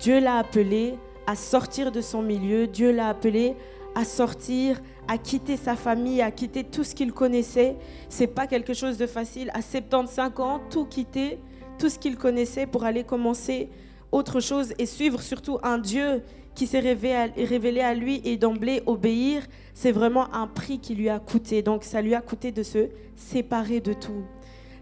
Dieu 0.00 0.18
l'a 0.18 0.38
appelé 0.38 0.98
à 1.26 1.36
sortir 1.36 1.92
de 1.92 2.00
son 2.00 2.20
milieu. 2.20 2.66
Dieu 2.66 2.90
l'a 2.90 3.08
appelé 3.08 3.54
à 3.94 4.04
sortir, 4.04 4.82
à 5.06 5.18
quitter 5.18 5.56
sa 5.56 5.76
famille, 5.76 6.20
à 6.20 6.32
quitter 6.32 6.64
tout 6.64 6.82
ce 6.82 6.96
qu'il 6.96 7.12
connaissait. 7.12 7.76
C'est 8.08 8.26
pas 8.26 8.48
quelque 8.48 8.74
chose 8.74 8.98
de 8.98 9.06
facile. 9.06 9.50
À 9.54 9.62
75 9.62 10.32
ans, 10.40 10.60
tout 10.68 10.84
quitter, 10.84 11.38
tout 11.78 11.88
ce 11.88 12.00
qu'il 12.00 12.16
connaissait 12.16 12.66
pour 12.66 12.82
aller 12.82 13.04
commencer 13.04 13.70
autre 14.10 14.40
chose 14.40 14.74
et 14.78 14.86
suivre 14.86 15.22
surtout 15.22 15.58
un 15.62 15.78
Dieu 15.78 16.22
qui 16.56 16.66
s'est 16.66 16.80
révélé 16.80 17.80
à 17.80 17.94
lui 17.94 18.20
et 18.24 18.36
d'emblée 18.36 18.82
obéir, 18.86 19.44
c'est 19.74 19.92
vraiment 19.92 20.32
un 20.34 20.48
prix 20.48 20.80
qui 20.80 20.96
lui 20.96 21.08
a 21.08 21.20
coûté. 21.20 21.62
Donc 21.62 21.84
ça 21.84 22.02
lui 22.02 22.16
a 22.16 22.20
coûté 22.20 22.50
de 22.50 22.64
se 22.64 22.88
séparer 23.14 23.78
de 23.80 23.92
tout. 23.92 24.24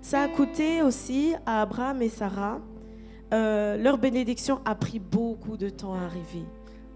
Ça 0.02 0.20
a 0.20 0.28
coûté 0.28 0.82
aussi 0.82 1.34
à 1.46 1.62
Abraham 1.62 2.02
et 2.02 2.10
Sarah. 2.10 2.60
Euh, 3.32 3.78
leur 3.78 3.96
bénédiction 3.96 4.60
a 4.66 4.74
pris 4.74 4.98
beaucoup 4.98 5.56
de 5.56 5.70
temps 5.70 5.94
à 5.94 6.00
arriver. 6.00 6.44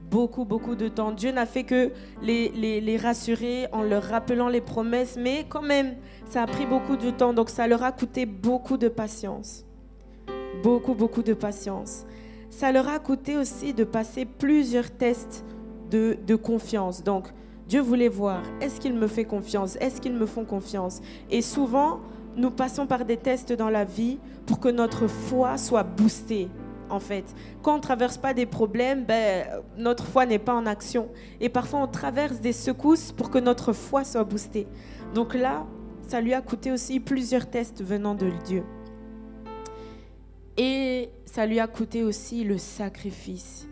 Beaucoup, 0.02 0.44
beaucoup 0.44 0.74
de 0.74 0.88
temps. 0.88 1.12
Dieu 1.12 1.32
n'a 1.32 1.46
fait 1.46 1.64
que 1.64 1.90
les, 2.20 2.50
les, 2.50 2.82
les, 2.82 2.96
rassurer 2.98 3.66
en 3.72 3.82
leur 3.82 4.02
rappelant 4.02 4.48
les 4.48 4.60
promesses, 4.60 5.16
mais 5.18 5.46
quand 5.48 5.62
même, 5.62 5.96
ça 6.26 6.42
a 6.42 6.46
pris 6.46 6.66
beaucoup 6.66 6.96
de 6.96 7.10
temps. 7.10 7.32
Donc 7.32 7.48
ça 7.48 7.66
leur 7.66 7.82
a 7.82 7.90
coûté 7.90 8.26
beaucoup 8.26 8.76
de 8.76 8.88
patience. 8.88 9.64
Beaucoup, 10.62 10.94
beaucoup 10.94 11.22
de 11.22 11.32
patience 11.32 12.04
ça 12.56 12.72
leur 12.72 12.88
a 12.88 12.98
coûté 12.98 13.36
aussi 13.36 13.74
de 13.74 13.84
passer 13.84 14.24
plusieurs 14.24 14.90
tests 14.90 15.44
de, 15.90 16.16
de 16.26 16.36
confiance. 16.36 17.04
Donc, 17.04 17.28
Dieu 17.68 17.80
voulait 17.80 18.08
voir, 18.08 18.42
est-ce 18.62 18.80
qu'il 18.80 18.94
me 18.94 19.06
fait 19.06 19.26
confiance? 19.26 19.76
Est-ce 19.76 20.00
qu'ils 20.00 20.14
me 20.14 20.24
font 20.24 20.44
confiance? 20.44 21.00
Et 21.30 21.42
souvent, 21.42 22.00
nous 22.36 22.50
passons 22.50 22.86
par 22.86 23.04
des 23.04 23.16
tests 23.16 23.52
dans 23.52 23.70
la 23.70 23.84
vie 23.84 24.18
pour 24.46 24.60
que 24.60 24.68
notre 24.68 25.06
foi 25.06 25.56
soit 25.58 25.82
boostée. 25.82 26.48
En 26.88 27.00
fait, 27.00 27.24
quand 27.62 27.72
on 27.72 27.76
ne 27.76 27.82
traverse 27.82 28.16
pas 28.16 28.32
des 28.32 28.46
problèmes, 28.46 29.04
ben, 29.04 29.46
notre 29.76 30.04
foi 30.04 30.24
n'est 30.24 30.38
pas 30.38 30.54
en 30.54 30.66
action. 30.66 31.08
Et 31.40 31.48
parfois, 31.48 31.80
on 31.80 31.88
traverse 31.88 32.40
des 32.40 32.52
secousses 32.52 33.10
pour 33.10 33.30
que 33.30 33.38
notre 33.38 33.72
foi 33.72 34.04
soit 34.04 34.22
boostée. 34.22 34.68
Donc 35.14 35.34
là, 35.34 35.66
ça 36.06 36.20
lui 36.20 36.32
a 36.32 36.40
coûté 36.40 36.70
aussi 36.70 37.00
plusieurs 37.00 37.50
tests 37.50 37.82
venant 37.82 38.14
de 38.14 38.30
Dieu. 38.44 38.62
Et 40.56 41.10
ça 41.24 41.44
lui 41.44 41.58
a 41.58 41.66
coûté 41.66 42.04
aussi 42.04 42.44
le 42.44 42.56
sacrifice. 42.56 43.66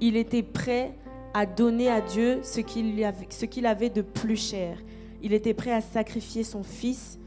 Il 0.00 0.16
était 0.16 0.44
prêt 0.44 0.96
à 1.34 1.46
donner 1.46 1.90
à 1.90 2.00
Dieu 2.00 2.40
ce 2.42 2.60
qu'il 2.60 3.04
avait, 3.04 3.66
avait, 3.66 3.90
de 3.90 4.02
plus 4.02 4.36
cher. 4.36 4.78
Il 5.22 5.32
était 5.32 5.54
prêt 5.54 5.72
à 5.72 5.80
sacrifier 5.80 6.44
son 6.44 6.62
fils 6.62 7.19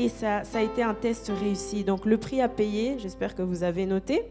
et 0.00 0.08
ça, 0.08 0.44
ça 0.44 0.58
a 0.58 0.62
été 0.62 0.82
un 0.82 0.94
test 0.94 1.30
réussi. 1.40 1.84
Donc 1.84 2.06
le 2.06 2.16
prix 2.16 2.40
à 2.40 2.48
payer, 2.48 2.98
j'espère 2.98 3.34
que 3.34 3.42
vous 3.42 3.62
avez 3.62 3.84
noté, 3.84 4.22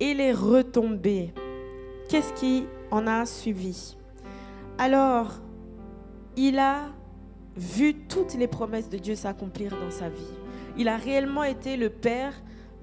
et 0.00 0.14
les 0.14 0.32
retombées. 0.32 1.32
Qu'est-ce 2.08 2.32
qui 2.32 2.64
en 2.90 3.06
a 3.06 3.26
suivi? 3.26 3.96
Alors, 4.78 5.40
il 6.36 6.58
a 6.58 6.86
vu 7.56 7.94
toutes 7.94 8.34
les 8.34 8.48
promesses 8.48 8.88
de 8.88 8.96
Dieu 8.96 9.14
s'accomplir 9.14 9.72
dans 9.78 9.90
sa 9.90 10.08
vie. 10.08 10.34
Il 10.78 10.88
a 10.88 10.96
réellement 10.96 11.44
été 11.44 11.76
le 11.76 11.90
père 11.90 12.32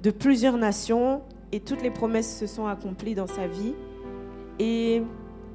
de 0.04 0.12
plusieurs 0.12 0.58
nations 0.58 1.24
et 1.52 1.60
toutes 1.60 1.82
les 1.82 1.90
promesses 1.90 2.38
se 2.40 2.46
sont 2.46 2.68
accomplies 2.68 3.16
dans 3.16 3.28
sa 3.28 3.48
vie. 3.48 3.74
Et 4.60 5.02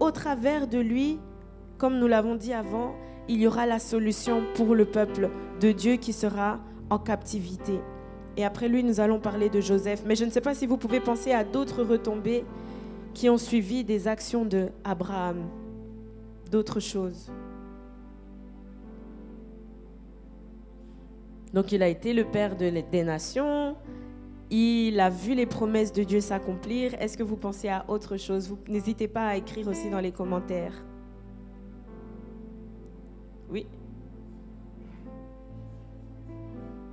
au 0.00 0.10
travers 0.10 0.66
de 0.66 0.78
lui, 0.78 1.20
comme 1.78 1.98
nous 1.98 2.08
l'avons 2.08 2.34
dit 2.34 2.52
avant, 2.52 2.94
il 3.28 3.40
y 3.40 3.46
aura 3.46 3.66
la 3.66 3.78
solution 3.78 4.42
pour 4.54 4.74
le 4.74 4.84
peuple 4.84 5.30
de 5.60 5.72
Dieu 5.72 5.96
qui 5.96 6.12
sera 6.12 6.60
en 6.90 6.98
captivité. 6.98 7.80
Et 8.36 8.44
après 8.44 8.68
lui, 8.68 8.82
nous 8.82 9.00
allons 9.00 9.20
parler 9.20 9.48
de 9.48 9.60
Joseph. 9.60 10.02
Mais 10.06 10.16
je 10.16 10.24
ne 10.24 10.30
sais 10.30 10.40
pas 10.40 10.54
si 10.54 10.66
vous 10.66 10.76
pouvez 10.76 11.00
penser 11.00 11.32
à 11.32 11.44
d'autres 11.44 11.82
retombées 11.84 12.44
qui 13.14 13.30
ont 13.30 13.38
suivi 13.38 13.84
des 13.84 14.08
actions 14.08 14.44
de 14.44 14.70
d'autres 16.50 16.80
choses. 16.80 17.30
Donc 21.52 21.70
il 21.70 21.82
a 21.82 21.88
été 21.88 22.12
le 22.12 22.24
père 22.24 22.56
de, 22.56 22.82
des 22.90 23.04
nations, 23.04 23.76
il 24.50 24.98
a 24.98 25.08
vu 25.08 25.34
les 25.34 25.46
promesses 25.46 25.92
de 25.92 26.02
Dieu 26.02 26.20
s'accomplir. 26.20 26.94
Est-ce 27.00 27.16
que 27.16 27.22
vous 27.22 27.36
pensez 27.36 27.68
à 27.68 27.84
autre 27.88 28.16
chose? 28.16 28.52
N'hésitez 28.68 29.06
pas 29.06 29.28
à 29.28 29.36
écrire 29.36 29.68
aussi 29.68 29.88
dans 29.88 30.00
les 30.00 30.12
commentaires. 30.12 30.84
Oui. 33.50 33.66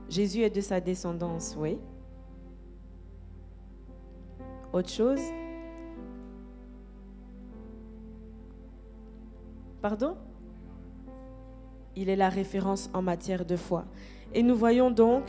Jésus 0.09 0.41
est 0.41 0.49
de 0.49 0.61
sa 0.61 0.81
descendance, 0.81 1.55
oui. 1.57 1.77
Autre 4.73 4.89
chose? 4.89 5.21
Pardon? 9.81 10.15
Il 11.95 12.09
est 12.09 12.15
la 12.15 12.29
référence 12.29 12.89
en 12.93 13.01
matière 13.01 13.45
de 13.45 13.55
foi. 13.55 13.85
Et 14.33 14.43
nous 14.43 14.55
voyons 14.55 14.91
donc 14.91 15.23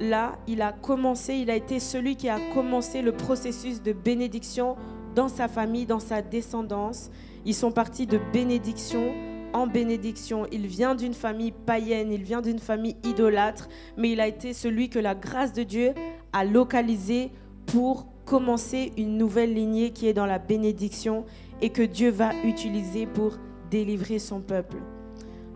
là, 0.00 0.38
il 0.46 0.62
a 0.62 0.72
commencé, 0.72 1.34
il 1.34 1.50
a 1.50 1.56
été 1.56 1.80
celui 1.80 2.16
qui 2.16 2.28
a 2.28 2.38
commencé 2.54 3.02
le 3.02 3.12
processus 3.12 3.82
de 3.82 3.92
bénédiction 3.92 4.76
dans 5.14 5.28
sa 5.28 5.48
famille, 5.48 5.86
dans 5.86 5.98
sa 5.98 6.22
descendance. 6.22 7.10
Ils 7.44 7.54
sont 7.54 7.72
partis 7.72 8.06
de 8.06 8.18
bénédiction 8.32 9.12
en 9.52 9.66
bénédiction. 9.66 10.46
Il 10.52 10.66
vient 10.66 10.94
d'une 10.94 11.14
famille 11.14 11.52
païenne, 11.52 12.12
il 12.12 12.22
vient 12.22 12.42
d'une 12.42 12.58
famille 12.58 12.96
idolâtre, 13.04 13.68
mais 13.96 14.10
il 14.10 14.20
a 14.20 14.26
été 14.26 14.52
celui 14.52 14.88
que 14.88 14.98
la 14.98 15.14
grâce 15.14 15.52
de 15.52 15.62
Dieu 15.62 15.92
a 16.32 16.44
localisé 16.44 17.30
pour 17.66 18.06
commencer 18.24 18.92
une 18.96 19.16
nouvelle 19.16 19.54
lignée 19.54 19.90
qui 19.90 20.06
est 20.06 20.12
dans 20.12 20.26
la 20.26 20.38
bénédiction 20.38 21.24
et 21.60 21.70
que 21.70 21.82
Dieu 21.82 22.10
va 22.10 22.32
utiliser 22.44 23.06
pour 23.06 23.38
délivrer 23.70 24.18
son 24.18 24.40
peuple. 24.40 24.76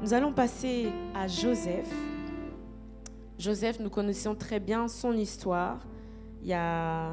Nous 0.00 0.14
allons 0.14 0.32
passer 0.32 0.88
à 1.14 1.28
Joseph. 1.28 1.88
Joseph, 3.38 3.78
nous 3.80 3.90
connaissons 3.90 4.34
très 4.34 4.60
bien 4.60 4.88
son 4.88 5.12
histoire. 5.12 5.86
Il 6.42 6.48
y 6.48 6.54
a 6.54 7.12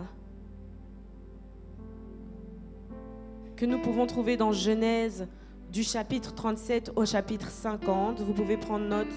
que 3.55 3.65
nous 3.65 3.79
pouvons 3.79 4.07
trouver 4.07 4.37
dans 4.37 4.53
Genèse 4.53 5.27
du 5.71 5.83
chapitre 5.83 6.33
37 6.33 6.93
au 6.95 7.05
chapitre 7.05 7.49
50. 7.49 8.21
Vous 8.21 8.33
pouvez 8.33 8.57
prendre 8.57 8.85
note 8.85 9.07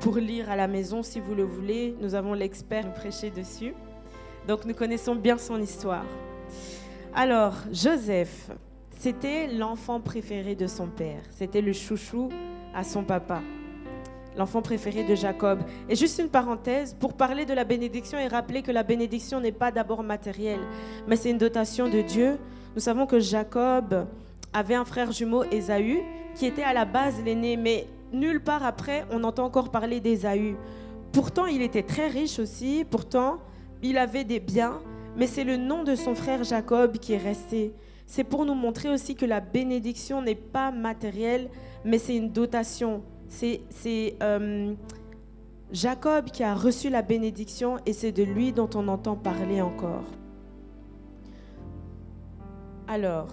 pour 0.00 0.16
lire 0.16 0.50
à 0.50 0.56
la 0.56 0.68
maison 0.68 1.02
si 1.02 1.20
vous 1.20 1.34
le 1.34 1.44
voulez. 1.44 1.96
Nous 2.00 2.14
avons 2.14 2.34
l'expert 2.34 2.92
prêcher 2.92 3.30
dessus. 3.30 3.74
Donc 4.46 4.64
nous 4.64 4.74
connaissons 4.74 5.14
bien 5.14 5.38
son 5.38 5.60
histoire. 5.60 6.04
Alors, 7.14 7.54
Joseph, 7.72 8.50
c'était 8.98 9.46
l'enfant 9.48 10.00
préféré 10.00 10.54
de 10.54 10.66
son 10.66 10.88
père. 10.88 11.22
C'était 11.30 11.62
le 11.62 11.72
chouchou 11.72 12.28
à 12.74 12.84
son 12.84 13.04
papa 13.04 13.40
l'enfant 14.36 14.62
préféré 14.62 15.04
de 15.04 15.14
Jacob. 15.14 15.60
Et 15.88 15.94
juste 15.94 16.18
une 16.18 16.28
parenthèse, 16.28 16.94
pour 16.98 17.14
parler 17.14 17.46
de 17.46 17.54
la 17.54 17.62
bénédiction 17.62 18.18
et 18.18 18.26
rappeler 18.26 18.62
que 18.62 18.72
la 18.72 18.82
bénédiction 18.82 19.40
n'est 19.40 19.52
pas 19.52 19.70
d'abord 19.70 20.02
matérielle, 20.02 20.60
mais 21.06 21.14
c'est 21.14 21.30
une 21.30 21.38
dotation 21.38 21.88
de 21.88 22.00
Dieu. 22.00 22.38
Nous 22.74 22.80
savons 22.80 23.06
que 23.06 23.20
Jacob 23.20 24.06
avait 24.54 24.74
un 24.74 24.86
frère 24.86 25.12
jumeau, 25.12 25.44
Ésaü, 25.44 26.00
qui 26.34 26.46
était 26.46 26.62
à 26.62 26.72
la 26.72 26.86
base 26.86 27.22
l'aîné, 27.22 27.56
mais 27.56 27.86
nulle 28.12 28.42
part 28.42 28.64
après 28.64 29.04
on 29.10 29.22
entend 29.24 29.44
encore 29.44 29.70
parler 29.70 30.00
d'Ésaü. 30.00 30.56
Pourtant, 31.12 31.46
il 31.46 31.60
était 31.60 31.82
très 31.82 32.08
riche 32.08 32.38
aussi, 32.38 32.86
pourtant, 32.88 33.38
il 33.82 33.98
avait 33.98 34.24
des 34.24 34.40
biens, 34.40 34.80
mais 35.16 35.26
c'est 35.26 35.44
le 35.44 35.56
nom 35.56 35.84
de 35.84 35.94
son 35.94 36.14
frère 36.14 36.42
Jacob 36.44 36.96
qui 36.96 37.12
est 37.12 37.18
resté. 37.18 37.74
C'est 38.06 38.24
pour 38.24 38.46
nous 38.46 38.54
montrer 38.54 38.88
aussi 38.88 39.14
que 39.14 39.26
la 39.26 39.40
bénédiction 39.40 40.22
n'est 40.22 40.34
pas 40.34 40.70
matérielle, 40.70 41.50
mais 41.84 41.98
c'est 41.98 42.16
une 42.16 42.30
dotation 42.30 43.02
c'est 43.28 44.16
euh, 44.22 44.74
Jacob 45.72 46.26
qui 46.26 46.42
a 46.42 46.54
reçu 46.54 46.90
la 46.90 47.02
bénédiction 47.02 47.78
et 47.86 47.92
c'est 47.92 48.12
de 48.12 48.22
lui 48.22 48.52
dont 48.52 48.70
on 48.74 48.88
entend 48.88 49.16
parler 49.16 49.60
encore. 49.60 50.04
Alors, 52.86 53.28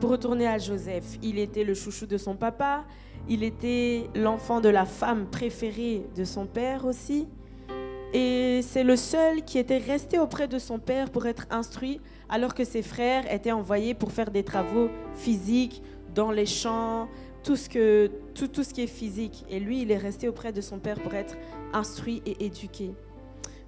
pour 0.00 0.10
retourner 0.10 0.46
à 0.46 0.58
Joseph, 0.58 1.18
il 1.22 1.38
était 1.38 1.64
le 1.64 1.74
chouchou 1.74 2.06
de 2.06 2.16
son 2.16 2.36
papa, 2.36 2.84
il 3.28 3.42
était 3.42 4.08
l'enfant 4.14 4.60
de 4.60 4.68
la 4.68 4.84
femme 4.84 5.26
préférée 5.26 6.06
de 6.16 6.24
son 6.24 6.46
père 6.46 6.86
aussi. 6.86 7.26
Et 8.14 8.60
c'est 8.62 8.84
le 8.84 8.96
seul 8.96 9.44
qui 9.44 9.58
était 9.58 9.78
resté 9.78 10.18
auprès 10.18 10.48
de 10.48 10.58
son 10.58 10.78
père 10.78 11.10
pour 11.10 11.26
être 11.26 11.46
instruit, 11.50 12.00
alors 12.28 12.54
que 12.54 12.64
ses 12.64 12.82
frères 12.82 13.30
étaient 13.32 13.52
envoyés 13.52 13.94
pour 13.94 14.12
faire 14.12 14.30
des 14.30 14.44
travaux 14.44 14.88
physiques 15.14 15.82
dans 16.14 16.30
les 16.30 16.46
champs, 16.46 17.08
tout 17.42 17.56
ce, 17.56 17.68
que, 17.68 18.10
tout, 18.34 18.48
tout 18.48 18.62
ce 18.62 18.72
qui 18.72 18.82
est 18.82 18.86
physique. 18.86 19.44
Et 19.50 19.60
lui, 19.60 19.82
il 19.82 19.90
est 19.90 19.98
resté 19.98 20.28
auprès 20.28 20.52
de 20.52 20.60
son 20.60 20.78
père 20.78 21.00
pour 21.00 21.14
être 21.14 21.36
instruit 21.72 22.22
et 22.24 22.46
éduqué. 22.46 22.92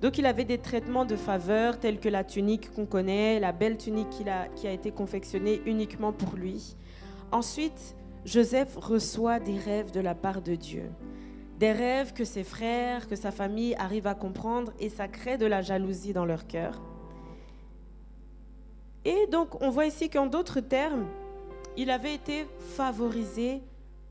Donc 0.03 0.17
il 0.17 0.25
avait 0.25 0.45
des 0.45 0.59
traitements 0.59 1.05
de 1.05 1.17
faveur 1.17 1.79
tels 1.79 2.01
que 2.01 2.09
la 2.09 2.25
tunique 2.25 2.73
qu'on 2.73 2.87
connaît, 2.87 3.39
la 3.39 3.53
belle 3.53 3.77
tunique 3.77 4.09
qui 4.57 4.67
a 4.67 4.73
été 4.73 4.91
confectionnée 4.91 5.61
uniquement 5.67 6.13
pour 6.13 6.37
lui. 6.37 6.77
Ensuite, 7.33 7.95
Joseph 8.25 8.77
reçoit 8.77 9.41
des 9.41 9.59
rêves 9.59 9.93
de 9.93 10.01
la 10.01 10.15
part 10.15 10.41
de 10.41 10.55
Dieu. 10.55 10.91
Des 11.59 11.73
rêves 11.73 12.15
que 12.15 12.25
ses 12.25 12.45
frères, 12.45 13.07
que 13.09 13.17
sa 13.17 13.31
famille 13.31 13.75
arrivent 13.75 14.07
à 14.07 14.15
comprendre 14.15 14.73
et 14.81 14.89
ça 14.89 15.09
crée 15.09 15.37
de 15.37 15.47
la 15.47 15.61
jalousie 15.61 16.15
dans 16.15 16.25
leur 16.25 16.47
cœur. 16.47 16.81
Et 19.05 19.27
donc 19.31 19.61
on 19.61 19.69
voit 19.69 19.87
ici 19.87 20.09
qu'en 20.09 20.27
d'autres 20.27 20.61
termes, 20.61 21.07
il 21.77 21.91
avait 21.91 22.15
été 22.15 22.47
favorisé 22.77 23.63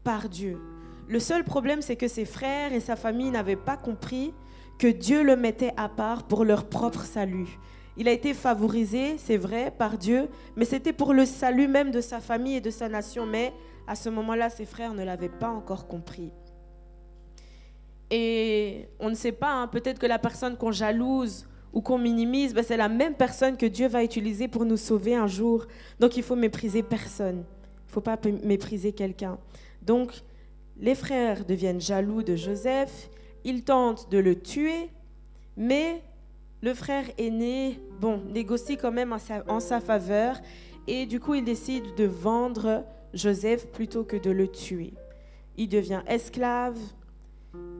par 0.03 0.29
Dieu. 0.29 0.59
Le 1.07 1.19
seul 1.19 1.43
problème, 1.43 1.81
c'est 1.81 1.95
que 1.95 2.07
ses 2.07 2.25
frères 2.25 2.71
et 2.71 2.79
sa 2.79 2.95
famille 2.95 3.31
n'avaient 3.31 3.55
pas 3.55 3.77
compris 3.77 4.31
que 4.79 4.87
Dieu 4.87 5.23
le 5.23 5.35
mettait 5.35 5.73
à 5.77 5.89
part 5.89 6.23
pour 6.23 6.45
leur 6.45 6.65
propre 6.65 7.03
salut. 7.03 7.59
Il 7.97 8.07
a 8.07 8.11
été 8.11 8.33
favorisé, 8.33 9.17
c'est 9.17 9.37
vrai, 9.37 9.73
par 9.77 9.97
Dieu, 9.97 10.29
mais 10.55 10.63
c'était 10.63 10.93
pour 10.93 11.13
le 11.13 11.25
salut 11.25 11.67
même 11.67 11.91
de 11.91 11.99
sa 11.99 12.21
famille 12.21 12.55
et 12.55 12.61
de 12.61 12.71
sa 12.71 12.87
nation. 12.87 13.25
Mais 13.25 13.53
à 13.85 13.95
ce 13.95 14.07
moment-là, 14.07 14.49
ses 14.49 14.65
frères 14.65 14.93
ne 14.93 15.03
l'avaient 15.03 15.27
pas 15.27 15.49
encore 15.49 15.85
compris. 15.85 16.31
Et 18.09 18.87
on 18.99 19.09
ne 19.09 19.15
sait 19.15 19.33
pas, 19.33 19.51
hein, 19.51 19.67
peut-être 19.67 19.99
que 19.99 20.07
la 20.07 20.17
personne 20.17 20.55
qu'on 20.55 20.71
jalouse 20.71 21.45
ou 21.73 21.81
qu'on 21.81 21.97
minimise, 21.97 22.53
ben, 22.53 22.63
c'est 22.63 22.77
la 22.77 22.89
même 22.89 23.15
personne 23.15 23.57
que 23.57 23.65
Dieu 23.65 23.87
va 23.87 24.03
utiliser 24.03 24.47
pour 24.47 24.63
nous 24.63 24.77
sauver 24.77 25.15
un 25.15 25.27
jour. 25.27 25.67
Donc 25.99 26.15
il 26.15 26.23
faut 26.23 26.37
mépriser 26.37 26.83
personne. 26.83 27.43
Il 27.43 27.89
ne 27.89 27.91
faut 27.91 28.01
pas 28.01 28.17
mépriser 28.43 28.93
quelqu'un. 28.93 29.37
Donc 29.81 30.13
les 30.77 30.95
frères 30.95 31.43
deviennent 31.43 31.81
jaloux 31.81 32.23
de 32.23 32.35
Joseph, 32.35 33.09
ils 33.43 33.63
tentent 33.63 34.09
de 34.11 34.17
le 34.17 34.39
tuer, 34.39 34.89
mais 35.57 36.01
le 36.61 36.73
frère 36.73 37.05
aîné, 37.17 37.79
bon, 37.99 38.21
négocie 38.29 38.77
quand 38.77 38.91
même 38.91 39.13
en 39.13 39.19
sa, 39.19 39.43
en 39.47 39.59
sa 39.59 39.79
faveur, 39.79 40.39
et 40.87 41.05
du 41.05 41.19
coup 41.19 41.35
il 41.35 41.43
décide 41.43 41.95
de 41.95 42.05
vendre 42.05 42.85
Joseph 43.13 43.71
plutôt 43.71 44.03
que 44.03 44.17
de 44.17 44.31
le 44.31 44.47
tuer. 44.47 44.93
Il 45.57 45.69
devient 45.69 46.01
esclave, 46.07 46.77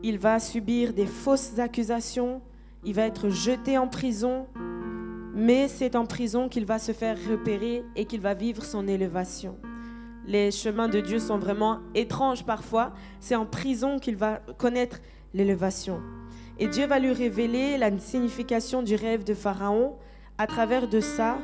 il 0.03 0.17
va 0.17 0.39
subir 0.39 0.93
des 0.93 1.05
fausses 1.05 1.59
accusations, 1.59 2.41
il 2.83 2.93
va 2.93 3.03
être 3.03 3.29
jeté 3.29 3.77
en 3.77 3.87
prison, 3.87 4.47
mais 5.33 5.67
c'est 5.67 5.95
en 5.95 6.05
prison 6.05 6.49
qu'il 6.49 6.65
va 6.65 6.79
se 6.79 6.91
faire 6.91 7.17
repérer 7.29 7.83
et 7.95 8.05
qu'il 8.05 8.21
va 8.21 8.33
vivre 8.33 8.63
son 8.63 8.87
élévation. 8.87 9.57
Les 10.25 10.51
chemins 10.51 10.89
de 10.89 10.99
Dieu 10.99 11.19
sont 11.19 11.39
vraiment 11.39 11.79
étranges 11.95 12.45
parfois. 12.45 12.93
C'est 13.19 13.35
en 13.35 13.45
prison 13.45 13.97
qu'il 13.99 14.15
va 14.15 14.41
connaître 14.57 14.99
l'élévation. 15.33 16.01
Et 16.57 16.67
Dieu 16.67 16.85
va 16.87 16.99
lui 16.99 17.13
révéler 17.13 17.77
la 17.77 17.97
signification 17.99 18.83
du 18.83 18.95
rêve 18.95 19.23
de 19.23 19.33
Pharaon. 19.33 19.95
À 20.37 20.47
travers 20.47 20.87
de 20.87 20.99
ça, 20.99 21.37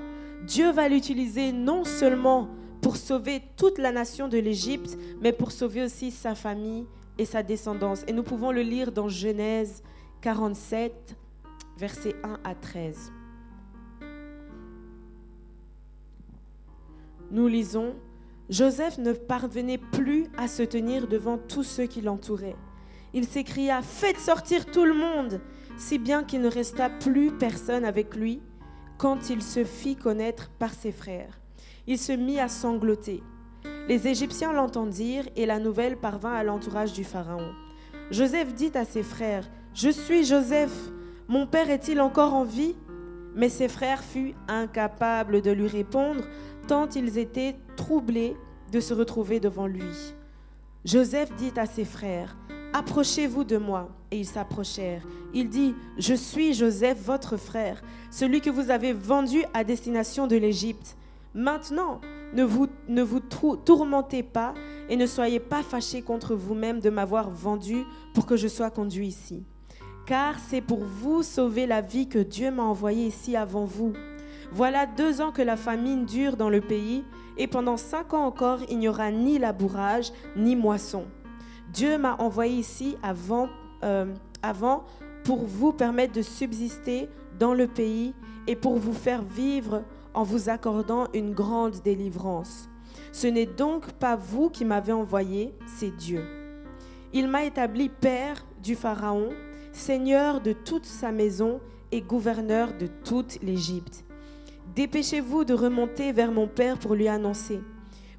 Dieu 0.45 0.71
va 0.71 0.89
l'utiliser 0.89 1.51
non 1.51 1.83
seulement 1.83 2.49
pour 2.81 2.97
sauver 2.97 3.41
toute 3.57 3.77
la 3.77 3.91
nation 3.91 4.27
de 4.27 4.37
l'Égypte, 4.37 4.97
mais 5.21 5.31
pour 5.31 5.51
sauver 5.51 5.83
aussi 5.83 6.11
sa 6.11 6.35
famille 6.35 6.85
et 7.17 7.25
sa 7.25 7.43
descendance. 7.43 8.03
Et 8.07 8.13
nous 8.13 8.23
pouvons 8.23 8.51
le 8.51 8.61
lire 8.61 8.91
dans 8.91 9.07
Genèse 9.07 9.81
47, 10.21 11.15
versets 11.77 12.15
1 12.23 12.39
à 12.43 12.53
13. 12.53 13.11
Nous 17.31 17.47
lisons, 17.47 17.95
Joseph 18.49 18.97
ne 18.97 19.13
parvenait 19.13 19.79
plus 19.79 20.27
à 20.37 20.47
se 20.47 20.61
tenir 20.61 21.07
devant 21.07 21.37
tous 21.37 21.63
ceux 21.63 21.85
qui 21.85 22.01
l'entouraient. 22.01 22.55
Il 23.15 23.25
s'écria, 23.25 23.81
Faites 23.81 24.19
sortir 24.19 24.65
tout 24.65 24.83
le 24.83 24.93
monde, 24.93 25.39
si 25.77 25.97
bien 25.97 26.25
qu'il 26.25 26.41
ne 26.41 26.49
resta 26.49 26.89
plus 26.89 27.31
personne 27.31 27.85
avec 27.85 28.13
lui 28.13 28.41
quand 28.97 29.29
il 29.29 29.41
se 29.41 29.63
fit 29.63 29.95
connaître 29.95 30.49
par 30.59 30.73
ses 30.73 30.91
frères. 30.91 31.39
Il 31.87 31.97
se 31.97 32.11
mit 32.11 32.41
à 32.41 32.49
sangloter. 32.49 33.23
Les 33.87 34.09
Égyptiens 34.09 34.51
l'entendirent 34.51 35.29
et 35.37 35.45
la 35.45 35.59
nouvelle 35.59 35.95
parvint 35.95 36.33
à 36.33 36.43
l'entourage 36.43 36.91
du 36.91 37.05
Pharaon. 37.05 37.53
Joseph 38.11 38.53
dit 38.53 38.71
à 38.75 38.83
ses 38.83 39.03
frères, 39.03 39.49
Je 39.73 39.89
suis 39.89 40.25
Joseph, 40.25 40.75
mon 41.29 41.47
père 41.47 41.69
est-il 41.69 42.01
encore 42.01 42.33
en 42.33 42.43
vie? 42.43 42.75
Mais 43.33 43.49
ses 43.49 43.69
frères 43.69 44.03
furent 44.03 44.35
incapables 44.49 45.41
de 45.41 45.51
lui 45.51 45.67
répondre, 45.67 46.25
tant 46.67 46.89
ils 46.89 47.17
étaient 47.17 47.55
troublés 47.77 48.35
de 48.73 48.81
se 48.81 48.93
retrouver 48.93 49.39
devant 49.39 49.67
lui. 49.67 50.13
Joseph 50.83 51.33
dit 51.37 51.53
à 51.55 51.65
ses 51.65 51.85
frères, 51.85 52.35
Approchez-vous 52.73 53.43
de 53.43 53.57
moi. 53.57 53.89
Et 54.11 54.19
ils 54.19 54.25
s'approchèrent. 54.25 55.03
Il 55.33 55.49
dit, 55.49 55.75
Je 55.97 56.13
suis 56.13 56.53
Joseph, 56.53 57.01
votre 57.03 57.37
frère, 57.37 57.81
celui 58.11 58.41
que 58.41 58.49
vous 58.49 58.69
avez 58.69 58.93
vendu 58.93 59.43
à 59.53 59.63
destination 59.63 60.27
de 60.27 60.35
l'Égypte. 60.35 60.95
Maintenant, 61.33 61.99
ne 62.33 62.43
vous, 62.43 62.67
ne 62.87 63.01
vous 63.01 63.19
tourmentez 63.19 64.23
pas 64.23 64.53
et 64.89 64.95
ne 64.95 65.05
soyez 65.05 65.39
pas 65.39 65.63
fâchés 65.63 66.01
contre 66.01 66.35
vous-même 66.35 66.79
de 66.79 66.89
m'avoir 66.89 67.29
vendu 67.29 67.83
pour 68.13 68.25
que 68.25 68.37
je 68.37 68.47
sois 68.47 68.69
conduit 68.69 69.07
ici. 69.07 69.43
Car 70.05 70.35
c'est 70.39 70.61
pour 70.61 70.83
vous 70.83 71.23
sauver 71.23 71.65
la 71.65 71.81
vie 71.81 72.07
que 72.07 72.19
Dieu 72.19 72.51
m'a 72.51 72.63
envoyé 72.63 73.07
ici 73.07 73.35
avant 73.35 73.65
vous. 73.65 73.93
Voilà 74.51 74.85
deux 74.85 75.21
ans 75.21 75.31
que 75.31 75.41
la 75.41 75.57
famine 75.57 76.05
dure 76.05 76.37
dans 76.37 76.49
le 76.49 76.61
pays, 76.61 77.03
et 77.37 77.47
pendant 77.47 77.77
cinq 77.77 78.13
ans 78.13 78.25
encore, 78.25 78.59
il 78.69 78.79
n'y 78.79 78.87
aura 78.87 79.11
ni 79.11 79.39
labourage, 79.39 80.11
ni 80.37 80.55
moisson. 80.55 81.05
Dieu 81.75 81.97
m'a 81.97 82.15
envoyé 82.19 82.57
ici 82.57 82.95
avant, 83.03 83.49
euh, 83.83 84.05
avant 84.41 84.85
pour 85.25 85.45
vous 85.45 85.73
permettre 85.73 86.13
de 86.13 86.21
subsister 86.21 87.09
dans 87.37 87.53
le 87.53 87.67
pays 87.67 88.13
et 88.47 88.55
pour 88.55 88.77
vous 88.77 88.93
faire 88.93 89.21
vivre 89.21 89.83
en 90.13 90.23
vous 90.23 90.47
accordant 90.47 91.07
une 91.13 91.33
grande 91.33 91.81
délivrance. 91.83 92.69
Ce 93.11 93.27
n'est 93.27 93.45
donc 93.45 93.91
pas 93.91 94.15
vous 94.15 94.49
qui 94.49 94.63
m'avez 94.63 94.93
envoyé, 94.93 95.53
c'est 95.67 95.93
Dieu. 95.93 96.23
Il 97.11 97.27
m'a 97.27 97.43
établi 97.43 97.89
père 97.89 98.45
du 98.63 98.75
Pharaon, 98.75 99.31
seigneur 99.73 100.39
de 100.39 100.53
toute 100.53 100.85
sa 100.85 101.11
maison 101.11 101.59
et 101.91 101.99
gouverneur 102.01 102.69
de 102.77 102.87
toute 102.87 103.41
l'Égypte. 103.43 104.05
Dépêchez-vous 104.75 105.43
de 105.43 105.53
remonter 105.53 106.13
vers 106.13 106.31
mon 106.31 106.47
père 106.47 106.77
pour 106.77 106.95
lui 106.95 107.09
annoncer. 107.09 107.59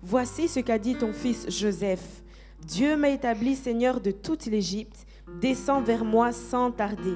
Voici 0.03 0.47
ce 0.47 0.61
qu'a 0.61 0.79
dit 0.79 0.97
ton 0.97 1.15
fils 1.15 1.49
Joseph. 1.49 2.23
Dieu 2.67 2.97
m'a 2.97 3.11
établi 3.11 3.55
seigneur 3.55 4.01
de 4.01 4.11
toute 4.11 4.47
l'Égypte. 4.47 5.07
Descends 5.41 5.83
vers 5.83 6.05
moi 6.05 6.33
sans 6.33 6.73
tarder. 6.73 7.15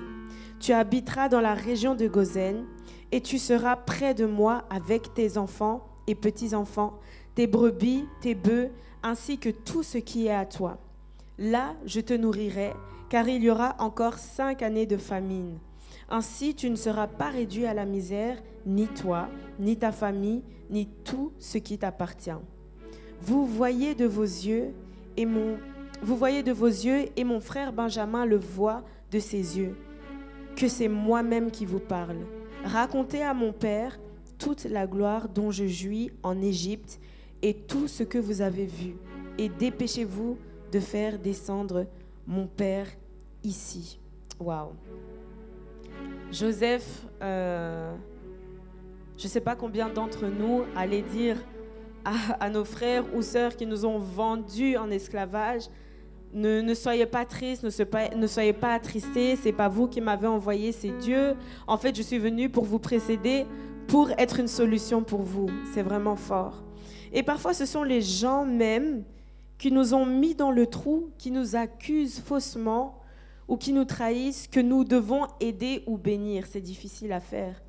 Tu 0.61 0.73
habiteras 0.73 1.29
dans 1.29 1.41
la 1.41 1.55
région 1.55 1.97
de 1.97 2.07
Gozen 2.07 2.65
et 3.11 3.21
tu 3.21 3.37
seras 3.37 3.75
près 3.75 4.15
de 4.15 4.27
moi 4.27 4.65
avec 4.71 5.13
tes 5.13 5.39
enfants 5.39 5.89
et 6.07 6.15
petits-enfants, 6.15 7.01
tes 7.35 7.49
brebis, 7.49 8.05
tes 8.21 8.37
bœufs, 8.37 8.71
ainsi 9.03 9.39
que 9.39 9.49
tout 9.49 9.83
ce 9.83 9.99
qui 9.99 10.29
est 10.29 10.35
à 10.35 10.47
toi. 10.47 10.79
Là, 11.37 11.75
je 11.85 12.01
te 12.01 12.15
nourrirai, 12.15 12.73
car 13.09 13.29
il 13.29 13.43
y 13.43 13.51
aura 13.51 13.75
encore 13.81 14.19
cinq 14.19 14.63
années 14.63 14.87
de 14.87 14.99
famine. 14.99 15.59
Ainsi, 16.09 16.55
tu 16.55 16.71
ne 16.71 16.77
seras 16.77 17.09
pas 17.09 17.31
réduit 17.31 17.67
à 17.67 17.75
la 17.75 17.87
misère, 17.87 18.41
ni 18.67 18.87
toi, 18.87 19.29
ni 19.59 19.77
ta 19.77 19.91
famille, 19.91 20.43
ni 20.71 20.87
tout 20.87 21.33
ce 21.41 21.59
qui 21.59 21.77
t'appartient. 21.77 22.31
Vous 23.21 23.47
voyez 23.47 23.97
de 23.97 24.07
vos 24.07 24.23
yeux 24.23 24.73
et 25.21 25.27
vous 26.03 26.17
voyez 26.17 26.43
de 26.43 26.53
vos 26.53 26.67
yeux 26.67 27.09
et 27.15 27.25
mon 27.25 27.41
frère 27.41 27.75
Benjamin 27.75 28.25
le 28.25 28.39
voit 28.39 28.83
de 29.11 29.19
ses 29.19 29.59
yeux 29.59 29.77
que 30.57 30.67
c'est 30.67 30.89
moi-même 30.89 31.51
qui 31.51 31.67
vous 31.67 31.79
parle. 31.79 32.19
Racontez 32.65 33.23
à 33.23 33.35
mon 33.35 33.53
Père 33.53 33.99
toute 34.39 34.65
la 34.65 34.87
gloire 34.87 35.29
dont 35.29 35.51
je 35.51 35.67
jouis 35.67 36.11
en 36.23 36.41
Égypte 36.41 36.99
et 37.43 37.55
tout 37.55 37.87
ce 37.87 38.03
que 38.03 38.19
vous 38.19 38.41
avez 38.41 38.65
vu. 38.65 38.95
Et 39.37 39.49
dépêchez-vous 39.49 40.39
de 40.73 40.81
faire 40.81 41.19
descendre 41.19 41.87
mon 42.27 42.47
Père 42.47 42.87
ici. 43.45 43.99
Waouh. 44.39 44.73
Joseph, 46.33 47.07
euh, 47.23 47.95
je 49.19 49.25
ne 49.25 49.29
sais 49.29 49.41
pas 49.41 49.57
combien 49.57 49.89
d'entre 49.91 50.27
nous 50.27 50.63
allaient 50.75 51.03
dire 51.03 51.37
à, 52.05 52.51
nos 52.51 52.65
frères 52.65 53.05
ou 53.15 53.23
sœurs 53.23 53.57
qui 53.57 53.67
nous 53.67 53.85
ont 53.85 53.99
vendus 53.99 54.77
en 54.77 54.91
esclavage, 54.91 55.65
ne, 56.33 56.75
soyez 56.75 57.07
pas 57.07 57.25
tristes, 57.25 57.65
ne, 57.65 58.27
soyez 58.27 58.53
pas 58.53 58.75
attristés. 58.75 59.37
C'est 59.37 59.53
pas 59.53 59.69
vous 59.69 59.89
qui 59.89 60.01
m'avez 60.01 60.27
envoyé, 60.27 60.73
c'est 60.73 60.97
Dieu. 60.99 61.35
En 61.67 61.77
fait, 61.77 61.97
je 61.97 62.03
suis 62.03 62.19
venu 62.19 62.49
pour 62.49 62.65
vous 62.65 62.79
précéder, 62.79 63.47
pour 63.89 64.11
être 64.13 64.39
une 64.39 64.49
solution 64.49 65.03
pour 65.03 65.23
vous. 65.23 65.49
C'est 65.73 65.83
vraiment 65.83 66.17
fort. 66.17 66.63
Et 67.13 67.23
parfois, 67.23 67.55
ce 67.55 67.67
sont 67.67 67.83
les 67.83 68.01
gens 68.01 68.45
même 68.45 69.03
qui 69.59 69.73
nous 69.73 69.95
ont 69.95 70.07
mis 70.07 70.35
dans 70.35 70.51
le 70.51 70.67
trou, 70.67 71.11
qui 71.19 71.31
nous 71.31 71.57
accusent 71.57 72.21
faussement 72.21 73.01
ou 73.49 73.57
qui 73.57 73.73
nous 73.73 73.85
trahissent, 73.85 74.47
que 74.47 74.61
nous 74.61 74.85
devons 74.85 75.27
aider 75.41 75.83
ou 75.87 75.99
bénir. 75.99 76.47
C'est 76.47 76.61
difficile 76.61 77.13
à 77.13 77.21
faire. 77.21 77.61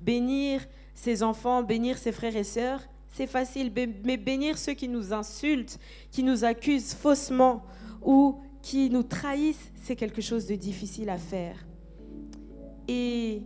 Bénir 0.00 0.60
ses 0.94 1.22
enfants, 1.22 1.62
bénir 1.62 1.96
ses 1.96 2.12
frères 2.12 2.36
et 2.36 2.44
sœurs, 2.44 2.82
c'est 3.10 3.26
facile, 3.26 3.72
mais 4.04 4.16
bénir 4.16 4.56
ceux 4.56 4.72
qui 4.72 4.88
nous 4.88 5.12
insultent, 5.12 5.78
qui 6.10 6.22
nous 6.22 6.44
accusent 6.44 6.94
faussement, 6.94 7.64
ou 8.02 8.38
qui 8.62 8.90
nous 8.90 9.02
trahissent, 9.02 9.72
c'est 9.82 9.96
quelque 9.96 10.22
chose 10.22 10.46
de 10.46 10.54
difficile 10.54 11.10
à 11.10 11.18
faire. 11.18 11.66
Et 12.88 13.42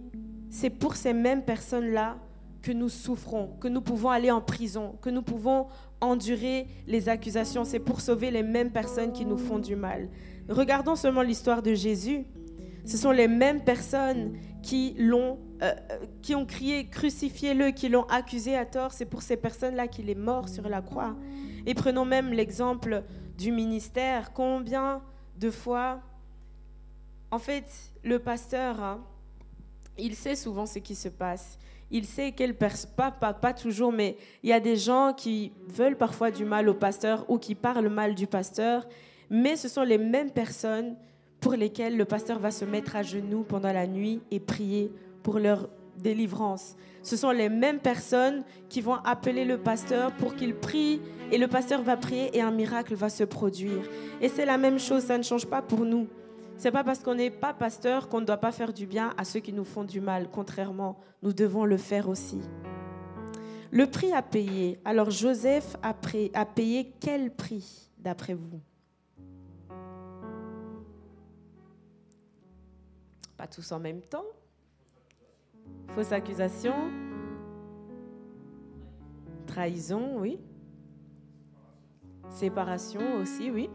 c'est 0.50 0.70
pour 0.70 0.96
ces 0.96 1.12
mêmes 1.12 1.42
personnes-là 1.42 2.16
que 2.62 2.72
nous 2.72 2.88
souffrons, 2.88 3.50
que 3.61 3.68
nous 3.68 3.81
pouvons 3.81 4.11
aller 4.11 4.31
en 4.31 4.40
prison, 4.40 4.96
que 5.03 5.11
nous 5.11 5.22
pouvons 5.22 5.66
endurer 6.00 6.66
les 6.87 7.09
accusations. 7.09 7.64
C'est 7.64 7.79
pour 7.79 8.00
sauver 8.00 8.31
les 8.31 8.42
mêmes 8.42 8.70
personnes 8.70 9.12
qui 9.12 9.27
nous 9.27 9.37
font 9.37 9.59
du 9.59 9.77
mal. 9.77 10.09
Regardons 10.48 10.96
seulement 10.96 11.22
l'histoire 11.22 11.62
de 11.62 11.74
Jésus. 11.74 12.24
Ce 12.87 12.96
sont 12.96 13.11
les 13.11 13.29
mêmes 13.29 13.62
personnes 13.62 14.35
qui 14.64 14.94
l'ont, 14.98 15.38
euh, 15.62 15.74
qui 16.22 16.35
ont 16.35 16.46
crié 16.46 16.87
crucifiez-le, 16.87 17.70
qui 17.70 17.90
l'ont 17.90 18.05
accusé 18.05 18.57
à 18.57 18.64
tort. 18.64 18.92
C'est 18.92 19.05
pour 19.05 19.20
ces 19.20 19.37
personnes-là 19.37 19.88
qu'il 19.88 20.09
est 20.09 20.14
mort 20.14 20.48
sur 20.48 20.68
la 20.70 20.81
croix. 20.81 21.14
Et 21.66 21.74
prenons 21.74 22.07
même 22.07 22.33
l'exemple 22.33 23.03
du 23.37 23.53
ministère, 23.53 24.33
combien 24.33 25.03
de 25.38 25.50
fois, 25.50 26.00
en 27.31 27.38
fait, 27.38 27.66
le 28.03 28.18
pasteur, 28.18 28.83
hein, 28.83 29.05
il 29.98 30.14
sait 30.14 30.35
souvent 30.35 30.64
ce 30.64 30.79
qui 30.79 30.94
se 30.94 31.09
passe. 31.09 31.59
Il 31.90 32.07
sait 32.07 32.33
quelle 32.33 32.57
personne, 32.57 32.90
pas, 32.96 33.11
pas, 33.11 33.53
toujours, 33.53 33.92
mais 33.92 34.16
il 34.42 34.48
y 34.48 34.55
a 34.55 34.61
des 34.61 34.77
gens 34.77 35.12
qui 35.14 35.53
veulent 35.68 35.98
parfois 35.98 36.31
du 36.31 36.46
mal 36.46 36.70
au 36.70 36.74
pasteur 36.74 37.27
ou 37.29 37.38
qui 37.38 37.55
parlent 37.55 37.90
mal 37.90 38.14
du 38.14 38.27
pasteur, 38.27 38.88
mais 39.29 39.57
ce 39.57 39.68
sont 39.68 39.83
les 39.83 39.98
mêmes 39.98 40.31
personnes 40.31 40.96
pour 41.45 41.53
lesquelles 41.53 41.99
le 41.99 42.07
pasteur 42.07 42.39
va 42.39 42.51
se 42.51 42.65
mettre 42.65 42.97
à 42.97 43.03
genoux 43.03 43.43
pendant 43.43 43.71
la 43.71 43.87
nuit 43.87 44.23
et 44.31 44.41
prier 44.41 44.91
pour 45.23 45.39
leur 45.39 45.69
délivrance. 45.99 46.75
Ce 47.03 47.19
sont 47.19 47.33
les 47.33 47.51
mêmes 47.51 47.81
personnes 47.81 48.45
qui 48.71 48.81
vont 48.81 48.95
appeler 48.95 49.45
le 49.45 49.59
pasteur 49.59 50.11
pour 50.13 50.37
qu'il 50.37 50.55
prie 50.55 51.03
et 51.31 51.37
le 51.37 51.47
pasteur 51.47 51.83
va 51.83 51.99
prier 51.99 52.35
et 52.35 52.41
un 52.41 52.51
miracle 52.51 52.95
va 52.95 53.11
se 53.11 53.25
produire. 53.25 53.83
Et 54.23 54.31
c'est 54.31 54.47
la 54.47 54.57
même 54.57 54.79
chose, 54.79 55.03
ça 55.03 55.19
ne 55.19 55.23
change 55.23 55.45
pas 55.45 55.61
pour 55.61 55.85
nous. 55.85 56.09
C'est 56.57 56.71
pas 56.71 56.83
parce 56.83 57.01
qu'on 57.01 57.15
n'est 57.15 57.31
pas 57.31 57.53
pasteur 57.53 58.09
qu'on 58.09 58.23
ne 58.23 58.27
doit 58.27 58.39
pas 58.39 58.51
faire 58.51 58.73
du 58.73 58.87
bien 58.87 59.13
à 59.19 59.25
ceux 59.25 59.41
qui 59.41 59.53
nous 59.53 59.65
font 59.65 59.85
du 59.85 60.01
mal. 60.01 60.29
Contrairement, 60.33 60.97
nous 61.23 61.35
devons 61.35 61.67
le 61.67 61.77
faire 61.77 62.09
aussi. 62.09 62.41
Le 63.71 63.87
prix 63.87 64.15
à 64.15 64.23
payer. 64.23 64.79
Alors 64.87 65.11
Joseph 65.11 65.77
a 65.83 65.93
payé 66.47 66.95
quel 67.01 67.31
prix 67.31 67.91
d'après 67.99 68.33
vous? 68.33 68.63
Tous 73.47 73.73
en 73.73 73.79
même 73.79 74.01
temps. 74.01 74.25
Fausse 75.89 76.13
accusation. 76.13 76.75
Trahison, 79.47 80.19
oui. 80.19 80.39
Séparation 82.31 83.17
aussi, 83.21 83.51
oui. 83.51 83.71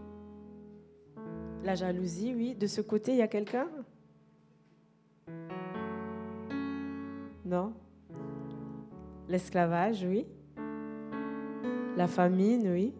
La 1.63 1.75
jalousie, 1.75 2.33
oui. 2.35 2.55
De 2.55 2.67
ce 2.67 2.81
côté, 2.81 3.11
il 3.11 3.17
y 3.17 3.21
a 3.21 3.27
quelqu'un? 3.27 3.67
Non 7.45 7.73
L'esclavage, 9.27 10.03
oui. 10.03 10.25
La 11.95 12.07
famine, 12.07 12.69
oui. 12.71 12.93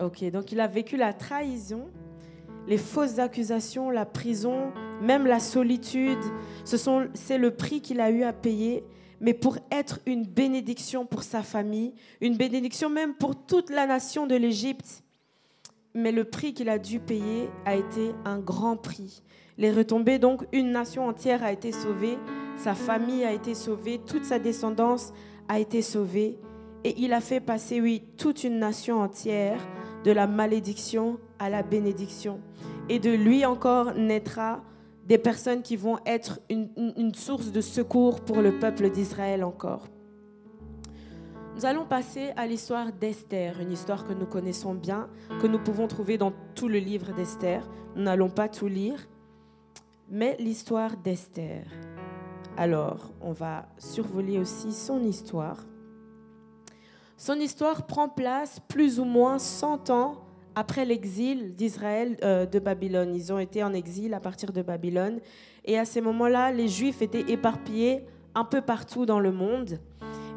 Ok, 0.00 0.30
donc 0.30 0.52
il 0.52 0.60
a 0.60 0.68
vécu 0.68 0.96
la 0.96 1.12
trahison, 1.12 1.88
les 2.68 2.78
fausses 2.78 3.18
accusations, 3.18 3.90
la 3.90 4.06
prison, 4.06 4.70
même 5.02 5.26
la 5.26 5.40
solitude. 5.40 6.18
C'est 6.64 7.38
le 7.38 7.50
prix 7.50 7.80
qu'il 7.80 8.00
a 8.00 8.10
eu 8.10 8.22
à 8.22 8.32
payer, 8.32 8.84
mais 9.20 9.34
pour 9.34 9.58
être 9.70 10.00
une 10.06 10.24
bénédiction 10.24 11.06
pour 11.06 11.22
sa 11.22 11.42
famille, 11.42 11.94
une 12.20 12.36
bénédiction 12.36 12.90
même 12.90 13.14
pour 13.14 13.34
toute 13.34 13.70
la 13.70 13.86
nation 13.86 14.26
de 14.26 14.36
l'Égypte 14.36 15.02
mais 15.94 16.12
le 16.12 16.24
prix 16.24 16.54
qu'il 16.54 16.68
a 16.68 16.78
dû 16.78 17.00
payer 17.00 17.50
a 17.64 17.74
été 17.74 18.12
un 18.24 18.38
grand 18.38 18.76
prix. 18.76 19.22
Les 19.56 19.72
retombées, 19.72 20.18
donc, 20.18 20.46
une 20.52 20.70
nation 20.70 21.06
entière 21.08 21.42
a 21.42 21.52
été 21.52 21.72
sauvée, 21.72 22.16
sa 22.56 22.74
famille 22.74 23.24
a 23.24 23.32
été 23.32 23.54
sauvée, 23.54 24.00
toute 24.06 24.24
sa 24.24 24.38
descendance 24.38 25.12
a 25.48 25.58
été 25.58 25.82
sauvée. 25.82 26.38
Et 26.84 26.94
il 26.98 27.12
a 27.12 27.20
fait 27.20 27.40
passer, 27.40 27.80
oui, 27.80 28.02
toute 28.16 28.44
une 28.44 28.60
nation 28.60 29.00
entière 29.00 29.58
de 30.04 30.12
la 30.12 30.28
malédiction 30.28 31.18
à 31.40 31.50
la 31.50 31.64
bénédiction. 31.64 32.40
Et 32.88 33.00
de 33.00 33.10
lui 33.10 33.44
encore 33.44 33.94
naîtra 33.94 34.62
des 35.08 35.18
personnes 35.18 35.62
qui 35.62 35.76
vont 35.76 35.98
être 36.04 36.38
une, 36.50 37.14
source 37.14 37.50
de 37.50 37.62
secours 37.62 38.20
pour 38.20 38.42
le 38.42 38.58
peuple 38.58 38.90
d'Israël 38.90 39.42
encore. 39.42 39.88
Nous 41.56 41.64
allons 41.64 41.86
passer 41.86 42.30
à 42.36 42.46
l'histoire 42.46 42.92
d'Esther, 42.92 43.58
une 43.58 43.72
histoire 43.72 44.06
que 44.06 44.12
nous 44.12 44.26
connaissons 44.26 44.74
bien, 44.74 45.08
que 45.40 45.46
nous 45.46 45.58
pouvons 45.58 45.88
trouver 45.88 46.18
dans 46.18 46.32
tout 46.54 46.68
le 46.68 46.78
livre 46.78 47.12
d'Esther. 47.14 47.66
Nous 47.96 48.02
n'allons 48.02 48.28
pas 48.28 48.48
tout 48.48 48.68
lire, 48.68 49.08
mais 50.10 50.36
l'histoire 50.38 50.96
d'Esther. 50.98 51.64
Alors, 52.58 53.10
on 53.22 53.32
va 53.32 53.66
survoler 53.78 54.38
aussi 54.38 54.72
son 54.72 55.02
histoire. 55.02 55.64
Son 57.16 57.34
histoire 57.34 57.86
prend 57.86 58.10
place 58.10 58.60
plus 58.68 59.00
ou 59.00 59.04
moins 59.04 59.38
100 59.38 59.88
ans 59.90 60.27
après 60.58 60.84
l'exil 60.84 61.54
d'Israël 61.54 62.16
euh, 62.24 62.44
de 62.44 62.58
Babylone. 62.58 63.14
Ils 63.14 63.32
ont 63.32 63.38
été 63.38 63.62
en 63.62 63.72
exil 63.72 64.12
à 64.12 64.18
partir 64.18 64.52
de 64.52 64.60
Babylone. 64.60 65.20
Et 65.64 65.78
à 65.78 65.84
ces 65.84 66.00
moments-là, 66.00 66.50
les 66.50 66.66
Juifs 66.66 67.00
étaient 67.00 67.30
éparpillés 67.30 68.04
un 68.34 68.44
peu 68.44 68.60
partout 68.60 69.06
dans 69.06 69.20
le 69.20 69.30
monde. 69.30 69.78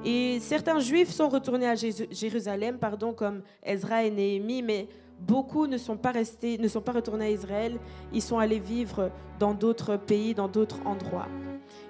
Et 0.06 0.40
certains 0.40 0.80
juifs 0.80 1.10
sont 1.10 1.28
retournés 1.28 1.68
à 1.68 1.74
Jérusalem, 1.76 2.78
pardon, 2.78 3.14
comme 3.14 3.42
Ezra 3.64 4.04
et 4.04 4.12
Néhémie, 4.12 4.62
mais 4.62 4.88
beaucoup 5.20 5.66
ne 5.66 5.78
sont 5.78 5.98
pas 5.98 6.12
restés, 6.12 6.60
ne 6.60 6.68
sont 6.68 6.82
pas 6.82 6.92
retournés 6.92 7.26
à 7.26 7.32
Israël. 7.32 7.80
Ils 8.14 8.22
sont 8.22 8.38
allés 8.38 8.60
vivre 8.60 9.10
dans 9.40 9.56
d'autres 9.56 9.98
pays, 9.98 10.36
dans 10.36 10.48
d'autres 10.48 10.82
endroits. 10.86 11.28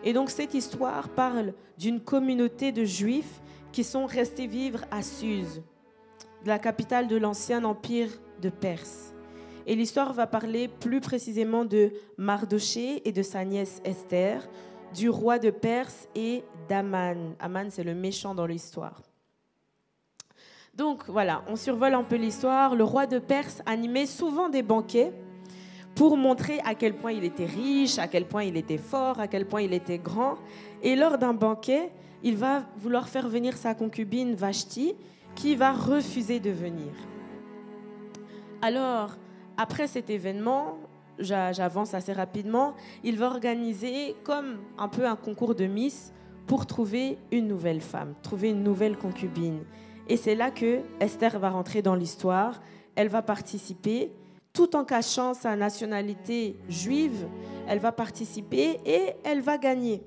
Et 0.06 0.14
donc 0.14 0.30
cette 0.30 0.54
histoire 0.54 1.10
parle 1.10 1.54
d'une 1.78 2.00
communauté 2.00 2.72
de 2.72 2.86
juifs 2.86 3.42
qui 3.74 3.84
sont 3.84 4.06
restés 4.06 4.48
vivre 4.48 4.82
à 4.90 5.02
Suse, 5.02 5.62
la 6.46 6.60
capitale 6.60 7.08
de 7.08 7.18
l'ancien 7.18 7.64
empire 7.64 8.10
de 8.42 8.50
Perse. 8.50 9.14
Et 9.68 9.76
l'histoire 9.76 10.14
va 10.14 10.26
parler 10.28 10.68
plus 10.68 11.02
précisément 11.02 11.66
de 11.66 11.94
Mardoché 12.18 13.08
et 13.08 13.12
de 13.12 13.22
sa 13.22 13.46
nièce 13.46 13.82
Esther, 13.86 14.48
du 14.94 15.10
roi 15.10 15.40
de 15.40 15.52
Perse 15.52 16.08
et 16.16 16.44
d'Aman. 16.68 17.36
Aman, 17.40 17.70
c'est 17.70 17.84
le 17.84 17.94
méchant 17.94 18.34
dans 18.34 18.46
l'histoire. 18.46 19.02
Donc 20.74 21.04
voilà, 21.08 21.44
on 21.48 21.56
survole 21.56 21.94
un 21.94 22.04
peu 22.04 22.16
l'histoire. 22.16 22.76
Le 22.76 22.84
roi 22.84 23.06
de 23.06 23.20
Perse 23.20 23.62
animait 23.66 24.06
souvent 24.06 24.50
des 24.50 24.64
banquets 24.64 25.14
pour 25.96 26.18
montrer 26.18 26.60
à 26.66 26.74
quel 26.74 26.96
point 26.96 27.12
il 27.12 27.24
était 27.24 27.46
riche, 27.46 28.00
à 28.00 28.08
quel 28.08 28.26
point 28.26 28.44
il 28.44 28.58
était 28.58 28.78
fort, 28.78 29.20
à 29.20 29.28
quel 29.28 29.46
point 29.46 29.62
il 29.62 29.74
était 29.74 30.00
grand. 30.00 30.38
Et 30.82 30.96
lors 30.96 31.18
d'un 31.18 31.34
banquet, 31.34 31.92
il 32.24 32.38
va 32.38 32.64
vouloir 32.78 33.10
faire 33.10 33.28
venir 33.28 33.58
sa 33.58 33.76
concubine 33.76 34.34
Vashti, 34.34 34.96
qui 35.36 35.56
va 35.56 35.72
refuser 35.72 36.40
de 36.40 36.52
venir. 36.52 36.92
Alors, 38.62 39.16
après 39.58 39.88
cet 39.88 40.10
événement, 40.10 40.78
j'avance 41.20 41.94
assez 41.94 42.14
rapidement, 42.14 42.74
il 43.04 43.18
va 43.18 43.28
organiser 43.28 44.16
comme 44.24 44.60
un 44.78 44.88
peu 44.88 45.06
un 45.06 45.16
concours 45.16 45.56
de 45.56 45.66
Miss 45.66 46.14
pour 46.48 46.66
trouver 46.66 47.18
une 47.32 47.48
nouvelle 47.48 47.82
femme, 47.82 48.14
trouver 48.22 48.50
une 48.50 48.64
nouvelle 48.64 48.98
concubine. 48.98 49.64
Et 50.08 50.18
c'est 50.18 50.36
là 50.36 50.52
que 50.52 50.82
Esther 51.00 51.40
va 51.40 51.50
rentrer 51.50 51.82
dans 51.82 51.96
l'histoire. 51.96 52.62
Elle 52.96 53.08
va 53.08 53.22
participer 53.22 54.12
tout 54.54 54.76
en 54.76 54.84
cachant 54.84 55.34
sa 55.34 55.56
nationalité 55.56 56.58
juive. 56.68 57.28
Elle 57.68 57.80
va 57.80 57.92
participer 57.92 58.80
et 58.86 59.14
elle 59.24 59.42
va 59.42 59.58
gagner. 59.58 60.04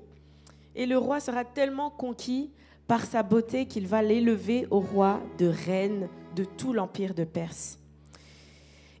Et 0.75 0.85
le 0.85 0.97
roi 0.97 1.19
sera 1.19 1.43
tellement 1.45 1.89
conquis 1.89 2.51
par 2.87 3.05
sa 3.05 3.23
beauté 3.23 3.65
qu'il 3.65 3.87
va 3.87 4.01
l'élever 4.01 4.67
au 4.71 4.79
roi 4.79 5.21
de 5.37 5.47
reine 5.47 6.07
de 6.35 6.43
tout 6.43 6.73
l'empire 6.73 7.13
de 7.13 7.23
Perse. 7.23 7.79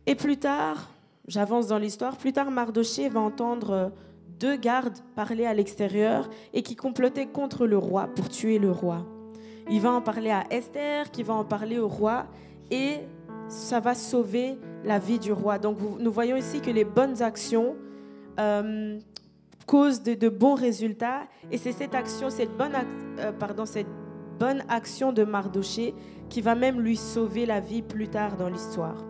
Et 0.05 0.15
plus 0.15 0.37
tard, 0.37 0.89
J'avance 1.27 1.67
dans 1.67 1.79
l'histoire. 1.79 2.17
Plus 2.17 2.33
tard, 2.33 2.51
Mardoché 2.51 3.09
va 3.09 3.19
entendre 3.19 3.91
deux 4.39 4.57
gardes 4.57 4.97
parler 5.15 5.45
à 5.45 5.55
l'extérieur 5.55 6.29
et 6.53 6.61
qui 6.61 6.75
complotaient 6.75 7.25
contre 7.25 7.65
le 7.65 7.77
roi 7.79 8.07
pour 8.15 8.29
tuer 8.29 8.59
le 8.59 8.69
roi. 8.69 9.05
Il 9.71 9.81
va 9.81 9.91
en 9.91 10.01
parler 10.01 10.29
à 10.29 10.43
Esther, 10.51 11.09
qui 11.09 11.23
va 11.23 11.33
en 11.33 11.43
parler 11.43 11.79
au 11.79 11.87
roi, 11.87 12.27
et 12.69 12.99
ça 13.47 13.79
va 13.79 13.95
sauver 13.95 14.59
la 14.83 14.99
vie 14.99 15.17
du 15.17 15.31
roi. 15.31 15.57
Donc 15.57 15.77
nous 15.99 16.11
voyons 16.11 16.35
ici 16.35 16.61
que 16.61 16.69
les 16.69 16.85
bonnes 16.85 17.23
actions 17.23 17.75
euh, 18.39 18.99
causent 19.65 20.03
de, 20.03 20.29
bons 20.29 20.55
résultats, 20.55 21.23
et 21.51 21.57
c'est 21.57 21.71
cette 21.71 21.95
action, 21.95 22.29
cette 22.29 22.55
bonne, 22.55 22.73
euh, 23.19 23.65
cette 23.65 23.87
bonne 24.39 24.63
action 24.69 25.11
de 25.11 25.23
Mardoché 25.23 25.93
qui 26.29 26.41
va 26.41 26.55
même 26.55 26.81
lui 26.81 26.97
sauver 26.97 27.45
la 27.45 27.59
vie 27.59 27.81
plus 27.81 28.07
tard 28.07 28.37
dans 28.37 28.49
l'histoire. 28.49 29.03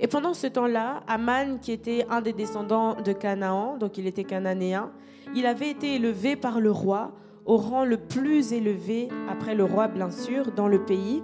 Et 0.00 0.06
pendant 0.06 0.32
ce 0.32 0.46
temps-là, 0.46 1.02
Aman, 1.06 1.58
qui 1.60 1.72
était 1.72 2.06
un 2.08 2.22
des 2.22 2.32
descendants 2.32 2.94
de 2.94 3.12
Canaan, 3.12 3.76
donc 3.76 3.98
il 3.98 4.06
était 4.06 4.24
cananéen, 4.24 4.90
il 5.34 5.44
avait 5.44 5.70
été 5.70 5.96
élevé 5.96 6.36
par 6.36 6.60
le 6.60 6.70
roi 6.70 7.12
au 7.44 7.56
rang 7.56 7.84
le 7.84 7.96
plus 7.96 8.52
élevé, 8.52 9.08
après 9.28 9.54
le 9.54 9.64
roi 9.64 9.88
bien 9.88 10.10
sûr, 10.10 10.52
dans 10.52 10.68
le 10.68 10.84
pays, 10.84 11.22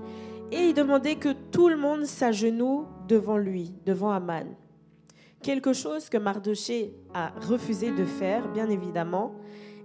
et 0.53 0.69
il 0.69 0.75
demandait 0.75 1.17
que 1.17 1.33
tout 1.51 1.69
le 1.69 1.77
monde 1.77 2.05
s'agenouille 2.05 2.85
devant 3.09 3.39
lui, 3.39 3.75
devant 3.85 4.11
Aman. 4.11 4.47
Quelque 5.43 5.73
chose 5.73 6.09
que 6.09 6.19
Mardoché 6.19 6.93
a 7.15 7.33
refusé 7.49 7.91
de 7.93 8.05
faire, 8.05 8.49
bien 8.49 8.69
évidemment, 8.69 9.33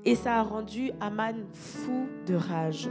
et 0.06 0.16
ça 0.16 0.40
a 0.40 0.44
rendu 0.44 0.92
Aman 1.00 1.36
fou 1.54 2.08
de 2.26 2.34
rage. 2.34 2.90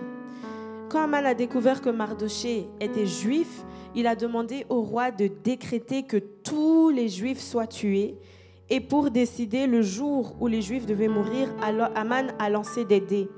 Quand 0.89 1.03
Aman 1.03 1.27
a 1.27 1.35
découvert 1.35 1.81
que 1.81 1.91
Mardoché 1.91 2.69
était 2.81 3.07
juif, 3.07 3.65
il 3.95 4.07
a 4.07 4.15
demandé 4.15 4.67
au 4.69 4.83
roi 4.83 5.11
de 5.11 5.29
décréter 5.43 6.05
que 6.05 6.17
tous 6.17 6.91
les 6.91 7.09
juifs 7.09 7.41
soient 7.41 7.67
tués. 7.67 8.17
Et 8.69 8.81
pour 8.81 9.11
décider 9.11 9.67
le 9.67 9.83
jour 9.83 10.37
où 10.41 10.47
les 10.47 10.63
juifs 10.63 10.87
devaient 10.87 11.09
mourir, 11.09 11.49
Aman 11.97 12.33
a 12.39 12.51
lancé 12.51 12.85
des 12.85 13.01
dés. 13.01 13.29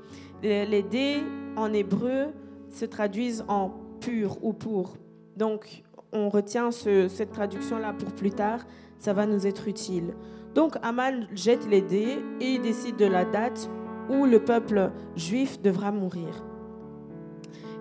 Les 0.43 0.83
dés, 0.83 1.23
en 1.55 1.73
hébreu, 1.73 2.27
se 2.69 2.85
traduisent 2.85 3.43
en 3.47 3.71
pur 3.99 4.37
ou 4.43 4.53
pour. 4.53 4.97
Donc, 5.35 5.83
on 6.11 6.29
retient 6.29 6.69
cette 6.69 7.31
traduction-là 7.31 7.93
pour 7.93 8.11
plus 8.11 8.29
tard. 8.29 8.59
Ça 9.03 9.11
va 9.11 9.25
nous 9.25 9.45
être 9.45 9.67
utile. 9.67 10.13
Donc 10.55 10.77
Aman 10.81 11.27
jette 11.33 11.67
les 11.69 11.81
dés 11.81 12.19
et 12.39 12.53
il 12.53 12.61
décide 12.61 12.95
de 12.95 13.05
la 13.05 13.25
date 13.25 13.69
où 14.09 14.25
le 14.25 14.39
peuple 14.39 14.91
juif 15.17 15.61
devra 15.61 15.91
mourir. 15.91 16.45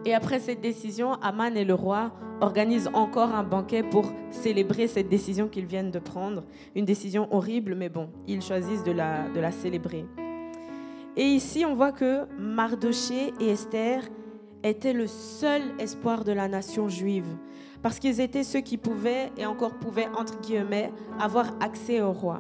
Et 0.05 0.15
après 0.15 0.41
cette 0.41 0.61
décision, 0.61 1.13
Aman 1.23 1.57
et 1.57 1.65
le 1.65 1.75
roi 1.75 2.11
organisent 2.41 2.91
encore 2.93 3.33
un 3.33 3.45
banquet 3.45 3.85
pour 3.85 4.13
célébrer 4.33 4.89
cette 4.89 5.09
décision 5.09 5.47
qu'ils 5.47 5.67
viennent 5.67 5.93
de 5.93 6.01
prendre. 6.01 6.43
Une 6.75 6.85
décision 6.85 7.33
horrible, 7.33 7.77
mais 7.77 7.89
bon, 7.89 8.09
ils 8.27 8.43
choisissent 8.43 8.83
de 8.83 8.91
la, 8.91 9.29
de 9.29 9.39
la 9.39 9.53
célébrer. 9.53 10.05
Et 11.17 11.23
ici, 11.25 11.65
on 11.65 11.77
voit 11.77 11.93
que 11.93 12.25
Mardoché 12.37 13.33
et 13.39 13.51
Esther 13.51 14.03
étaient 14.65 14.93
le 14.93 15.07
seul 15.07 15.63
espoir 15.79 16.25
de 16.25 16.33
la 16.33 16.49
nation 16.49 16.89
juive, 16.89 17.37
parce 17.83 17.99
qu'ils 17.99 18.21
étaient 18.21 18.45
ceux 18.45 18.61
qui 18.61 18.77
pouvaient, 18.77 19.33
et 19.37 19.45
encore 19.47 19.75
pouvaient, 19.75 20.09
entre 20.17 20.41
guillemets, 20.41 20.93
avoir 21.19 21.53
accès 21.61 22.01
au 22.01 22.13
roi. 22.13 22.39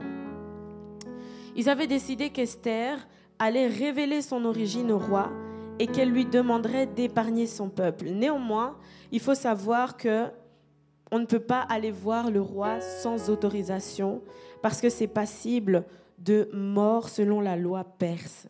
Ils 1.57 1.69
avaient 1.69 1.87
décidé 1.87 2.31
qu'Esther 2.31 2.97
allait 3.39 3.67
révéler 3.67 4.23
son 4.23 4.45
origine 4.45 4.93
au 4.93 4.99
roi 4.99 5.31
et 5.79 5.87
qu'elle 5.87 6.11
lui 6.11 6.25
demanderait 6.25 6.87
d'épargner 6.87 7.47
son 7.47 7.69
peuple. 7.69 8.07
Néanmoins, 8.11 8.77
il 9.11 9.21
faut 9.21 9.35
savoir 9.35 9.97
que 9.97 10.27
on 11.11 11.19
ne 11.19 11.27
peut 11.27 11.41
pas 11.41 11.61
aller 11.61 11.91
voir 11.91 12.31
le 12.31 12.41
roi 12.41 12.81
sans 12.81 13.29
autorisation 13.29 14.23
parce 14.63 14.81
que 14.81 14.89
c'est 14.89 15.09
passible 15.09 15.85
de 16.19 16.49
mort 16.55 17.09
selon 17.09 17.41
la 17.41 17.57
loi 17.57 17.85
perse. 17.85 18.49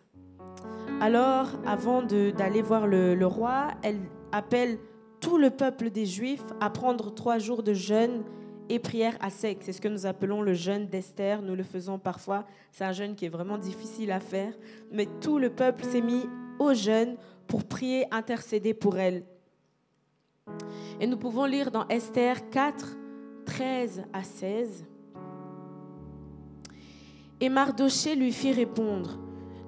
Alors, 1.01 1.49
avant 1.67 2.03
d'aller 2.03 2.63
voir 2.63 2.87
le, 2.87 3.17
le 3.17 3.27
roi, 3.27 3.69
elle 3.83 3.99
appelle 4.31 4.79
tout 5.23 5.39
le 5.39 5.51
peuple 5.51 5.89
des 5.89 6.05
Juifs 6.05 6.45
à 6.61 6.69
prendre 6.69 7.15
trois 7.15 7.39
jours 7.39 7.63
de 7.63 7.73
jeûne 7.73 8.25
et 8.69 8.79
prière 8.79 9.17
à 9.21 9.31
sec. 9.31 9.59
C'est 9.63 9.73
ce 9.73 9.81
que 9.81 9.89
nous 9.89 10.05
appelons 10.05 10.43
le 10.43 10.53
jeûne 10.53 10.89
d'Esther. 10.89 11.41
Nous 11.41 11.55
le 11.55 11.63
faisons 11.63 11.99
parfois. 11.99 12.45
C'est 12.73 12.85
un 12.85 12.93
jeûne 12.93 13.15
qui 13.15 13.25
est 13.25 13.31
vraiment 13.31 13.57
difficile 13.57 14.11
à 14.11 14.21
faire. 14.21 14.53
Mais 14.91 15.07
tout 15.21 15.39
le 15.39 15.49
peuple 15.49 15.85
s'est 15.85 16.03
mis 16.03 16.27
au 16.59 16.75
jeûne 16.75 17.17
pour 17.47 17.65
prier, 17.65 18.05
intercéder 18.11 18.75
pour 18.75 18.99
elle. 18.99 19.25
Et 21.01 21.07
nous 21.07 21.17
pouvons 21.17 21.45
lire 21.45 21.71
dans 21.71 21.87
Esther 21.89 22.51
4, 22.51 22.97
13 23.47 24.03
à 24.13 24.25
16. 24.25 24.85
Et 27.41 27.49
Mardoché 27.49 28.17
lui 28.17 28.33
fit 28.33 28.53
répondre, 28.53 29.19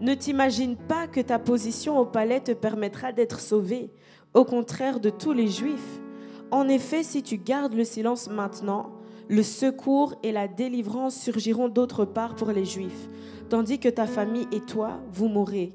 Ne 0.01 0.15
t'imagine 0.15 0.77
pas 0.77 1.07
que 1.07 1.21
ta 1.21 1.39
position 1.39 1.99
au 1.99 2.07
palais 2.07 2.41
te 2.41 2.53
permettra 2.53 3.13
d'être 3.13 3.41
sauvé, 3.41 3.91
au 4.35 4.45
contraire 4.45 5.01
de 5.01 5.11
tous 5.11 5.33
les 5.33 5.49
Juifs. 5.49 6.01
En 6.51 6.69
effet, 6.69 7.03
si 7.03 7.23
tu 7.23 7.39
gardes 7.39 7.75
le 7.75 7.85
silence 7.85 8.29
maintenant, 8.29 8.91
le 9.29 9.43
secours 9.43 10.15
et 10.23 10.33
la 10.33 10.49
délivrance 10.49 11.17
surgiront 11.17 11.69
d'autre 11.69 12.05
part 12.05 12.35
pour 12.37 12.51
les 12.51 12.65
Juifs, 12.65 13.09
tandis 13.49 13.79
que 13.79 13.89
ta 13.89 14.07
famille 14.07 14.49
et 14.53 14.61
toi, 14.61 15.01
vous 15.13 15.29
mourrez. 15.29 15.73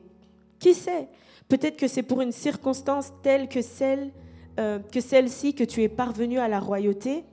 Qui 0.60 0.74
sait? 0.74 1.08
Peut-être 1.48 1.78
que 1.78 1.88
c'est 1.88 2.04
pour 2.04 2.22
une 2.22 2.32
circonstance 2.32 3.12
telle 3.24 3.50
que 3.50 3.60
euh, 4.60 4.80
celle-ci 5.00 5.56
que 5.56 5.64
tu 5.64 5.82
es 5.82 5.90
parvenu 5.90 6.38
à 6.38 6.48
la 6.48 6.60
royauté. 6.60 7.24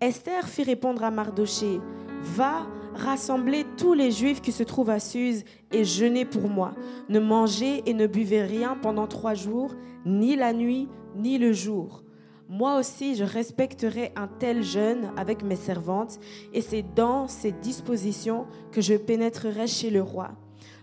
Esther 0.00 0.46
fit 0.48 0.62
répondre 0.62 1.02
à 1.02 1.10
Mardoché 1.10 1.80
Va 2.22 2.66
rassembler 2.94 3.64
tous 3.76 3.94
les 3.94 4.10
Juifs 4.10 4.40
qui 4.40 4.52
se 4.52 4.62
trouvent 4.62 4.90
à 4.90 5.00
Suse 5.00 5.44
et 5.72 5.84
jeûnez 5.84 6.24
pour 6.24 6.48
moi. 6.48 6.72
Ne 7.08 7.20
mangez 7.20 7.82
et 7.86 7.94
ne 7.94 8.06
buvez 8.06 8.42
rien 8.42 8.76
pendant 8.80 9.06
trois 9.06 9.34
jours, 9.34 9.74
ni 10.08 10.36
la 10.36 10.52
nuit, 10.52 10.88
ni 11.14 11.38
le 11.38 11.52
jour. 11.52 12.02
Moi 12.48 12.78
aussi, 12.78 13.14
je 13.14 13.24
respecterai 13.24 14.12
un 14.16 14.26
tel 14.26 14.62
jeûne 14.62 15.12
avec 15.16 15.42
mes 15.42 15.56
servantes, 15.56 16.18
et 16.54 16.62
c'est 16.62 16.84
dans 16.94 17.28
ces 17.28 17.52
dispositions 17.52 18.46
que 18.72 18.80
je 18.80 18.94
pénétrerai 18.94 19.66
chez 19.66 19.90
le 19.90 20.02
roi. 20.02 20.30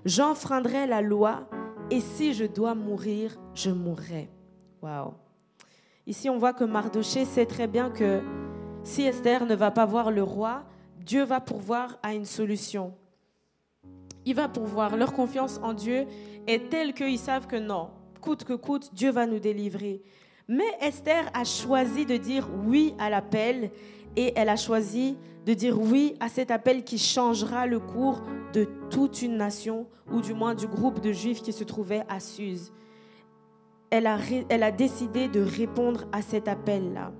J'enfreindrai 0.05 0.85
la 0.85 1.01
loi, 1.01 1.49
et 1.89 2.01
si 2.01 2.33
je 2.33 2.45
dois 2.45 2.75
mourir, 2.75 3.35
je 3.55 3.71
mourrai. 3.71 4.29
Waouh. 4.81 5.13
Ici, 6.05 6.29
on 6.29 6.37
voit 6.37 6.53
que 6.53 6.63
Mardoché 6.63 7.25
sait 7.25 7.47
très 7.47 7.67
bien 7.67 7.89
que 7.89 8.21
si 8.83 9.01
Esther 9.01 9.47
ne 9.47 9.55
va 9.55 9.71
pas 9.71 9.85
voir 9.85 10.11
le 10.11 10.21
roi, 10.21 10.63
Dieu 11.03 11.23
va 11.23 11.39
pourvoir 11.39 11.97
à 12.03 12.13
une 12.13 12.25
solution. 12.25 12.93
Il 14.25 14.35
va 14.35 14.47
pourvoir. 14.47 14.95
Leur 14.97 15.13
confiance 15.13 15.59
en 15.63 15.73
Dieu 15.73 16.05
est 16.45 16.69
telle 16.69 16.93
qu'ils 16.93 17.17
savent 17.17 17.47
que 17.47 17.55
non, 17.55 17.89
coûte 18.25 18.43
que 18.43 18.53
coûte, 18.53 18.89
Dieu 18.93 19.11
va 19.11 19.27
nous 19.27 19.39
délivrer. 19.39 20.01
Mais 20.47 20.65
Esther 20.81 21.29
a 21.33 21.43
choisi 21.43 22.07
de 22.07 22.17
dire 22.17 22.49
oui 22.65 22.95
à 22.97 23.11
l'appel 23.11 23.69
et 24.15 24.33
elle 24.35 24.49
a 24.49 24.55
choisi 24.55 25.15
de 25.45 25.53
dire 25.53 25.79
oui 25.79 26.15
à 26.19 26.27
cet 26.27 26.49
appel 26.49 26.83
qui 26.83 26.97
changera 26.97 27.67
le 27.67 27.79
cours 27.79 28.23
de 28.53 28.67
toute 28.89 29.21
une 29.21 29.37
nation, 29.37 29.85
ou 30.11 30.21
du 30.21 30.33
moins 30.33 30.55
du 30.55 30.65
groupe 30.65 31.01
de 31.01 31.11
juifs 31.11 31.43
qui 31.43 31.53
se 31.53 31.63
trouvait 31.63 32.03
à 32.09 32.19
Suse. 32.19 32.71
Elle 33.91 34.07
a, 34.07 34.17
elle 34.49 34.63
a 34.63 34.71
décidé 34.71 35.27
de 35.27 35.41
répondre 35.41 36.05
à 36.11 36.23
cet 36.23 36.47
appel-là. 36.47 37.11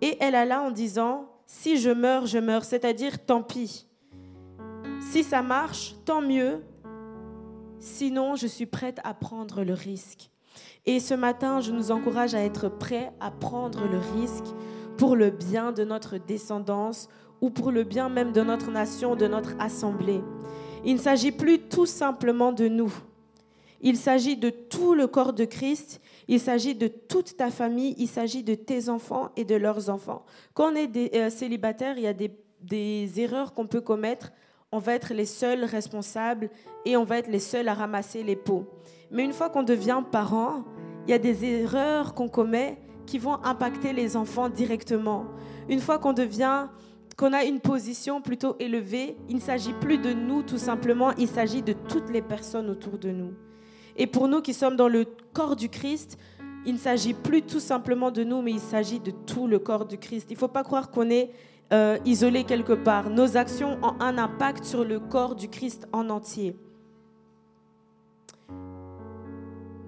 Et 0.00 0.16
elle 0.20 0.34
alla 0.34 0.62
en 0.62 0.70
disant, 0.70 1.28
si 1.46 1.76
je 1.76 1.90
meurs, 1.90 2.24
je 2.26 2.38
meurs, 2.38 2.64
c'est-à-dire 2.64 3.24
tant 3.24 3.42
pis. 3.42 3.86
Si 5.00 5.22
ça 5.22 5.42
marche, 5.42 5.96
tant 6.04 6.22
mieux. 6.22 6.62
Sinon, 7.80 8.34
je 8.34 8.46
suis 8.46 8.66
prête 8.66 9.00
à 9.04 9.14
prendre 9.14 9.62
le 9.62 9.72
risque. 9.72 10.30
Et 10.86 11.00
ce 11.00 11.14
matin, 11.14 11.60
je 11.60 11.70
nous 11.70 11.90
encourage 11.90 12.34
à 12.34 12.42
être 12.42 12.68
prêts 12.68 13.12
à 13.20 13.30
prendre 13.30 13.86
le 13.86 13.98
risque 14.20 14.46
pour 14.96 15.14
le 15.14 15.30
bien 15.30 15.70
de 15.70 15.84
notre 15.84 16.18
descendance 16.18 17.08
ou 17.40 17.50
pour 17.50 17.70
le 17.70 17.84
bien 17.84 18.08
même 18.08 18.32
de 18.32 18.42
notre 18.42 18.70
nation, 18.70 19.14
de 19.14 19.28
notre 19.28 19.54
assemblée. 19.60 20.20
Il 20.84 20.94
ne 20.94 21.00
s'agit 21.00 21.32
plus 21.32 21.60
tout 21.60 21.86
simplement 21.86 22.52
de 22.52 22.68
nous. 22.68 22.92
Il 23.80 23.96
s'agit 23.96 24.36
de 24.36 24.50
tout 24.50 24.94
le 24.94 25.06
corps 25.06 25.32
de 25.32 25.44
Christ. 25.44 26.00
Il 26.26 26.40
s'agit 26.40 26.74
de 26.74 26.88
toute 26.88 27.36
ta 27.36 27.50
famille. 27.50 27.94
Il 27.98 28.08
s'agit 28.08 28.42
de 28.42 28.54
tes 28.54 28.88
enfants 28.88 29.30
et 29.36 29.44
de 29.44 29.54
leurs 29.54 29.88
enfants. 29.88 30.24
Quand 30.54 30.72
on 30.72 30.74
est 30.74 30.88
des, 30.88 31.10
euh, 31.14 31.30
célibataire, 31.30 31.96
il 31.96 32.02
y 32.02 32.08
a 32.08 32.12
des, 32.12 32.32
des 32.60 33.20
erreurs 33.20 33.54
qu'on 33.54 33.66
peut 33.66 33.80
commettre. 33.80 34.32
On 34.70 34.80
va 34.80 34.92
être 34.92 35.14
les 35.14 35.24
seuls 35.24 35.64
responsables 35.64 36.50
et 36.84 36.98
on 36.98 37.04
va 37.04 37.16
être 37.16 37.30
les 37.30 37.38
seuls 37.38 37.68
à 37.68 37.74
ramasser 37.74 38.22
les 38.22 38.36
pots. 38.36 38.66
Mais 39.10 39.24
une 39.24 39.32
fois 39.32 39.48
qu'on 39.48 39.62
devient 39.62 40.02
parent, 40.12 40.62
il 41.06 41.10
y 41.10 41.14
a 41.14 41.18
des 41.18 41.42
erreurs 41.46 42.12
qu'on 42.12 42.28
commet 42.28 42.76
qui 43.06 43.18
vont 43.18 43.42
impacter 43.44 43.94
les 43.94 44.14
enfants 44.14 44.50
directement. 44.50 45.24
Une 45.70 45.80
fois 45.80 45.98
qu'on 45.98 46.12
devient 46.12 46.66
qu'on 47.16 47.32
a 47.32 47.44
une 47.44 47.60
position 47.60 48.20
plutôt 48.20 48.56
élevée, 48.60 49.16
il 49.30 49.36
ne 49.36 49.40
s'agit 49.40 49.72
plus 49.72 49.96
de 49.96 50.12
nous 50.12 50.42
tout 50.42 50.58
simplement, 50.58 51.12
il 51.16 51.28
s'agit 51.28 51.62
de 51.62 51.72
toutes 51.72 52.10
les 52.10 52.22
personnes 52.22 52.68
autour 52.68 52.98
de 52.98 53.10
nous. 53.10 53.32
Et 53.96 54.06
pour 54.06 54.28
nous 54.28 54.42
qui 54.42 54.52
sommes 54.52 54.76
dans 54.76 54.86
le 54.86 55.06
corps 55.32 55.56
du 55.56 55.70
Christ, 55.70 56.18
il 56.66 56.74
ne 56.74 56.78
s'agit 56.78 57.14
plus 57.14 57.40
tout 57.40 57.58
simplement 57.58 58.10
de 58.10 58.22
nous, 58.22 58.42
mais 58.42 58.52
il 58.52 58.60
s'agit 58.60 59.00
de 59.00 59.10
tout 59.10 59.46
le 59.46 59.58
corps 59.58 59.86
du 59.86 59.96
Christ. 59.96 60.26
Il 60.30 60.34
ne 60.34 60.38
faut 60.38 60.46
pas 60.46 60.62
croire 60.62 60.90
qu'on 60.90 61.08
est 61.08 61.30
euh, 61.72 61.98
isolé 62.04 62.44
quelque 62.44 62.72
part. 62.72 63.10
Nos 63.10 63.36
actions 63.36 63.78
ont 63.82 64.00
un 64.00 64.18
impact 64.18 64.64
sur 64.64 64.84
le 64.84 65.00
corps 65.00 65.34
du 65.34 65.48
Christ 65.48 65.86
en 65.92 66.08
entier. 66.10 66.56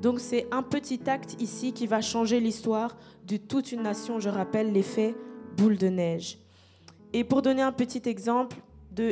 Donc 0.01 0.18
c'est 0.20 0.47
un 0.51 0.62
petit 0.62 1.01
acte 1.09 1.41
ici 1.41 1.72
qui 1.72 1.87
va 1.87 2.01
changer 2.01 2.41
l'histoire 2.41 2.97
de 3.26 3.37
toute 3.37 3.72
une 3.72 3.83
nation. 3.83 4.18
Je 4.18 4.31
rappelle 4.31 4.72
l'effet 4.72 5.14
boule 5.57 5.76
de 5.76 5.89
neige. 5.89 6.39
Et 7.12 7.24
pour 7.24 7.43
donner 7.43 7.62
un 7.62 7.72
petit 7.72 8.03
exemple 8.09 8.57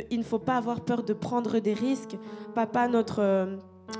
il 0.09 0.19
ne 0.19 0.23
faut 0.23 0.39
pas 0.39 0.57
avoir 0.57 0.81
peur 0.81 1.03
de 1.03 1.13
prendre 1.13 1.59
des 1.59 1.73
risques, 1.73 2.17
papa, 2.53 2.87
notre, 2.87 3.19
euh, 3.19 3.57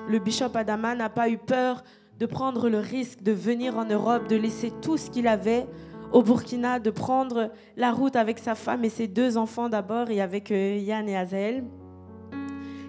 le 0.08 0.20
bishop 0.20 0.56
Adama 0.56 0.96
n'a 0.96 1.10
pas 1.10 1.30
eu 1.30 1.38
peur 1.38 1.84
de 2.20 2.26
prendre 2.26 2.70
le 2.70 2.80
risque 2.80 3.24
de 3.24 3.32
venir 3.32 3.78
en 3.78 3.86
Europe, 3.86 4.28
de 4.28 4.36
laisser 4.36 4.72
tout 4.82 4.98
ce 4.98 5.10
qu'il 5.10 5.28
avait 5.28 5.66
au 6.12 6.24
Burkina, 6.24 6.80
de 6.80 6.90
prendre 6.90 7.52
la 7.78 7.92
route 7.92 8.16
avec 8.16 8.40
sa 8.40 8.56
femme 8.56 8.84
et 8.84 8.90
ses 8.90 9.08
deux 9.08 9.38
enfants 9.38 9.70
d'abord 9.70 10.10
et 10.10 10.22
avec 10.22 10.52
euh, 10.52 10.78
Yann 10.78 11.08
et 11.08 11.16
Azel. 11.16 11.64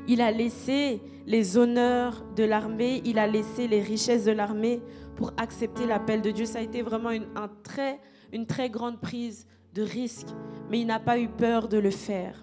Il 0.09 0.21
a 0.21 0.31
laissé 0.31 1.01
les 1.27 1.57
honneurs 1.57 2.25
de 2.35 2.45
l'armée, 2.45 3.03
il 3.05 3.19
a 3.19 3.27
laissé 3.27 3.69
les 3.69 3.81
richesses 3.81 4.25
de 4.25 4.33
l'armée 4.33 4.81
pour 5.17 5.33
accepter 5.37 5.87
l'appel 5.87 6.23
de 6.23 6.31
Dieu. 6.31 6.47
Ça 6.47 6.59
a 6.59 6.63
été 6.63 6.83
vraiment 6.83 7.11
une, 7.11 7.27
un 7.37 7.49
très, 7.63 8.01
une 8.33 8.47
très 8.47 8.71
grande 8.71 9.01
prise 9.01 9.47
de 9.75 9.83
risque, 9.83 10.29
mais 10.71 10.81
il 10.81 10.87
n'a 10.87 10.99
pas 10.99 11.19
eu 11.19 11.29
peur 11.29 11.69
de 11.69 11.79
le 11.79 11.91
faire. 11.91 12.43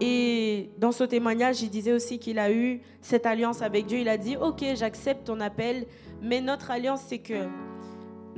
Et 0.00 0.70
dans 0.78 0.92
ce 0.92 1.04
témoignage, 1.04 1.62
il 1.62 1.70
disait 1.70 1.92
aussi 1.92 2.18
qu'il 2.18 2.38
a 2.38 2.52
eu 2.52 2.80
cette 3.00 3.26
alliance 3.26 3.62
avec 3.62 3.86
Dieu. 3.86 3.98
Il 3.98 4.08
a 4.08 4.16
dit, 4.16 4.36
ok, 4.36 4.64
j'accepte 4.74 5.26
ton 5.26 5.40
appel, 5.40 5.86
mais 6.22 6.40
notre 6.40 6.70
alliance, 6.70 7.02
c'est 7.06 7.18
que 7.18 7.46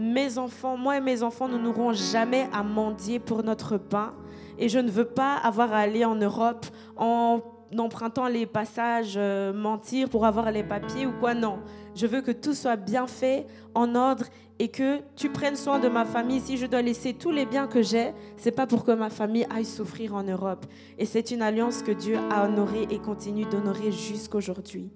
mes 0.00 0.38
enfants, 0.38 0.76
moi 0.76 0.96
et 0.96 1.00
mes 1.00 1.22
enfants, 1.22 1.48
nous 1.48 1.58
n'aurons 1.58 1.92
jamais 1.92 2.48
à 2.52 2.62
mendier 2.62 3.18
pour 3.18 3.42
notre 3.42 3.76
pain. 3.76 4.14
Et 4.58 4.68
je 4.68 4.78
ne 4.78 4.90
veux 4.90 5.04
pas 5.04 5.36
avoir 5.36 5.72
à 5.72 5.78
aller 5.78 6.04
en 6.04 6.14
Europe 6.14 6.66
en 6.96 7.40
empruntant 7.78 8.26
les 8.26 8.46
passages, 8.46 9.14
euh, 9.16 9.52
mentir 9.52 10.08
pour 10.08 10.26
avoir 10.26 10.50
les 10.50 10.64
papiers 10.64 11.06
ou 11.06 11.12
quoi. 11.12 11.34
Non, 11.34 11.60
je 11.94 12.06
veux 12.06 12.20
que 12.20 12.32
tout 12.32 12.54
soit 12.54 12.76
bien 12.76 13.06
fait, 13.06 13.46
en 13.74 13.94
ordre 13.94 14.24
et 14.58 14.68
que 14.68 15.00
tu 15.16 15.30
prennes 15.30 15.56
soin 15.56 15.78
de 15.78 15.88
ma 15.88 16.04
famille. 16.04 16.40
Si 16.40 16.56
je 16.56 16.66
dois 16.66 16.82
laisser 16.82 17.14
tous 17.14 17.30
les 17.30 17.46
biens 17.46 17.66
que 17.66 17.82
j'ai, 17.82 18.12
c'est 18.36 18.50
pas 18.50 18.66
pour 18.66 18.84
que 18.84 18.92
ma 18.92 19.10
famille 19.10 19.46
aille 19.50 19.64
souffrir 19.64 20.14
en 20.14 20.22
Europe. 20.22 20.66
Et 20.98 21.06
c'est 21.06 21.30
une 21.30 21.42
alliance 21.42 21.82
que 21.82 21.92
Dieu 21.92 22.18
a 22.30 22.44
honorée 22.44 22.86
et 22.90 22.98
continue 22.98 23.44
d'honorer 23.44 23.92
jusqu'aujourd'hui. 23.92 24.90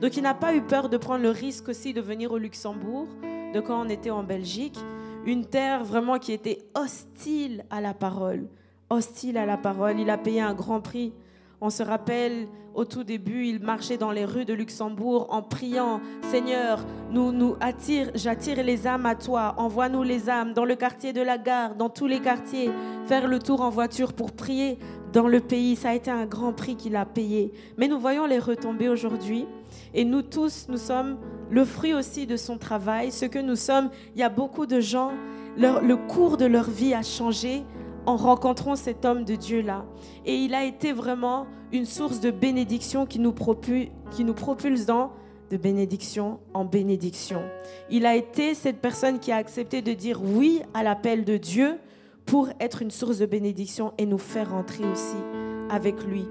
Donc 0.00 0.16
il 0.16 0.22
n'a 0.22 0.34
pas 0.34 0.54
eu 0.54 0.62
peur 0.62 0.88
de 0.88 0.96
prendre 0.96 1.22
le 1.22 1.30
risque 1.30 1.68
aussi 1.68 1.92
de 1.92 2.00
venir 2.00 2.32
au 2.32 2.38
Luxembourg, 2.38 3.08
de 3.54 3.60
quand 3.60 3.84
on 3.84 3.88
était 3.88 4.10
en 4.10 4.22
Belgique, 4.22 4.78
une 5.26 5.44
terre 5.44 5.84
vraiment 5.84 6.18
qui 6.18 6.32
était 6.32 6.58
hostile 6.74 7.64
à 7.70 7.80
la 7.80 7.94
parole, 7.94 8.48
hostile 8.88 9.36
à 9.36 9.46
la 9.46 9.56
parole. 9.56 9.98
Il 9.98 10.10
a 10.10 10.18
payé 10.18 10.40
un 10.40 10.54
grand 10.54 10.80
prix. 10.80 11.12
On 11.60 11.68
se 11.68 11.82
rappelle 11.82 12.48
au 12.74 12.84
tout 12.84 13.04
début, 13.04 13.46
il 13.46 13.60
marchait 13.60 13.98
dans 13.98 14.12
les 14.12 14.24
rues 14.24 14.44
de 14.44 14.54
Luxembourg 14.54 15.26
en 15.30 15.42
priant 15.42 16.00
Seigneur, 16.22 16.78
nous 17.10 17.32
nous 17.32 17.56
attire, 17.60 18.10
j'attire 18.14 18.62
les 18.62 18.86
âmes 18.86 19.06
à 19.06 19.14
toi. 19.14 19.54
Envoie-nous 19.58 20.02
les 20.02 20.30
âmes 20.30 20.54
dans 20.54 20.64
le 20.64 20.76
quartier 20.76 21.12
de 21.12 21.20
la 21.20 21.36
gare, 21.36 21.74
dans 21.74 21.90
tous 21.90 22.06
les 22.06 22.20
quartiers, 22.20 22.70
faire 23.06 23.26
le 23.26 23.40
tour 23.40 23.60
en 23.60 23.70
voiture 23.70 24.12
pour 24.12 24.32
prier 24.32 24.78
dans 25.12 25.26
le 25.26 25.40
pays. 25.40 25.76
Ça 25.76 25.90
a 25.90 25.94
été 25.94 26.10
un 26.10 26.26
grand 26.26 26.52
prix 26.52 26.76
qu'il 26.76 26.96
a 26.96 27.04
payé. 27.04 27.52
Mais 27.76 27.88
nous 27.88 27.98
voyons 27.98 28.26
les 28.26 28.38
retombées 28.38 28.88
aujourd'hui. 28.88 29.46
Et 29.94 30.04
nous 30.04 30.22
tous, 30.22 30.66
nous 30.68 30.76
sommes 30.76 31.18
le 31.50 31.64
fruit 31.64 31.94
aussi 31.94 32.26
de 32.26 32.36
son 32.36 32.58
travail. 32.58 33.12
Ce 33.12 33.24
que 33.24 33.38
nous 33.38 33.56
sommes, 33.56 33.90
il 34.14 34.20
y 34.20 34.24
a 34.24 34.28
beaucoup 34.28 34.66
de 34.66 34.80
gens, 34.80 35.12
le 35.56 35.94
cours 35.96 36.36
de 36.36 36.46
leur 36.46 36.70
vie 36.70 36.94
a 36.94 37.02
changé 37.02 37.64
en 38.06 38.16
rencontrant 38.16 38.76
cet 38.76 39.04
homme 39.04 39.24
de 39.24 39.34
Dieu-là. 39.34 39.84
Et 40.24 40.36
il 40.36 40.54
a 40.54 40.64
été 40.64 40.92
vraiment 40.92 41.46
une 41.72 41.86
source 41.86 42.20
de 42.20 42.30
bénédiction 42.30 43.06
qui 43.06 43.18
nous 43.18 43.32
propulse, 43.32 43.88
qui 44.10 44.24
nous 44.24 44.34
propulse 44.34 44.86
dans 44.86 45.12
de 45.50 45.56
bénédiction 45.56 46.38
en 46.54 46.64
bénédiction. 46.64 47.42
Il 47.90 48.06
a 48.06 48.14
été 48.14 48.54
cette 48.54 48.80
personne 48.80 49.18
qui 49.18 49.32
a 49.32 49.36
accepté 49.36 49.82
de 49.82 49.92
dire 49.92 50.22
oui 50.22 50.62
à 50.74 50.84
l'appel 50.84 51.24
de 51.24 51.36
Dieu 51.36 51.78
pour 52.24 52.48
être 52.60 52.82
une 52.82 52.92
source 52.92 53.18
de 53.18 53.26
bénédiction 53.26 53.92
et 53.98 54.06
nous 54.06 54.18
faire 54.18 54.52
rentrer 54.52 54.84
aussi 54.84 55.16
avec 55.68 56.04
lui. 56.04 56.26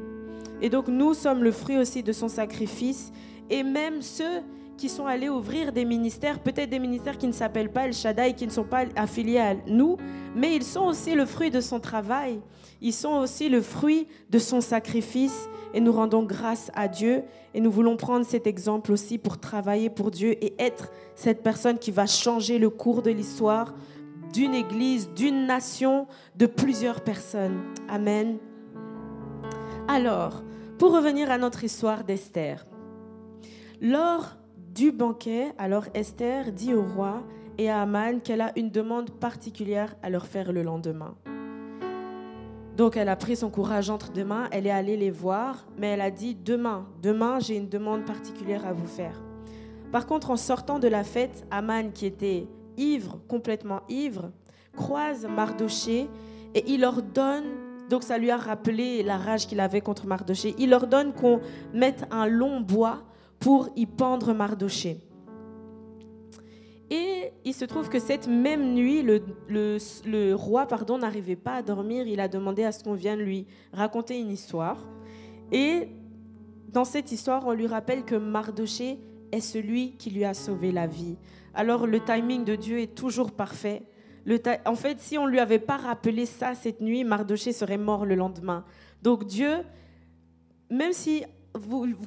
Et 0.62 0.70
donc 0.70 0.88
nous 0.88 1.14
sommes 1.14 1.44
le 1.44 1.52
fruit 1.52 1.78
aussi 1.78 2.04
de 2.04 2.12
son 2.12 2.28
sacrifice 2.28 3.12
et 3.50 3.64
même 3.64 4.02
ceux 4.02 4.42
qui 4.78 4.88
sont 4.88 5.06
allés 5.06 5.28
ouvrir 5.28 5.74
des 5.74 5.84
ministères, 5.84 6.40
peut-être 6.40 6.70
des 6.70 6.80
ministères 6.80 7.18
qui 7.18 7.28
ne 7.28 7.34
s'appellent 7.34 7.72
pas 7.72 7.86
El 7.86 7.94
Shaddai, 7.94 8.34
qui 8.34 8.46
ne 8.46 8.52
sont 8.52 8.64
pas 8.64 8.86
affiliés 8.96 9.40
à 9.40 9.54
nous, 9.68 9.98
mais 10.36 10.56
ils 10.56 10.64
sont 10.64 10.86
aussi 10.86 11.16
le 11.16 11.26
fruit 11.26 11.52
de 11.52 11.60
son 11.60 11.82
travail. 11.82 12.40
Ils 12.82 12.94
sont 12.94 13.16
aussi 13.18 13.50
le 13.50 13.62
fruit 13.62 14.08
de 14.30 14.40
son 14.40 14.62
sacrifice. 14.62 15.50
Et 15.74 15.82
nous 15.82 15.92
rendons 15.92 16.24
grâce 16.24 16.72
à 16.76 16.88
Dieu. 16.88 17.24
Et 17.54 17.60
nous 17.60 17.72
voulons 17.72 17.98
prendre 17.98 18.26
cet 18.26 18.48
exemple 18.48 18.92
aussi 18.92 19.18
pour 19.18 19.38
travailler 19.38 19.90
pour 19.90 20.12
Dieu 20.12 20.44
et 20.44 20.54
être 20.60 20.90
cette 21.16 21.44
personne 21.44 21.78
qui 21.78 21.92
va 21.92 22.06
changer 22.06 22.58
le 22.58 22.70
cours 22.70 23.02
de 23.02 23.12
l'histoire 23.12 23.74
d'une 24.34 24.54
église, 24.54 25.10
d'une 25.14 25.46
nation, 25.46 26.08
de 26.38 26.46
plusieurs 26.46 27.02
personnes. 27.02 27.60
Amen. 27.90 28.38
Alors, 29.88 30.44
pour 30.80 30.94
revenir 30.94 31.30
à 31.30 31.38
notre 31.38 31.66
histoire 31.66 32.06
d'Esther. 32.06 32.66
Lors 33.82 34.38
du 34.74 34.94
banquet, 34.94 35.54
alors 35.58 35.84
Esther 35.94 36.54
dit 36.54 36.74
au 36.74 36.84
roi 36.84 37.22
et 37.58 37.70
à 37.70 37.82
Aman 37.82 38.22
qu'elle 38.22 38.40
a 38.40 38.58
une 38.58 38.72
demande 38.72 39.12
particulière 39.12 39.94
à 40.02 40.10
leur 40.10 40.26
faire 40.26 40.54
le 40.54 40.64
lendemain. 40.64 41.16
Donc 42.78 42.96
elle 42.96 43.10
a 43.10 43.18
pris 43.18 43.36
son 43.36 43.50
courage 43.50 43.90
entre 43.90 44.14
deux 44.14 44.24
mains, 44.24 44.48
elle 44.54 44.68
est 44.68 44.72
allée 44.72 44.96
les 44.96 45.12
voir, 45.12 45.68
mais 45.78 45.88
elle 45.88 46.02
a 46.02 46.12
dit 46.12 46.34
demain, 46.34 46.88
demain 47.02 47.40
j'ai 47.42 47.58
une 47.58 47.68
demande 47.68 48.06
particulière 48.06 48.66
à 48.66 48.72
vous 48.72 48.88
faire. 48.88 49.22
Par 49.92 50.08
contre, 50.08 50.32
en 50.32 50.38
sortant 50.38 50.80
de 50.80 50.88
la 50.88 51.04
fête, 51.04 51.46
Aman, 51.52 51.92
qui 51.92 52.06
était 52.06 52.48
ivre, 52.78 53.20
complètement 53.28 53.82
ivre, 53.90 54.32
croise 54.78 55.28
Mardoché 55.28 56.08
et 56.56 56.64
il 56.72 56.80
leur 56.80 57.02
donne, 57.02 57.69
donc 57.90 58.04
ça 58.04 58.18
lui 58.18 58.32
a 58.32 58.38
rappelé 58.38 59.04
la 59.04 59.18
rage 59.18 59.48
qu'il 59.48 59.60
avait 59.60 59.82
contre 59.82 60.08
Mardoché, 60.08 60.56
il 60.58 60.70
leur 60.70 60.88
donne 60.88 61.14
qu'on 61.14 61.40
mette 61.74 62.06
un 62.12 62.28
long 62.28 62.62
bois 62.62 63.04
pour 63.40 63.70
y 63.76 63.86
pendre 63.86 64.34
Mardoché. 64.34 65.00
Et 66.92 67.32
il 67.46 67.54
se 67.54 67.66
trouve 67.66 67.90
que 67.90 68.00
cette 68.00 68.28
même 68.28 68.74
nuit, 68.74 69.04
le, 69.04 69.22
le, 69.48 70.34
roi 70.34 70.66
pardon, 70.66 70.98
n'arrivait 70.98 71.36
pas 71.36 71.54
à 71.54 71.62
dormir. 71.62 72.08
Il 72.08 72.20
a 72.20 72.28
demandé 72.28 72.64
à 72.64 72.72
ce 72.72 72.84
qu'on 72.84 72.96
vienne 72.96 73.20
lui 73.20 73.46
raconter 73.72 74.20
une 74.20 74.32
histoire. 74.32 74.78
Et 75.52 75.88
dans 76.72 76.86
cette 76.86 77.12
histoire, 77.12 77.46
on 77.46 77.54
lui 77.54 77.68
rappelle 77.68 78.04
que 78.06 78.16
Mardoché 78.16 79.00
est 79.32 79.40
celui 79.40 79.92
qui 79.98 80.10
lui 80.10 80.26
a 80.26 80.34
sauvé 80.34 80.72
la 80.72 80.88
vie. 80.88 81.16
Alors 81.54 81.86
le 81.86 82.00
timing 82.00 82.44
de 82.44 82.56
Dieu 82.56 82.80
est 82.80 82.96
toujours 82.96 83.32
parfait. 83.32 83.84
En 84.66 84.76
fait, 84.76 85.00
si 85.00 85.18
on 85.18 85.26
ne 85.26 85.32
lui 85.32 85.40
avait 85.40 85.60
pas 85.60 85.78
rappelé 85.78 86.26
ça 86.26 86.56
cette 86.56 86.82
nuit, 86.82 87.04
Mardoché 87.04 87.54
serait 87.54 87.78
mort 87.78 88.06
le 88.06 88.16
lendemain. 88.16 88.66
Donc 89.02 89.26
Dieu, 89.26 89.64
même 90.70 90.94
si 90.94 91.24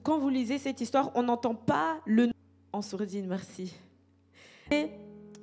quand 0.03 0.19
vous 0.19 0.29
lisez 0.29 0.59
cette 0.59 0.81
histoire, 0.81 1.11
on 1.15 1.25
n'entend 1.25 1.55
pas 1.55 2.01
le 2.07 2.27
nom 2.27 2.33
en 2.73 2.83
sourdine, 2.83 3.27
merci. 3.27 3.75
Et, 4.71 4.89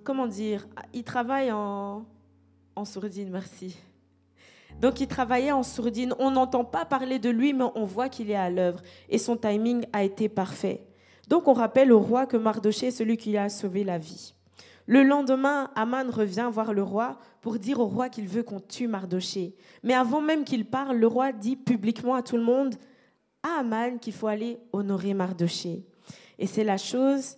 comment 0.03 0.27
dire, 0.27 0.67
il 0.93 1.03
travaille 1.03 1.51
en, 1.51 2.05
en 2.75 2.85
sourdine, 2.85 3.29
merci. 3.29 3.77
Donc 4.79 5.01
il 5.01 5.07
travaillait 5.07 5.51
en 5.51 5.63
sourdine. 5.63 6.13
On 6.19 6.31
n'entend 6.31 6.63
pas 6.63 6.85
parler 6.85 7.19
de 7.19 7.29
lui, 7.29 7.53
mais 7.53 7.65
on 7.75 7.83
voit 7.83 8.09
qu'il 8.09 8.31
est 8.31 8.35
à 8.35 8.49
l'œuvre. 8.49 8.81
Et 9.09 9.17
son 9.17 9.35
timing 9.35 9.85
a 9.93 10.03
été 10.03 10.29
parfait. 10.29 10.85
Donc 11.27 11.47
on 11.47 11.53
rappelle 11.53 11.91
au 11.91 11.99
roi 11.99 12.25
que 12.25 12.37
Mardoché 12.37 12.87
est 12.87 12.91
celui 12.91 13.17
qui 13.17 13.37
a 13.37 13.49
sauvé 13.49 13.83
la 13.83 13.97
vie. 13.97 14.33
Le 14.89 15.03
lendemain, 15.03 15.69
Aman 15.75 16.09
revient 16.09 16.49
voir 16.51 16.73
le 16.73 16.81
roi 16.81 17.19
pour 17.41 17.59
dire 17.59 17.79
au 17.79 17.85
roi 17.85 18.09
qu'il 18.09 18.27
veut 18.27 18.41
qu'on 18.41 18.59
tue 18.59 18.87
Mardoché. 18.87 19.53
Mais 19.83 19.93
avant 19.93 20.19
même 20.19 20.43
qu'il 20.43 20.65
parle, 20.65 20.97
le 20.97 21.05
roi 21.05 21.31
dit 21.31 21.55
publiquement 21.55 22.15
à 22.15 22.23
tout 22.23 22.37
le 22.37 22.41
monde 22.41 22.73
à 23.43 23.59
Aman 23.59 23.99
qu'il 23.99 24.13
faut 24.13 24.25
aller 24.25 24.57
honorer 24.73 25.13
Mardoché. 25.13 25.85
Et 26.39 26.47
c'est 26.47 26.63
la 26.63 26.77
chose, 26.77 27.37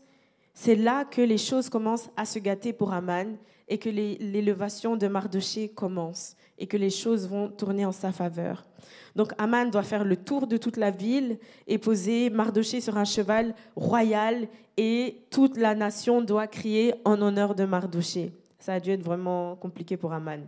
c'est 0.53 0.77
là 0.77 1.03
que 1.03 1.19
les 1.21 1.37
choses 1.37 1.67
commencent 1.67 2.09
à 2.15 2.23
se 2.23 2.39
gâter 2.39 2.71
pour 2.71 2.93
Aman 2.93 3.35
et 3.67 3.77
que 3.77 3.89
l'élévation 3.89 4.95
de 4.95 5.09
Mardoché 5.09 5.67
commence 5.67 6.37
et 6.61 6.67
que 6.67 6.77
les 6.77 6.91
choses 6.91 7.27
vont 7.27 7.49
tourner 7.49 7.85
en 7.85 7.91
sa 7.91 8.11
faveur. 8.11 8.67
Donc 9.15 9.33
Aman 9.39 9.69
doit 9.69 9.83
faire 9.83 10.05
le 10.05 10.15
tour 10.15 10.45
de 10.45 10.57
toute 10.57 10.77
la 10.77 10.91
ville 10.91 11.39
et 11.67 11.79
poser 11.79 12.29
Mardoché 12.29 12.79
sur 12.79 12.97
un 12.97 13.03
cheval 13.03 13.55
royal 13.75 14.47
et 14.77 15.25
toute 15.31 15.57
la 15.57 15.73
nation 15.73 16.21
doit 16.21 16.45
crier 16.45 16.93
en 17.03 17.19
honneur 17.19 17.55
de 17.55 17.65
Mardoché. 17.65 18.31
Ça 18.59 18.73
a 18.73 18.79
dû 18.79 18.91
être 18.91 19.03
vraiment 19.03 19.55
compliqué 19.55 19.97
pour 19.97 20.13
Aman. 20.13 20.47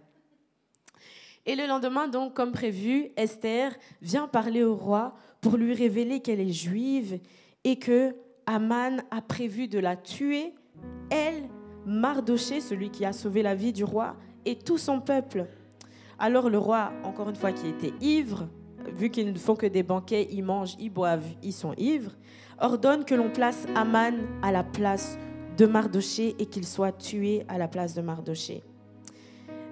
Et 1.48 1.56
le 1.56 1.66
lendemain, 1.66 2.08
donc, 2.08 2.36
comme 2.36 2.52
prévu, 2.52 3.10
Esther 3.18 3.74
vient 4.02 4.28
parler 4.28 4.64
au 4.64 4.76
roi 4.76 5.16
pour 5.42 5.58
lui 5.58 5.74
révéler 5.74 6.22
qu'elle 6.22 6.40
est 6.40 6.54
juive 6.54 7.20
et 7.64 7.78
que 7.78 8.16
Aman 8.46 9.02
a 9.10 9.22
prévu 9.22 9.68
de 9.68 9.80
la 9.80 9.96
tuer, 9.96 10.54
elle, 11.10 11.50
Mardoché, 11.86 12.62
celui 12.62 12.92
qui 12.92 13.04
a 13.04 13.12
sauvé 13.12 13.42
la 13.42 13.56
vie 13.56 13.74
du 13.74 13.84
roi, 13.84 14.16
et 14.46 14.56
tout 14.58 14.78
son 14.78 15.02
peuple. 15.02 15.48
Alors 16.26 16.50
le 16.50 16.58
roi, 16.58 16.94
encore 17.04 17.28
une 17.28 17.36
fois, 17.36 17.52
qui 17.52 17.68
était 17.68 17.92
ivre, 18.00 18.48
vu 18.96 19.10
qu'ils 19.10 19.34
ne 19.34 19.38
font 19.38 19.58
que 19.58 19.66
des 19.66 19.84
banquets, 19.84 20.26
ils 20.32 20.42
mangent, 20.42 20.78
ils 20.80 20.90
boivent, 20.90 21.28
ils 21.44 21.52
sont 21.52 21.74
ivres, 21.78 22.14
ordonne 22.62 23.04
que 23.04 23.14
l'on 23.14 23.30
place 23.30 23.68
Aman 23.76 24.14
à 24.42 24.54
la 24.54 24.64
place 24.64 25.18
de 25.58 25.66
Mardoché 25.66 26.34
et 26.40 26.46
qu'il 26.46 26.66
soit 26.66 26.94
tué 26.94 27.44
à 27.50 27.58
la 27.58 27.68
place 27.68 27.94
de 27.94 28.02
Mardoché. 28.02 28.64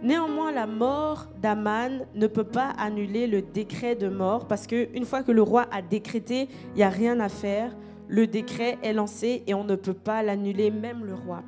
Néanmoins, 0.03 0.51
la 0.51 0.67
mort 0.67 1.27
d'Aman 1.41 2.05
ne 2.15 2.27
peut 2.27 2.43
pas 2.43 2.71
annuler 2.77 3.27
le 3.27 3.41
décret 3.41 3.95
de 3.95 4.09
mort 4.09 4.45
parce 4.45 4.67
qu'une 4.67 5.05
fois 5.05 5.23
que 5.23 5.31
le 5.31 5.41
roi 5.41 5.67
a 5.71 5.81
décrété, 5.81 6.49
il 6.73 6.75
n'y 6.75 6.83
a 6.83 6.89
rien 6.89 7.21
à 7.21 7.29
faire. 7.29 7.73
Le 8.09 8.27
décret 8.27 8.77
est 8.83 8.91
lancé 8.91 9.41
et 9.47 9.53
on 9.53 9.63
ne 9.63 9.75
peut 9.75 9.93
pas 9.93 10.21
l'annuler, 10.21 10.69
même 10.69 11.05
le 11.05 11.13
roi. 11.13 11.43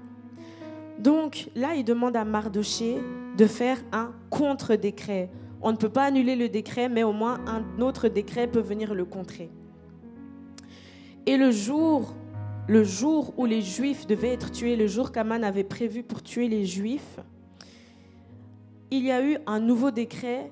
Donc 0.97 1.49
là, 1.55 1.75
il 1.75 1.83
demande 1.83 2.15
à 2.15 2.23
Mardoché 2.23 3.01
de 3.37 3.45
faire 3.45 3.77
un 3.91 4.11
contre-décret. 4.29 5.29
On 5.61 5.71
ne 5.71 5.77
peut 5.77 5.89
pas 5.89 6.05
annuler 6.05 6.35
le 6.35 6.49
décret, 6.49 6.89
mais 6.89 7.03
au 7.03 7.13
moins 7.13 7.39
un 7.47 7.81
autre 7.81 8.07
décret 8.07 8.47
peut 8.47 8.59
venir 8.59 8.93
le 8.93 9.05
contrer. 9.05 9.49
Et 11.25 11.37
le 11.37 11.51
jour, 11.51 12.13
le 12.67 12.83
jour 12.83 13.33
où 13.37 13.45
les 13.45 13.61
Juifs 13.61 14.05
devaient 14.07 14.33
être 14.33 14.51
tués, 14.51 14.75
le 14.75 14.87
jour 14.87 15.11
qu'Aman 15.11 15.43
avait 15.43 15.63
prévu 15.63 16.03
pour 16.03 16.21
tuer 16.21 16.49
les 16.49 16.65
Juifs, 16.65 17.19
il 18.91 19.05
y 19.05 19.11
a 19.11 19.25
eu 19.25 19.37
un 19.47 19.59
nouveau 19.59 19.89
décret 19.89 20.51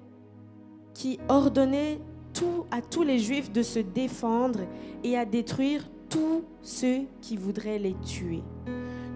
qui 0.93 1.19
ordonnait 1.29 1.99
tout, 2.33 2.65
à 2.71 2.81
tous 2.81 3.03
les 3.03 3.19
Juifs 3.19 3.51
de 3.51 3.61
se 3.61 3.79
défendre 3.79 4.61
et 5.03 5.17
à 5.17 5.25
détruire 5.25 5.87
tous 6.09 6.43
ceux 6.61 7.01
qui 7.21 7.37
voudraient 7.37 7.79
les 7.79 7.95
tuer. 8.05 8.41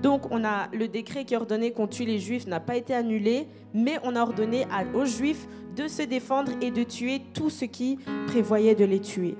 Donc 0.05 0.31
on 0.31 0.45
a 0.45 0.67
le 0.71 0.87
décret 0.87 1.25
qui 1.25 1.35
ordonnait 1.35 1.71
qu'on 1.71 1.87
tue 1.87 2.05
les 2.05 2.19
juifs 2.19 2.45
n'a 2.45 2.59
pas 2.59 2.75
été 2.75 2.93
annulé, 2.93 3.47
mais 3.73 3.97
on 4.03 4.15
a 4.15 4.21
ordonné 4.21 4.67
aux 4.93 5.05
juifs 5.05 5.47
de 5.75 5.87
se 5.87 6.03
défendre 6.03 6.51
et 6.61 6.69
de 6.69 6.83
tuer 6.83 7.23
tout 7.33 7.49
ce 7.49 7.65
qui 7.65 7.97
prévoyait 8.27 8.75
de 8.75 8.85
les 8.85 9.01
tuer. 9.01 9.35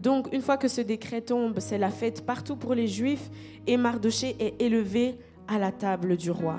Donc 0.00 0.26
une 0.32 0.42
fois 0.42 0.56
que 0.56 0.66
ce 0.66 0.80
décret 0.80 1.20
tombe, 1.20 1.60
c'est 1.60 1.78
la 1.78 1.90
fête 1.90 2.26
partout 2.26 2.56
pour 2.56 2.74
les 2.74 2.88
juifs 2.88 3.30
et 3.68 3.76
Mardoché 3.76 4.34
est 4.40 4.60
élevé 4.60 5.14
à 5.46 5.60
la 5.60 5.70
table 5.70 6.16
du 6.16 6.32
roi. 6.32 6.58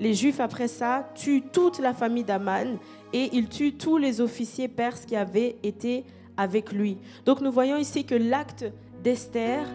Les 0.00 0.14
Juifs, 0.14 0.40
après 0.40 0.66
ça, 0.66 1.08
tuent 1.14 1.44
toute 1.52 1.78
la 1.78 1.94
famille 1.94 2.24
d'Aman 2.24 2.78
et 3.12 3.28
ils 3.32 3.48
tuent 3.48 3.74
tous 3.74 3.96
les 3.96 4.20
officiers 4.20 4.66
perses 4.66 5.06
qui 5.06 5.14
avaient 5.14 5.54
été 5.62 6.04
avec 6.36 6.72
lui. 6.72 6.98
Donc, 7.24 7.40
nous 7.40 7.52
voyons 7.52 7.76
ici 7.76 8.04
que 8.04 8.14
l'acte 8.14 8.64
d'Esther, 9.02 9.66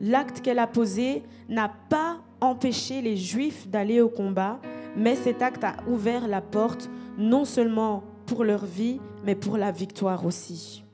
l'acte 0.00 0.40
qu'elle 0.40 0.58
a 0.58 0.66
posé, 0.66 1.22
n'a 1.48 1.70
pas 1.88 2.18
empêché 2.40 3.00
les 3.02 3.16
Juifs 3.16 3.68
d'aller 3.68 4.00
au 4.00 4.08
combat, 4.08 4.60
mais 4.96 5.14
cet 5.14 5.42
acte 5.42 5.64
a 5.64 5.76
ouvert 5.88 6.28
la 6.28 6.40
porte 6.40 6.90
non 7.18 7.44
seulement 7.44 8.02
pour 8.26 8.44
leur 8.44 8.64
vie, 8.64 9.00
mais 9.24 9.34
pour 9.34 9.56
la 9.56 9.72
victoire 9.72 10.26
aussi. 10.26 10.84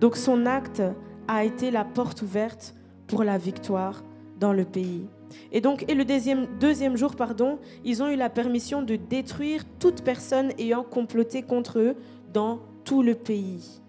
Donc 0.00 0.16
son 0.16 0.46
acte 0.46 0.82
a 1.26 1.44
été 1.44 1.70
la 1.70 1.84
porte 1.84 2.22
ouverte 2.22 2.74
pour 3.06 3.24
la 3.24 3.38
victoire 3.38 4.04
dans 4.38 4.52
le 4.52 4.64
pays. 4.64 5.06
Et 5.52 5.60
donc, 5.60 5.84
et 5.88 5.94
le 5.94 6.04
deuxième, 6.04 6.46
deuxième 6.58 6.96
jour, 6.96 7.16
pardon, 7.16 7.58
ils 7.84 8.02
ont 8.02 8.08
eu 8.08 8.16
la 8.16 8.30
permission 8.30 8.82
de 8.82 8.96
détruire 8.96 9.64
toute 9.78 10.02
personne 10.02 10.52
ayant 10.58 10.82
comploté 10.82 11.42
contre 11.42 11.78
eux 11.78 11.96
dans 12.32 12.60
tout 12.84 13.02
le 13.02 13.14
pays. 13.14 13.82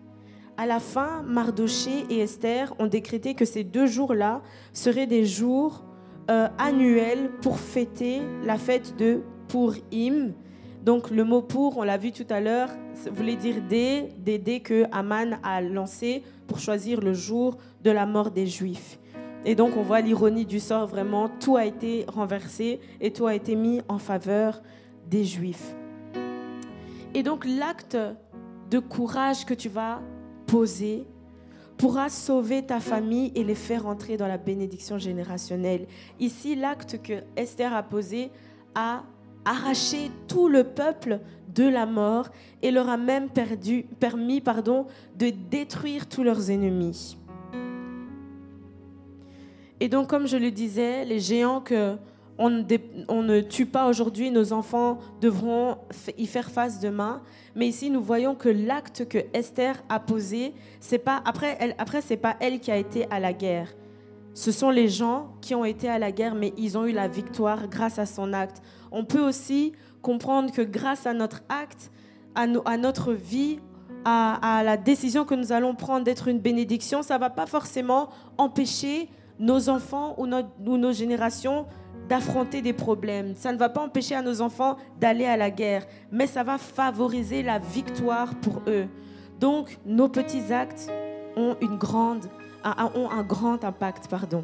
À 0.62 0.66
la 0.66 0.82
fin, 0.82 1.24
Mardoché 1.26 2.03
et 2.10 2.20
Esther 2.20 2.74
ont 2.80 2.88
décrété 2.88 3.34
que 3.34 3.45
ces 3.45 3.64
deux 3.64 3.88
jours-là 3.88 4.41
seraient 4.74 5.07
des 5.07 5.26
jours 5.26 5.86
euh, 6.30 6.49
annuels 6.57 7.32
pour 7.41 7.57
fêter 7.57 8.20
la 8.43 8.57
fête 8.57 8.97
de 8.97 9.22
Purim. 9.47 10.34
Donc 10.84 11.12
le 11.12 11.24
mot 11.24 11.41
pour, 11.41 11.78
on 11.78 11.84
l'a 11.84 11.95
vu 11.95 12.12
tout 12.12 12.26
à 12.30 12.41
l'heure, 12.41 12.68
voulait 13.10 13.38
dire 13.38 13.62
des, 13.70 14.10
des 14.18 14.38
dés 14.38 14.60
que 14.60 14.84
Aman 14.91 15.39
a 15.43 15.62
lancé 15.62 16.24
pour 16.45 16.60
choisir 16.60 16.99
le 16.99 17.14
jour 17.14 17.55
de 17.86 17.91
la 17.91 18.05
mort 18.05 18.30
des 18.30 18.45
Juifs. 18.45 18.99
Et 19.45 19.55
donc 19.55 19.78
on 19.78 19.82
voit 19.82 20.01
l'ironie 20.01 20.45
du 20.45 20.60
sort, 20.60 20.88
vraiment, 20.88 21.30
tout 21.39 21.55
a 21.55 21.64
été 21.64 22.03
renversé 22.10 22.82
et 22.99 23.14
tout 23.14 23.28
a 23.28 23.34
été 23.34 23.55
mis 23.55 23.80
en 23.88 23.97
faveur 23.97 24.62
des 25.10 25.24
Juifs. 25.24 25.74
Et 27.14 27.24
donc 27.24 27.45
l'acte 27.45 27.97
de 28.70 28.80
courage 28.80 29.45
que 29.45 29.53
tu 29.53 29.70
vas 29.70 30.01
poser 30.50 31.06
pourra 31.78 32.10
sauver 32.10 32.66
ta 32.66 32.82
famille 32.82 33.32
et 33.36 33.43
les 33.43 33.56
faire 33.56 33.88
entrer 33.88 34.18
dans 34.18 34.28
la 34.28 34.38
bénédiction 34.38 34.97
générationnelle. 34.97 35.88
Ici, 36.20 36.56
l'acte 36.56 37.02
que 37.02 37.24
Esther 37.38 37.74
a 37.74 37.84
posé 37.84 38.32
a 38.76 39.04
arraché 39.45 40.12
tout 40.28 40.50
le 40.50 40.66
peuple 40.66 41.22
de 41.56 41.64
la 41.64 41.86
mort 41.86 42.28
et 42.62 42.72
leur 42.72 42.89
a 42.89 42.97
même 42.97 43.30
perdu, 43.30 43.86
permis 44.00 44.41
pardon, 44.41 44.88
de 45.18 45.30
détruire 45.30 46.08
tous 46.08 46.24
leurs 46.24 46.52
ennemis. 46.52 47.18
Et 49.80 49.88
donc, 49.88 50.10
comme 50.10 50.28
je 50.28 50.36
le 50.36 50.52
disais, 50.52 51.06
les 51.06 51.20
géants 51.20 51.62
que 51.62 51.95
on, 52.40 52.50
ne 53.22 53.42
tue 53.42 53.66
pas 53.66 53.88
aujourd'hui, 53.88 54.32
nos 54.32 54.54
enfants 54.54 55.00
devront 55.20 55.78
y 56.18 56.26
faire 56.26 56.50
face 56.50 56.80
demain. 56.80 57.22
Mais 57.54 57.68
ici, 57.68 57.90
nous 57.90 58.02
voyons 58.02 58.34
que 58.34 58.48
l'acte 58.48 59.08
que 59.10 59.18
Esther 59.34 59.76
a 59.90 60.00
posé, 60.00 60.54
c'est 60.80 61.00
pas 61.00 61.22
après, 61.26 61.58
elle, 61.60 61.76
après 61.78 62.00
c'est 62.00 62.18
pas 62.18 62.38
elle 62.40 62.62
qui 62.62 62.72
a 62.72 62.78
été 62.78 63.08
à 63.12 63.20
la 63.20 63.34
guerre. 63.34 63.68
Ce 64.34 64.54
sont 64.54 64.70
les 64.70 64.88
gens 64.88 65.34
qui 65.42 65.54
ont 65.54 65.66
été 65.66 65.90
à 65.90 66.00
la 66.00 66.14
guerre, 66.14 66.34
mais 66.34 66.54
ils 66.58 66.78
ont 66.78 66.86
eu 66.86 66.94
la 66.94 67.10
victoire 67.10 67.68
grâce 67.68 68.00
à 68.00 68.06
son 68.06 68.32
acte. 68.32 68.62
On 68.90 69.04
peut 69.04 69.22
aussi 69.22 69.74
comprendre 70.02 70.54
que 70.54 70.62
grâce 70.62 71.06
à 71.06 71.14
notre 71.14 71.42
acte, 71.50 71.92
à, 72.36 72.48
notre 72.78 73.12
vie, 73.12 73.60
à, 74.06 74.62
la 74.64 74.78
décision 74.78 75.26
que 75.26 75.36
nous 75.36 75.52
allons 75.52 75.76
prendre 75.76 76.06
d'être 76.06 76.30
une 76.30 76.40
bénédiction, 76.40 77.02
ça 77.02 77.16
ne 77.16 77.20
va 77.20 77.30
pas 77.30 77.48
forcément 77.48 78.08
empêcher 78.38 79.10
nos 79.40 79.68
enfants 79.68 80.16
ou 80.18 80.78
nos 80.78 80.92
générations 80.94 81.66
d'affronter 82.10 82.62
des 82.62 82.74
problèmes. 82.74 83.36
Ça 83.36 83.53
ne 83.53 83.57
va 83.57 83.70
pas 83.70 83.82
empêcher 83.82 84.16
à 84.16 84.22
nos 84.22 84.41
enfants 84.41 84.78
d'aller 84.99 85.26
à 85.26 85.38
la 85.38 85.51
guerre, 85.51 85.86
mais 86.12 86.28
ça 86.28 86.43
va 86.43 86.57
favoriser 86.57 87.43
la 87.43 87.60
victoire 87.60 88.36
pour 88.36 88.62
eux. 88.68 88.88
Donc, 89.39 89.78
nos 89.86 90.10
petits 90.10 90.51
actes 90.51 90.91
ont, 91.38 91.55
une 91.62 91.78
grande, 91.78 92.26
ont 92.95 93.10
un 93.10 93.24
grand 93.24 93.64
impact. 93.64 94.10
Pardon. 94.10 94.43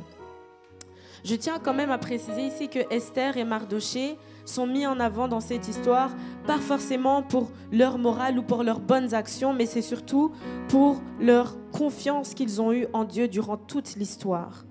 Je 1.24 1.34
tiens 1.36 1.57
quand 1.61 1.74
même 1.74 1.89
à 1.89 1.97
préciser 1.97 2.45
ici 2.45 2.70
que 2.70 2.80
Esther 2.93 3.36
et 3.36 3.43
Mardoché 3.43 4.16
sont 4.45 4.68
mis 4.68 4.86
en 4.86 4.99
avant 4.99 5.28
dans 5.28 5.39
cette 5.39 5.68
histoire, 5.68 6.11
pas 6.45 6.59
forcément 6.59 7.24
pour 7.24 7.49
leur 7.72 7.97
morale 7.97 8.38
ou 8.38 8.43
pour 8.43 8.61
leurs 8.61 8.80
bonnes 8.80 9.16
actions, 9.16 9.51
mais 9.51 9.66
c'est 9.66 9.82
surtout 9.82 10.32
pour 10.68 11.01
leur 11.20 11.57
confiance 11.72 12.36
qu'ils 12.36 12.61
ont 12.61 12.72
eue 12.72 12.86
en 12.93 13.05
Dieu 13.05 13.28
durant 13.28 13.57
toute 13.57 13.95
l'histoire. 13.95 14.66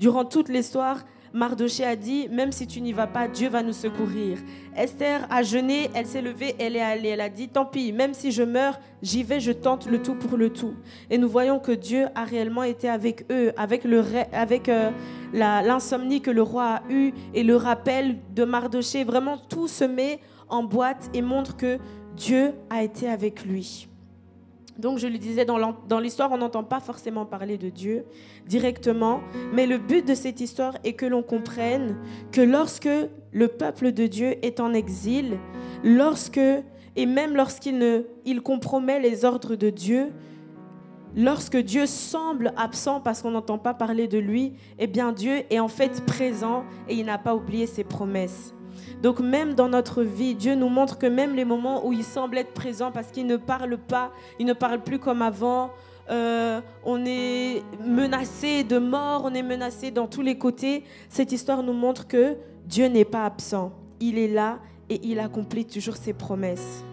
Durant 0.00 0.24
toute 0.24 0.48
l'histoire, 0.48 1.04
Mardoché 1.32 1.84
a 1.84 1.94
dit, 1.94 2.28
même 2.28 2.50
si 2.50 2.66
tu 2.66 2.80
n'y 2.80 2.92
vas 2.92 3.06
pas, 3.06 3.28
Dieu 3.28 3.48
va 3.48 3.62
nous 3.62 3.72
secourir. 3.72 4.38
Esther 4.76 5.26
a 5.30 5.42
jeûné, 5.42 5.88
elle 5.94 6.06
s'est 6.06 6.22
levée, 6.22 6.56
elle 6.58 6.76
est 6.76 6.80
allée. 6.80 7.10
Elle 7.10 7.20
a 7.20 7.28
dit, 7.28 7.48
tant 7.48 7.64
pis, 7.64 7.92
même 7.92 8.14
si 8.14 8.32
je 8.32 8.42
meurs, 8.42 8.80
j'y 9.02 9.22
vais, 9.22 9.38
je 9.38 9.52
tente 9.52 9.86
le 9.86 10.02
tout 10.02 10.14
pour 10.14 10.36
le 10.36 10.50
tout. 10.50 10.74
Et 11.08 11.18
nous 11.18 11.28
voyons 11.28 11.60
que 11.60 11.72
Dieu 11.72 12.06
a 12.14 12.24
réellement 12.24 12.64
été 12.64 12.88
avec 12.88 13.26
eux, 13.30 13.52
avec, 13.56 13.84
le, 13.84 14.04
avec 14.32 14.68
euh, 14.68 14.90
l'insomnie 15.32 16.20
que 16.20 16.30
le 16.30 16.42
roi 16.42 16.64
a 16.64 16.82
eue 16.90 17.12
et 17.34 17.44
le 17.44 17.56
rappel 17.56 18.18
de 18.34 18.44
Mardoché. 18.44 19.04
Vraiment, 19.04 19.38
tout 19.38 19.68
se 19.68 19.84
met 19.84 20.20
en 20.48 20.64
boîte 20.64 21.10
et 21.14 21.22
montre 21.22 21.56
que 21.56 21.78
Dieu 22.16 22.52
a 22.70 22.82
été 22.82 23.08
avec 23.08 23.44
lui. 23.44 23.89
Donc 24.78 24.98
je 24.98 25.06
le 25.06 25.18
disais, 25.18 25.44
dans 25.44 26.00
l'histoire, 26.00 26.32
on 26.32 26.38
n'entend 26.38 26.64
pas 26.64 26.80
forcément 26.80 27.26
parler 27.26 27.58
de 27.58 27.68
Dieu 27.68 28.04
directement, 28.46 29.20
mais 29.52 29.66
le 29.66 29.78
but 29.78 30.06
de 30.06 30.14
cette 30.14 30.40
histoire 30.40 30.74
est 30.84 30.94
que 30.94 31.06
l'on 31.06 31.22
comprenne 31.22 31.96
que 32.32 32.40
lorsque 32.40 32.88
le 33.32 33.48
peuple 33.48 33.92
de 33.92 34.06
Dieu 34.06 34.44
est 34.44 34.60
en 34.60 34.72
exil, 34.72 35.38
lorsque, 35.84 36.40
et 36.96 37.06
même 37.06 37.36
lorsqu'il 37.36 38.04
il 38.24 38.42
compromet 38.42 39.00
les 39.00 39.24
ordres 39.24 39.56
de 39.56 39.70
Dieu, 39.70 40.12
lorsque 41.16 41.56
Dieu 41.56 41.86
semble 41.86 42.52
absent 42.56 43.00
parce 43.00 43.22
qu'on 43.22 43.32
n'entend 43.32 43.58
pas 43.58 43.74
parler 43.74 44.08
de 44.08 44.18
lui, 44.18 44.54
eh 44.78 44.86
bien 44.86 45.12
Dieu 45.12 45.42
est 45.50 45.60
en 45.60 45.68
fait 45.68 46.04
présent 46.06 46.64
et 46.88 46.94
il 46.94 47.06
n'a 47.06 47.18
pas 47.18 47.34
oublié 47.34 47.66
ses 47.66 47.84
promesses. 47.84 48.54
Donc 49.02 49.20
même 49.20 49.54
dans 49.54 49.68
notre 49.68 50.02
vie, 50.02 50.34
Dieu 50.34 50.54
nous 50.54 50.68
montre 50.68 50.98
que 50.98 51.06
même 51.06 51.34
les 51.34 51.44
moments 51.44 51.86
où 51.86 51.92
il 51.92 52.04
semble 52.04 52.38
être 52.38 52.52
présent 52.52 52.90
parce 52.92 53.08
qu'il 53.08 53.26
ne 53.26 53.36
parle 53.36 53.78
pas, 53.78 54.12
il 54.38 54.46
ne 54.46 54.52
parle 54.52 54.80
plus 54.80 54.98
comme 54.98 55.22
avant, 55.22 55.70
euh, 56.10 56.60
on 56.84 57.04
est 57.06 57.62
menacé 57.84 58.64
de 58.64 58.78
mort, 58.78 59.22
on 59.24 59.34
est 59.34 59.42
menacé 59.42 59.90
dans 59.90 60.06
tous 60.06 60.22
les 60.22 60.36
côtés, 60.36 60.84
cette 61.08 61.32
histoire 61.32 61.62
nous 61.62 61.72
montre 61.72 62.06
que 62.06 62.36
Dieu 62.66 62.86
n'est 62.86 63.04
pas 63.04 63.24
absent. 63.24 63.72
Il 64.00 64.18
est 64.18 64.28
là 64.28 64.58
et 64.88 65.00
il 65.04 65.20
accomplit 65.20 65.64
toujours 65.64 65.96
ses 65.96 66.12
promesses. 66.12 66.84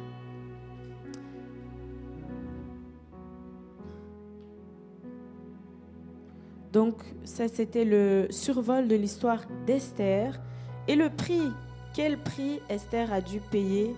Donc 6.72 6.96
ça, 7.24 7.48
c'était 7.48 7.86
le 7.86 8.28
survol 8.30 8.88
de 8.88 8.96
l'histoire 8.96 9.42
d'Esther 9.66 10.40
et 10.88 10.96
le 10.96 11.10
prix 11.10 11.50
quel 11.98 12.20
prix 12.20 12.62
Esther 12.70 13.12
a 13.12 13.22
dû 13.22 13.40
payer 13.40 13.96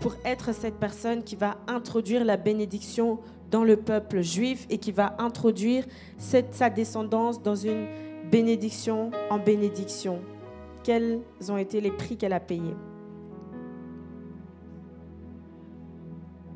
pour 0.00 0.14
être 0.24 0.54
cette 0.54 0.76
personne 0.76 1.22
qui 1.22 1.36
va 1.36 1.58
introduire 1.66 2.24
la 2.24 2.38
bénédiction 2.38 3.18
dans 3.50 3.64
le 3.64 3.76
peuple 3.76 4.22
juif 4.22 4.66
et 4.70 4.78
qui 4.78 4.92
va 4.92 5.14
introduire 5.18 5.84
sa 6.16 6.70
descendance 6.70 7.42
dans 7.42 7.54
une 7.54 7.86
bénédiction 8.30 9.10
en 9.28 9.38
bénédiction? 9.38 10.22
Quels 10.84 11.20
ont 11.50 11.58
été 11.58 11.82
les 11.82 11.90
prix 11.90 12.16
qu'elle 12.16 12.32
a 12.32 12.40
payés? 12.40 12.74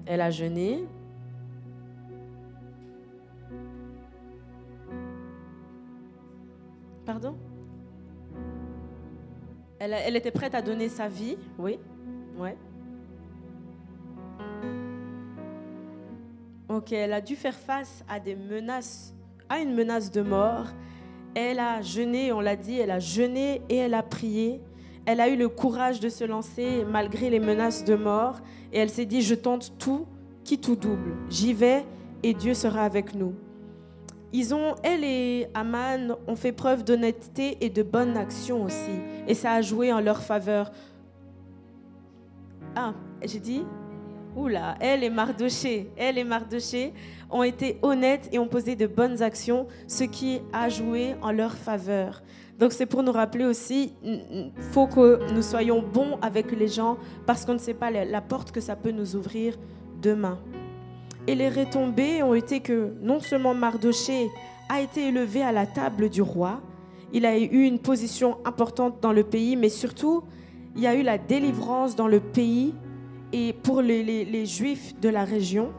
Elle 0.06 0.22
a 0.22 0.30
jeûné. 0.30 0.86
Pardon? 7.04 7.36
Elle, 9.78 10.16
était 10.16 10.30
prête 10.30 10.54
à 10.54 10.62
donner 10.62 10.88
sa 10.88 11.08
vie, 11.08 11.36
oui. 11.58 11.78
Ouais. 12.36 12.56
Ok, 16.68 16.92
elle 16.92 17.12
a 17.12 17.20
dû 17.20 17.36
faire 17.36 17.54
face 17.54 18.04
à 18.08 18.20
des 18.20 18.36
menaces, 18.36 19.14
à 19.48 19.60
une 19.60 19.74
menace 19.74 20.10
de 20.10 20.20
mort. 20.20 20.66
Elle 21.34 21.60
a 21.60 21.80
jeûné, 21.82 22.32
on 22.32 22.40
l'a 22.40 22.56
dit, 22.56 22.78
elle 22.78 22.90
a 22.90 22.98
jeûné 22.98 23.62
et 23.68 23.76
elle 23.76 23.94
a 23.94 24.02
prié. 24.02 24.60
Elle 25.06 25.20
a 25.20 25.28
eu 25.28 25.36
le 25.36 25.48
courage 25.48 26.00
de 26.00 26.08
se 26.08 26.24
lancer 26.24 26.84
malgré 26.84 27.30
les 27.30 27.40
menaces 27.40 27.84
de 27.84 27.94
mort. 27.94 28.40
Et 28.72 28.78
elle 28.78 28.90
s'est 28.90 29.06
dit, 29.06 29.22
je 29.22 29.34
tente 29.34 29.78
tout, 29.78 30.06
qui 30.44 30.58
tout 30.58 30.76
double. 30.76 31.16
J'y 31.30 31.54
vais 31.54 31.84
et 32.22 32.34
Dieu 32.34 32.54
sera 32.54 32.82
avec 32.82 33.14
nous. 33.14 33.34
Ils 34.32 34.54
ont, 34.54 34.74
elle 34.82 35.04
et 35.04 35.48
Aman 35.54 36.16
ont 36.26 36.36
fait 36.36 36.52
preuve 36.52 36.84
d'honnêteté 36.84 37.56
et 37.60 37.70
de 37.70 37.82
bonne 37.82 38.16
action 38.16 38.64
aussi. 38.64 39.00
Et 39.26 39.34
ça 39.34 39.52
a 39.52 39.62
joué 39.62 39.92
en 39.92 40.00
leur 40.00 40.20
faveur. 40.22 40.70
Ah, 42.76 42.92
j'ai 43.24 43.40
dit? 43.40 43.64
Oula, 44.36 44.76
elle 44.80 45.02
et 45.02 45.10
Mardoché, 45.10 45.90
elle 45.96 46.18
et 46.18 46.24
Mardoché 46.24 46.92
ont 47.30 47.42
été 47.42 47.78
honnêtes 47.82 48.28
et 48.30 48.38
ont 48.38 48.46
posé 48.46 48.76
de 48.76 48.86
bonnes 48.86 49.22
actions, 49.22 49.66
ce 49.88 50.04
qui 50.04 50.40
a 50.52 50.68
joué 50.68 51.16
en 51.22 51.32
leur 51.32 51.54
faveur. 51.54 52.22
Donc 52.58 52.72
c'est 52.72 52.86
pour 52.86 53.02
nous 53.02 53.12
rappeler 53.12 53.46
aussi, 53.46 53.94
faut 54.72 54.86
que 54.86 55.32
nous 55.32 55.42
soyons 55.42 55.82
bons 55.82 56.18
avec 56.20 56.52
les 56.52 56.68
gens 56.68 56.98
parce 57.26 57.44
qu'on 57.44 57.54
ne 57.54 57.58
sait 57.58 57.74
pas 57.74 57.90
la 57.90 58.20
porte 58.20 58.52
que 58.52 58.60
ça 58.60 58.76
peut 58.76 58.90
nous 58.90 59.16
ouvrir 59.16 59.54
demain. 60.00 60.38
Et 61.28 61.34
les 61.34 61.50
retombées 61.50 62.22
ont 62.22 62.32
été 62.32 62.60
que 62.60 62.94
non 63.02 63.20
seulement 63.20 63.52
Mardoché 63.52 64.30
a 64.70 64.80
été 64.80 65.08
élevé 65.08 65.42
à 65.42 65.52
la 65.52 65.66
table 65.66 66.08
du 66.08 66.22
roi, 66.22 66.62
il 67.12 67.26
a 67.26 67.38
eu 67.38 67.64
une 67.64 67.78
position 67.78 68.38
importante 68.46 69.02
dans 69.02 69.12
le 69.12 69.24
pays, 69.24 69.54
mais 69.54 69.68
surtout, 69.68 70.24
il 70.74 70.80
y 70.80 70.86
a 70.86 70.94
eu 70.94 71.02
la 71.02 71.18
délivrance 71.18 71.96
dans 71.96 72.08
le 72.08 72.20
pays 72.20 72.72
et 73.34 73.52
pour 73.52 73.82
les, 73.82 74.02
les 74.02 74.46
juifs 74.46 74.98
de 75.00 75.10
la 75.10 75.24
région. 75.24 75.70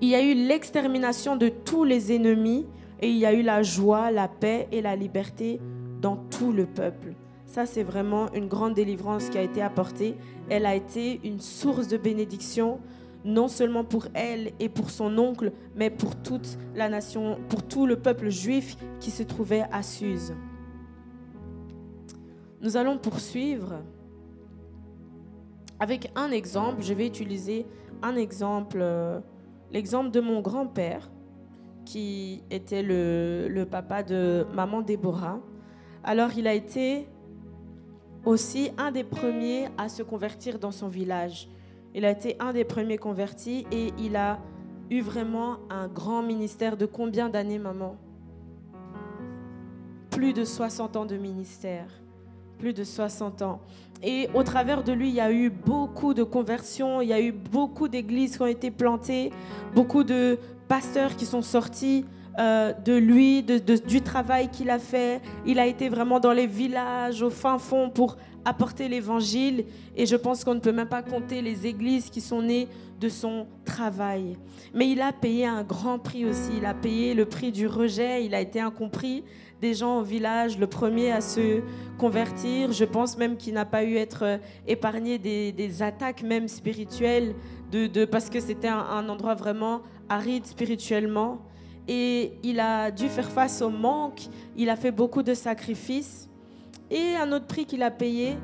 Il 0.00 0.08
y 0.08 0.14
a 0.14 0.22
eu 0.22 0.32
l'extermination 0.32 1.36
de 1.36 1.50
tous 1.50 1.84
les 1.84 2.10
ennemis 2.10 2.64
et 3.02 3.10
il 3.10 3.18
y 3.18 3.26
a 3.26 3.34
eu 3.34 3.42
la 3.42 3.62
joie, 3.62 4.10
la 4.10 4.28
paix 4.28 4.66
et 4.72 4.80
la 4.80 4.96
liberté 4.96 5.60
dans 6.00 6.16
tout 6.16 6.52
le 6.52 6.64
peuple. 6.64 7.12
Ça, 7.44 7.66
c'est 7.66 7.82
vraiment 7.82 8.32
une 8.32 8.48
grande 8.48 8.72
délivrance 8.72 9.28
qui 9.28 9.36
a 9.36 9.42
été 9.42 9.60
apportée. 9.60 10.14
Elle 10.48 10.64
a 10.64 10.74
été 10.74 11.20
une 11.22 11.40
source 11.40 11.88
de 11.88 11.98
bénédiction, 11.98 12.78
non 13.24 13.48
seulement 13.48 13.84
pour 13.84 14.06
elle 14.14 14.52
et 14.60 14.68
pour 14.68 14.90
son 14.90 15.16
oncle, 15.18 15.52
mais 15.74 15.90
pour 15.90 16.16
toute 16.16 16.58
la 16.74 16.88
nation, 16.88 17.38
pour 17.48 17.62
tout 17.62 17.86
le 17.86 17.96
peuple 17.96 18.28
juif 18.28 18.76
qui 19.00 19.10
se 19.10 19.22
trouvait 19.22 19.64
à 19.72 19.82
Suse. 19.82 20.34
Nous 22.60 22.76
allons 22.76 22.98
poursuivre 22.98 23.82
avec 25.80 26.10
un 26.16 26.30
exemple. 26.30 26.82
Je 26.82 26.94
vais 26.94 27.06
utiliser 27.06 27.66
un 28.02 28.16
exemple, 28.16 28.78
euh, 28.80 29.20
l'exemple 29.70 30.10
de 30.10 30.20
mon 30.20 30.40
grand-père, 30.40 31.10
qui 31.84 32.42
était 32.50 32.82
le, 32.82 33.46
le 33.48 33.64
papa 33.64 34.02
de 34.02 34.46
maman 34.54 34.82
Déborah. 34.82 35.40
Alors, 36.04 36.30
il 36.36 36.46
a 36.46 36.54
été 36.54 37.08
aussi 38.24 38.70
un 38.76 38.90
des 38.90 39.04
premiers 39.04 39.68
à 39.78 39.88
se 39.88 40.02
convertir 40.02 40.58
dans 40.58 40.72
son 40.72 40.88
village. 40.88 41.48
Il 41.98 42.04
a 42.04 42.12
été 42.12 42.36
un 42.38 42.52
des 42.52 42.62
premiers 42.62 42.96
convertis 42.96 43.66
et 43.72 43.92
il 43.98 44.14
a 44.14 44.38
eu 44.88 45.00
vraiment 45.00 45.56
un 45.68 45.88
grand 45.88 46.22
ministère 46.22 46.76
de 46.76 46.86
combien 46.86 47.28
d'années, 47.28 47.58
maman? 47.58 47.96
Plus 50.08 50.32
de 50.32 50.44
60 50.44 50.94
ans 50.94 51.06
de 51.06 51.16
ministère. 51.16 51.88
Plus 52.56 52.72
de 52.72 52.84
60 52.84 53.42
ans. 53.42 53.60
Et 54.00 54.28
au 54.32 54.44
travers 54.44 54.84
de 54.84 54.92
lui, 54.92 55.08
il 55.08 55.16
y 55.16 55.20
a 55.20 55.32
eu 55.32 55.50
beaucoup 55.50 56.14
de 56.14 56.22
conversions, 56.22 57.00
il 57.00 57.08
y 57.08 57.12
a 57.12 57.20
eu 57.20 57.32
beaucoup 57.32 57.88
d'églises 57.88 58.36
qui 58.36 58.42
ont 58.42 58.46
été 58.46 58.70
plantées, 58.70 59.32
beaucoup 59.74 60.04
de 60.04 60.38
pasteurs 60.68 61.16
qui 61.16 61.26
sont 61.26 61.42
sortis 61.42 62.04
euh, 62.38 62.72
de 62.72 62.94
lui, 62.94 63.42
du 63.42 64.00
travail 64.00 64.48
qu'il 64.48 64.70
a 64.70 64.78
fait. 64.78 65.20
Il 65.44 65.58
a 65.58 65.66
été 65.66 65.88
vraiment 65.88 66.20
dans 66.20 66.32
les 66.32 66.46
villages, 66.46 67.20
au 67.20 67.30
fin 67.30 67.58
fond, 67.58 67.90
pour 67.90 68.16
apporter 68.44 68.88
l'évangile. 68.88 69.64
Et 69.96 70.06
je 70.06 70.14
pense 70.14 70.44
qu'on 70.44 70.54
ne 70.54 70.60
peut 70.60 70.70
même 70.70 70.88
pas 70.88 71.02
compter 71.02 71.42
les 71.42 71.66
églises 71.66 72.10
qui 72.10 72.20
sont 72.20 72.42
nées 72.42 72.68
de 73.00 73.08
son 73.08 73.48
travail. 73.64 74.36
Mais 74.72 74.88
il 74.88 75.00
a 75.00 75.12
payé 75.12 75.46
un 75.46 75.64
grand 75.64 75.98
prix 75.98 76.26
aussi. 76.26 76.52
Il 76.58 76.64
a 76.64 76.74
payé 76.74 77.12
le 77.12 77.24
prix 77.24 77.50
du 77.50 77.66
rejet. 77.66 78.24
Il 78.24 78.36
a 78.36 78.40
été 78.40 78.60
incompris 78.60 79.24
des 79.60 79.74
gens 79.74 79.98
au 79.98 80.02
village, 80.02 80.58
le 80.58 80.68
premier 80.68 81.10
à 81.10 81.20
se 81.20 81.60
convertir. 81.98 82.70
Je 82.70 82.84
pense 82.84 83.18
même 83.18 83.36
qu'il 83.36 83.54
n'a 83.54 83.64
pas 83.64 83.82
eu 83.82 83.96
être 83.96 84.22
euh, 84.22 84.38
épargné 84.68 85.18
des, 85.18 85.82
attaques 85.82 86.22
même 86.22 86.46
spirituelles, 86.46 87.34
de, 87.72 88.04
parce 88.04 88.30
que 88.30 88.38
c'était 88.38 88.68
un 88.68 89.08
endroit 89.08 89.34
vraiment 89.34 89.82
aride 90.08 90.46
spirituellement 90.46 91.40
et 91.88 92.34
il 92.42 92.60
a 92.60 92.90
dû 92.90 93.08
faire 93.08 93.30
face 93.30 93.62
au 93.62 93.70
manque, 93.70 94.28
il 94.56 94.68
a 94.68 94.76
fait 94.76 94.90
beaucoup 94.90 95.22
de 95.22 95.34
sacrifices. 95.34 96.28
Et 96.90 97.16
un 97.16 97.32
autre 97.32 97.46
prix 97.46 97.64
qu'il 97.64 97.82
a 97.82 97.90
payé, 97.90 98.36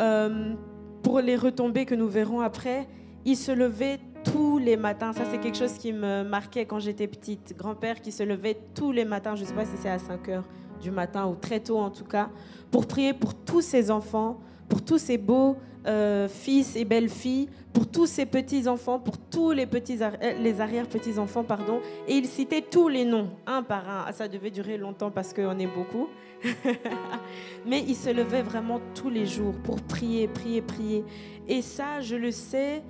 euh, 0.00 0.54
pour 1.02 1.20
les 1.20 1.36
retombées 1.36 1.86
que 1.86 1.94
nous 1.94 2.08
verrons 2.08 2.40
après, 2.40 2.88
il 3.24 3.36
se 3.36 3.52
levait 3.52 4.00
tous 4.24 4.58
les 4.58 4.76
matins. 4.76 5.12
Ça, 5.12 5.22
c'est 5.30 5.38
quelque 5.38 5.56
chose 5.56 5.74
qui 5.74 5.92
me 5.92 6.24
marquait 6.24 6.66
quand 6.66 6.80
j'étais 6.80 7.06
petite. 7.06 7.56
Grand-père 7.56 8.00
qui 8.00 8.10
se 8.10 8.24
levait 8.24 8.58
tous 8.74 8.90
les 8.90 9.04
matins, 9.04 9.36
je 9.36 9.42
ne 9.42 9.46
sais 9.46 9.54
pas 9.54 9.64
si 9.64 9.76
c'est 9.76 9.88
à 9.88 9.98
5 9.98 10.28
heures 10.28 10.44
du 10.80 10.90
matin 10.90 11.26
ou 11.26 11.34
très 11.36 11.60
tôt 11.60 11.78
en 11.78 11.90
tout 11.90 12.04
cas, 12.04 12.28
pour 12.70 12.86
prier 12.86 13.14
pour 13.14 13.34
tous 13.34 13.62
ses 13.62 13.90
enfants, 13.90 14.40
pour 14.68 14.84
tous 14.84 14.98
ses 14.98 15.16
beaux 15.16 15.56
euh, 15.86 16.28
fils 16.28 16.76
et 16.76 16.84
belles-filles, 16.84 17.48
pour 17.72 17.86
tous 17.86 18.06
ses 18.06 18.26
petits-enfants, 18.26 18.98
pour 18.98 19.18
tous 19.18 19.52
les, 19.52 19.66
euh, 19.66 20.32
les 20.40 20.60
arrière-petits-enfants, 20.60 21.44
pardon. 21.44 21.80
Et 22.08 22.14
il 22.14 22.26
citait 22.26 22.62
tous 22.62 22.88
les 22.88 23.04
noms, 23.04 23.30
un 23.46 23.62
par 23.62 23.88
un. 23.88 24.04
Ah, 24.06 24.12
ça 24.12 24.28
devait 24.28 24.50
durer 24.50 24.78
longtemps 24.78 25.10
parce 25.10 25.32
qu'on 25.32 25.58
est 25.58 25.66
beaucoup. 25.66 26.08
Mais 27.66 27.84
il 27.86 27.94
se 27.94 28.10
levait 28.10 28.42
vraiment 28.42 28.80
tous 28.94 29.10
les 29.10 29.26
jours 29.26 29.54
pour 29.62 29.80
prier, 29.82 30.26
prier, 30.28 30.62
prier. 30.62 31.04
Et 31.46 31.62
ça, 31.62 32.00
je 32.00 32.16
le 32.16 32.30
sais 32.30 32.82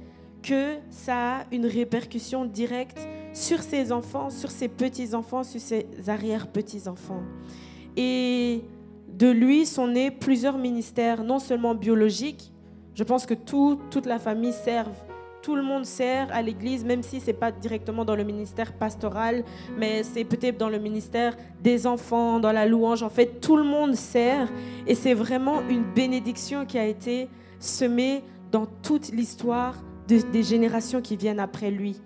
que 0.43 0.77
ça 0.91 1.39
a 1.39 1.47
une 1.53 1.67
répercussion 1.67 2.45
directe 2.45 3.01
sur 3.33 3.61
ses 3.61 3.93
enfants, 3.93 4.31
sur 4.31 4.51
ses 4.51 4.69
petits-enfants, 4.69 5.43
sur 5.43 5.61
ses 5.61 5.87
arrière-petits-enfants. 6.07 7.23
Et 7.97 8.63
de 9.09 9.29
lui 9.29 9.67
sont 9.67 9.89
nés 9.89 10.11
plusieurs 10.11 10.59
ministères, 10.59 11.25
non 11.25 11.39
seulement 11.39 11.75
biologiques, 11.75 12.53
je 12.97 13.05
pense 13.05 13.27
que 13.27 13.35
tout, 13.35 13.79
toute 13.91 14.07
la 14.07 14.19
famille 14.19 14.55
serve. 14.55 14.95
Tout 15.43 15.55
le 15.55 15.63
monde 15.63 15.85
sert 15.85 16.29
à 16.33 16.41
l'Église, 16.43 16.83
même 16.83 17.03
si 17.03 17.21
ce 17.21 17.27
n'est 17.27 17.35
pas 17.35 17.53
directement 17.53 18.05
dans 18.05 18.17
le 18.17 18.25
ministère 18.25 18.73
pastoral, 18.73 19.45
mais 19.79 20.03
c'est 20.03 20.25
peut-être 20.25 20.57
dans 20.57 20.71
le 20.71 20.79
ministère 20.79 21.37
des 21.63 21.87
enfants, 21.87 22.41
dans 22.41 22.51
la 22.53 22.67
louange. 22.67 23.03
En 23.03 23.11
fait, 23.11 23.41
tout 23.41 23.57
le 23.57 23.63
monde 23.63 23.95
sert. 23.95 24.49
Et 24.87 24.95
c'est 24.95 25.15
vraiment 25.15 25.61
une 25.69 25.85
bénédiction 25.85 26.65
qui 26.65 26.79
a 26.79 26.87
été 26.87 27.29
semée 27.61 28.25
dans 28.51 28.67
toute 28.83 29.13
l'histoire 29.13 29.75
des 30.09 30.43
générations 30.43 31.03
qui 31.03 31.17
viennent 31.17 31.41
après 31.41 31.71
lui. 31.71 32.01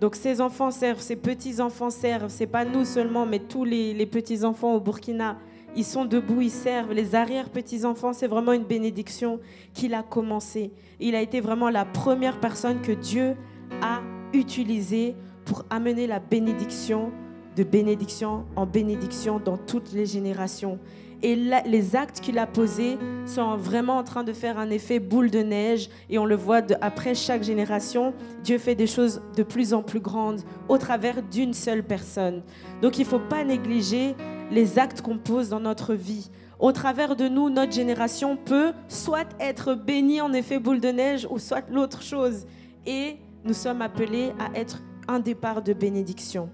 Donc 0.00 0.16
ses 0.16 0.40
enfants 0.40 0.70
servent, 0.70 1.00
ses 1.00 1.16
petits-enfants 1.16 1.90
servent. 1.90 2.28
C'est 2.28 2.46
pas 2.46 2.64
nous 2.64 2.84
seulement, 2.84 3.24
mais 3.24 3.38
tous 3.38 3.64
les, 3.64 3.94
les 3.94 4.06
petits-enfants 4.06 4.74
au 4.74 4.80
Burkina 4.80 5.36
ils 5.76 5.84
sont 5.84 6.06
debout, 6.06 6.40
ils 6.40 6.50
servent. 6.50 6.92
Les 6.92 7.14
arrière-petits-enfants, 7.14 8.12
c'est 8.12 8.26
vraiment 8.26 8.52
une 8.52 8.64
bénédiction 8.64 9.38
qu'il 9.74 9.94
a 9.94 10.02
commencé. 10.02 10.72
Il 10.98 11.14
a 11.14 11.20
été 11.20 11.40
vraiment 11.40 11.70
la 11.70 11.84
première 11.84 12.40
personne 12.40 12.80
que 12.80 12.92
Dieu 12.92 13.36
a 13.82 14.00
utilisée 14.32 15.14
pour 15.44 15.64
amener 15.70 16.06
la 16.06 16.18
bénédiction 16.18 17.12
de 17.56 17.62
bénédiction 17.62 18.44
en 18.56 18.66
bénédiction 18.66 19.38
dans 19.38 19.56
toutes 19.56 19.92
les 19.92 20.06
générations. 20.06 20.78
Et 21.22 21.34
les 21.34 21.96
actes 21.96 22.20
qu'il 22.20 22.38
a 22.38 22.46
posés 22.46 22.98
sont 23.24 23.56
vraiment 23.56 23.96
en 23.96 24.04
train 24.04 24.22
de 24.22 24.34
faire 24.34 24.58
un 24.58 24.68
effet 24.68 24.98
boule 25.00 25.30
de 25.30 25.38
neige. 25.38 25.88
Et 26.10 26.18
on 26.18 26.26
le 26.26 26.36
voit 26.36 26.60
après 26.82 27.14
chaque 27.14 27.42
génération, 27.42 28.12
Dieu 28.44 28.58
fait 28.58 28.74
des 28.74 28.86
choses 28.86 29.22
de 29.34 29.42
plus 29.42 29.72
en 29.72 29.82
plus 29.82 30.00
grandes 30.00 30.42
au 30.68 30.76
travers 30.76 31.22
d'une 31.22 31.54
seule 31.54 31.82
personne. 31.82 32.42
Donc 32.82 32.98
il 32.98 33.02
ne 33.02 33.06
faut 33.06 33.18
pas 33.18 33.44
négliger 33.44 34.14
les 34.50 34.78
actes 34.78 35.00
qu'on 35.00 35.18
pose 35.18 35.48
dans 35.48 35.60
notre 35.60 35.94
vie. 35.94 36.30
Au 36.58 36.72
travers 36.72 37.16
de 37.16 37.28
nous, 37.28 37.50
notre 37.50 37.72
génération 37.72 38.36
peut 38.36 38.72
soit 38.88 39.28
être 39.40 39.74
bénie 39.74 40.20
en 40.20 40.32
effet 40.32 40.58
boule 40.58 40.80
de 40.80 40.88
neige 40.88 41.26
ou 41.30 41.38
soit 41.38 41.68
l'autre 41.70 42.02
chose. 42.02 42.46
Et 42.86 43.16
nous 43.44 43.54
sommes 43.54 43.82
appelés 43.82 44.32
à 44.38 44.58
être 44.58 44.82
un 45.08 45.20
départ 45.20 45.62
de 45.62 45.72
bénédiction. 45.72 46.48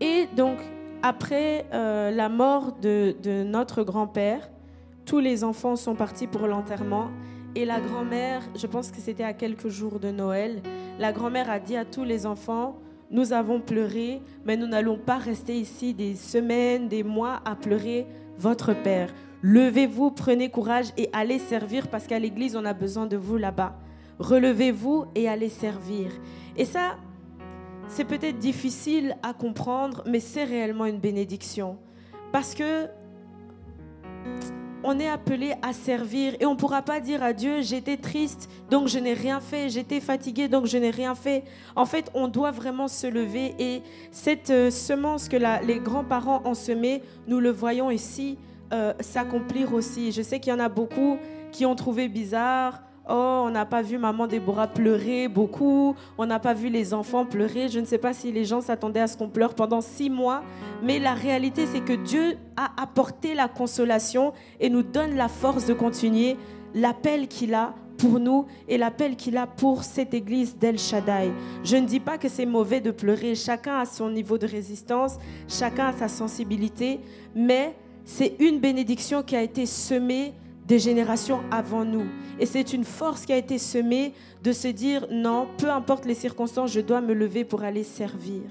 Et 0.00 0.26
donc, 0.36 0.58
après 1.02 1.66
euh, 1.72 2.10
la 2.10 2.28
mort 2.28 2.72
de, 2.72 3.14
de 3.22 3.44
notre 3.44 3.84
grand-père, 3.84 4.50
tous 5.04 5.20
les 5.20 5.44
enfants 5.44 5.76
sont 5.76 5.94
partis 5.94 6.26
pour 6.26 6.46
l'enterrement. 6.46 7.10
Et 7.54 7.64
la 7.64 7.80
grand-mère, 7.80 8.42
je 8.54 8.66
pense 8.66 8.90
que 8.90 8.98
c'était 8.98 9.24
à 9.24 9.32
quelques 9.32 9.68
jours 9.68 10.00
de 10.00 10.10
Noël, 10.10 10.60
la 10.98 11.12
grand-mère 11.12 11.48
a 11.48 11.58
dit 11.58 11.76
à 11.76 11.84
tous 11.84 12.04
les 12.04 12.26
enfants, 12.26 12.76
nous 13.10 13.32
avons 13.32 13.60
pleuré, 13.60 14.20
mais 14.44 14.56
nous 14.56 14.66
n'allons 14.66 14.98
pas 14.98 15.18
rester 15.18 15.54
ici 15.58 15.94
des 15.94 16.14
semaines, 16.14 16.88
des 16.88 17.02
mois 17.02 17.40
à 17.44 17.54
pleurer 17.54 18.06
votre 18.38 18.74
Père. 18.74 19.12
Levez-vous, 19.42 20.10
prenez 20.10 20.50
courage 20.50 20.86
et 20.96 21.08
allez 21.12 21.38
servir 21.38 21.88
parce 21.88 22.06
qu'à 22.06 22.18
l'église, 22.18 22.56
on 22.56 22.64
a 22.64 22.72
besoin 22.72 23.06
de 23.06 23.16
vous 23.16 23.36
là-bas. 23.36 23.76
Relevez-vous 24.18 25.06
et 25.14 25.28
allez 25.28 25.48
servir. 25.48 26.10
Et 26.56 26.64
ça, 26.64 26.96
c'est 27.88 28.04
peut-être 28.04 28.38
difficile 28.38 29.16
à 29.22 29.32
comprendre, 29.32 30.02
mais 30.06 30.20
c'est 30.20 30.44
réellement 30.44 30.86
une 30.86 30.98
bénédiction. 30.98 31.78
Parce 32.32 32.54
que 32.54 32.88
on 34.86 35.00
est 35.00 35.08
appelé 35.08 35.54
à 35.62 35.72
servir 35.72 36.34
et 36.38 36.46
on 36.46 36.52
ne 36.52 36.56
pourra 36.56 36.80
pas 36.80 37.00
dire 37.00 37.22
à 37.22 37.32
Dieu, 37.32 37.60
j'étais 37.60 37.96
triste, 37.96 38.48
donc 38.70 38.86
je 38.86 39.00
n'ai 39.00 39.14
rien 39.14 39.40
fait, 39.40 39.68
j'étais 39.68 40.00
fatigué, 40.00 40.46
donc 40.46 40.66
je 40.66 40.78
n'ai 40.78 40.90
rien 40.90 41.16
fait. 41.16 41.42
En 41.74 41.86
fait, 41.86 42.08
on 42.14 42.28
doit 42.28 42.52
vraiment 42.52 42.86
se 42.86 43.08
lever 43.08 43.54
et 43.58 43.82
cette 44.12 44.50
euh, 44.50 44.70
semence 44.70 45.28
que 45.28 45.36
les 45.66 45.80
grands-parents 45.80 46.42
ont 46.44 46.54
semée, 46.54 47.02
nous 47.26 47.40
le 47.40 47.50
voyons 47.50 47.90
ici 47.90 48.38
euh, 48.72 48.94
s'accomplir 49.00 49.74
aussi. 49.74 50.12
Je 50.12 50.22
sais 50.22 50.38
qu'il 50.38 50.52
y 50.52 50.56
en 50.56 50.60
a 50.60 50.68
beaucoup 50.68 51.18
qui 51.50 51.66
ont 51.66 51.74
trouvé 51.74 52.08
bizarre 52.08 52.80
Oh, 53.08 53.44
on 53.46 53.50
n'a 53.50 53.64
pas 53.64 53.82
vu 53.82 53.98
maman 53.98 54.26
Déborah 54.26 54.66
pleurer 54.66 55.28
beaucoup, 55.28 55.94
on 56.18 56.26
n'a 56.26 56.40
pas 56.40 56.54
vu 56.54 56.68
les 56.68 56.92
enfants 56.92 57.24
pleurer. 57.24 57.68
Je 57.68 57.78
ne 57.78 57.84
sais 57.84 57.98
pas 57.98 58.12
si 58.12 58.32
les 58.32 58.44
gens 58.44 58.60
s'attendaient 58.60 59.00
à 59.00 59.06
ce 59.06 59.16
qu'on 59.16 59.28
pleure 59.28 59.54
pendant 59.54 59.80
six 59.80 60.10
mois, 60.10 60.42
mais 60.82 60.98
la 60.98 61.14
réalité, 61.14 61.66
c'est 61.66 61.82
que 61.82 61.92
Dieu 61.92 62.36
a 62.56 62.70
apporté 62.82 63.34
la 63.34 63.46
consolation 63.46 64.32
et 64.58 64.70
nous 64.70 64.82
donne 64.82 65.14
la 65.14 65.28
force 65.28 65.66
de 65.66 65.74
continuer 65.74 66.36
l'appel 66.74 67.28
qu'il 67.28 67.54
a 67.54 67.74
pour 67.96 68.18
nous 68.18 68.46
et 68.68 68.76
l'appel 68.76 69.14
qu'il 69.14 69.36
a 69.36 69.46
pour 69.46 69.84
cette 69.84 70.12
église 70.12 70.56
d'El 70.56 70.78
Shaddai. 70.78 71.30
Je 71.62 71.76
ne 71.76 71.86
dis 71.86 72.00
pas 72.00 72.18
que 72.18 72.28
c'est 72.28 72.44
mauvais 72.44 72.80
de 72.80 72.90
pleurer, 72.90 73.36
chacun 73.36 73.78
a 73.78 73.84
son 73.86 74.10
niveau 74.10 74.36
de 74.36 74.46
résistance, 74.46 75.18
chacun 75.48 75.86
a 75.86 75.92
sa 75.92 76.08
sensibilité, 76.08 77.00
mais 77.34 77.74
c'est 78.04 78.34
une 78.40 78.58
bénédiction 78.58 79.22
qui 79.22 79.36
a 79.36 79.42
été 79.42 79.64
semée 79.64 80.34
des 80.66 80.78
générations 80.78 81.40
avant 81.50 81.84
nous. 81.84 82.06
Et 82.40 82.46
c'est 82.46 82.72
une 82.72 82.84
force 82.84 83.24
qui 83.24 83.32
a 83.32 83.36
été 83.36 83.58
semée 83.58 84.12
de 84.42 84.52
se 84.52 84.68
dire, 84.68 85.06
non, 85.10 85.46
peu 85.58 85.70
importe 85.70 86.04
les 86.04 86.14
circonstances, 86.14 86.72
je 86.72 86.80
dois 86.80 87.00
me 87.00 87.14
lever 87.14 87.44
pour 87.44 87.62
aller 87.62 87.84
servir. 87.84 88.42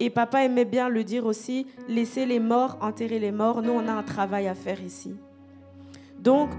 Et 0.00 0.10
papa 0.10 0.44
aimait 0.44 0.64
bien 0.64 0.88
le 0.88 1.04
dire 1.04 1.26
aussi, 1.26 1.66
laisser 1.88 2.26
les 2.26 2.40
morts 2.40 2.78
enterrer 2.80 3.18
les 3.18 3.32
morts. 3.32 3.62
Nous, 3.62 3.72
on 3.72 3.86
a 3.86 3.92
un 3.92 4.02
travail 4.02 4.48
à 4.48 4.54
faire 4.54 4.82
ici. 4.82 5.14
Donc, 6.18 6.50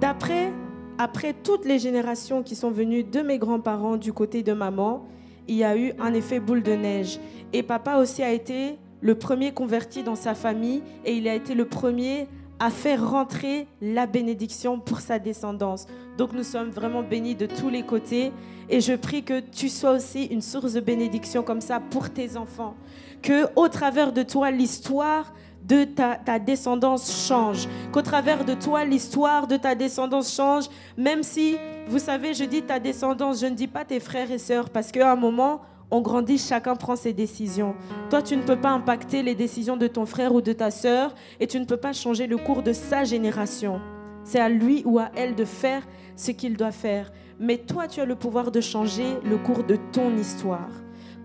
d'après, 0.00 0.52
après 0.98 1.32
toutes 1.32 1.64
les 1.64 1.78
générations 1.78 2.42
qui 2.42 2.54
sont 2.54 2.70
venues 2.70 3.04
de 3.04 3.20
mes 3.20 3.38
grands-parents 3.38 3.96
du 3.96 4.12
côté 4.12 4.42
de 4.42 4.52
maman, 4.52 5.06
il 5.48 5.56
y 5.56 5.64
a 5.64 5.76
eu 5.76 5.92
un 5.98 6.14
effet 6.14 6.40
boule 6.40 6.62
de 6.62 6.72
neige. 6.72 7.18
Et 7.52 7.62
papa 7.62 7.96
aussi 7.96 8.22
a 8.22 8.32
été 8.32 8.78
le 9.00 9.16
premier 9.16 9.52
converti 9.52 10.02
dans 10.02 10.14
sa 10.14 10.34
famille 10.34 10.82
et 11.04 11.14
il 11.14 11.26
a 11.28 11.34
été 11.34 11.54
le 11.54 11.64
premier 11.64 12.28
à 12.62 12.70
faire 12.70 13.10
rentrer 13.10 13.66
la 13.80 14.06
bénédiction 14.06 14.78
pour 14.78 15.00
sa 15.00 15.18
descendance. 15.18 15.86
Donc 16.16 16.32
nous 16.32 16.44
sommes 16.44 16.70
vraiment 16.70 17.02
bénis 17.02 17.34
de 17.34 17.46
tous 17.46 17.68
les 17.68 17.82
côtés 17.82 18.30
et 18.70 18.80
je 18.80 18.92
prie 18.92 19.24
que 19.24 19.40
tu 19.40 19.68
sois 19.68 19.90
aussi 19.90 20.26
une 20.26 20.42
source 20.42 20.74
de 20.74 20.80
bénédiction 20.80 21.42
comme 21.42 21.60
ça 21.60 21.80
pour 21.80 22.10
tes 22.10 22.36
enfants. 22.36 22.76
Que 23.20 23.48
au 23.56 23.66
travers 23.66 24.12
de 24.12 24.22
toi 24.22 24.52
l'histoire 24.52 25.32
de 25.64 25.82
ta, 25.82 26.14
ta, 26.14 26.38
descendance 26.38 27.26
change. 27.26 27.66
Qu'au 27.90 28.02
travers 28.02 28.44
de 28.44 28.54
toi, 28.54 28.84
l'histoire 28.84 29.48
de 29.48 29.56
ta 29.56 29.76
descendance 29.76 30.34
change. 30.34 30.64
Même 30.96 31.22
si, 31.22 31.56
vous 31.86 32.00
savez, 32.00 32.34
je 32.34 32.42
dis 32.42 32.62
ta 32.62 32.80
descendance, 32.80 33.40
je 33.40 33.46
ne 33.46 33.54
dis 33.54 33.68
pas 33.68 33.84
tes 33.84 34.00
frères 34.00 34.32
et 34.32 34.38
sœurs, 34.38 34.70
parce 34.70 34.90
qu'à 34.90 35.12
un 35.12 35.14
moment, 35.14 35.60
on 35.92 36.00
grandit, 36.00 36.38
chacun 36.38 36.74
prend 36.74 36.96
ses 36.96 37.12
décisions. 37.12 37.74
Toi, 38.08 38.22
tu 38.22 38.34
ne 38.34 38.42
peux 38.42 38.56
pas 38.56 38.70
impacter 38.70 39.22
les 39.22 39.34
décisions 39.34 39.76
de 39.76 39.86
ton 39.86 40.06
frère 40.06 40.34
ou 40.34 40.40
de 40.40 40.54
ta 40.54 40.70
sœur 40.70 41.14
et 41.38 41.46
tu 41.46 41.60
ne 41.60 41.66
peux 41.66 41.76
pas 41.76 41.92
changer 41.92 42.26
le 42.26 42.38
cours 42.38 42.62
de 42.62 42.72
sa 42.72 43.04
génération. 43.04 43.78
C'est 44.24 44.40
à 44.40 44.48
lui 44.48 44.82
ou 44.86 44.98
à 44.98 45.10
elle 45.14 45.34
de 45.34 45.44
faire 45.44 45.86
ce 46.16 46.30
qu'il 46.30 46.56
doit 46.56 46.72
faire. 46.72 47.12
Mais 47.38 47.58
toi, 47.58 47.88
tu 47.88 48.00
as 48.00 48.06
le 48.06 48.16
pouvoir 48.16 48.50
de 48.50 48.62
changer 48.62 49.04
le 49.22 49.36
cours 49.36 49.64
de 49.64 49.76
ton 49.92 50.16
histoire. 50.16 50.70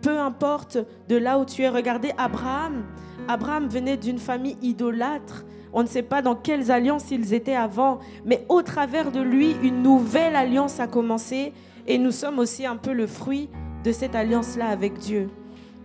Peu 0.01 0.19
importe 0.19 0.77
de 1.07 1.15
là 1.15 1.39
où 1.39 1.45
tu 1.45 1.61
es. 1.61 1.69
Regardez 1.69 2.11
Abraham. 2.17 2.83
Abraham 3.29 3.69
venait 3.69 3.97
d'une 3.97 4.19
famille 4.19 4.57
idolâtre. 4.61 5.45
On 5.71 5.81
ne 5.81 5.87
sait 5.87 6.03
pas 6.03 6.21
dans 6.21 6.35
quelles 6.35 6.71
alliances 6.71 7.09
ils 7.09 7.33
étaient 7.33 7.55
avant, 7.55 7.99
mais 8.25 8.45
au 8.49 8.61
travers 8.61 9.11
de 9.13 9.21
lui, 9.21 9.55
une 9.63 9.81
nouvelle 9.81 10.35
alliance 10.35 10.81
a 10.81 10.87
commencé 10.87 11.53
et 11.87 11.97
nous 11.97 12.11
sommes 12.11 12.39
aussi 12.39 12.65
un 12.65 12.75
peu 12.75 12.91
le 12.91 13.07
fruit 13.07 13.49
de 13.87 13.93
cette 13.93 14.15
alliance-là 14.15 14.67
avec 14.67 14.99
Dieu. 14.99 15.29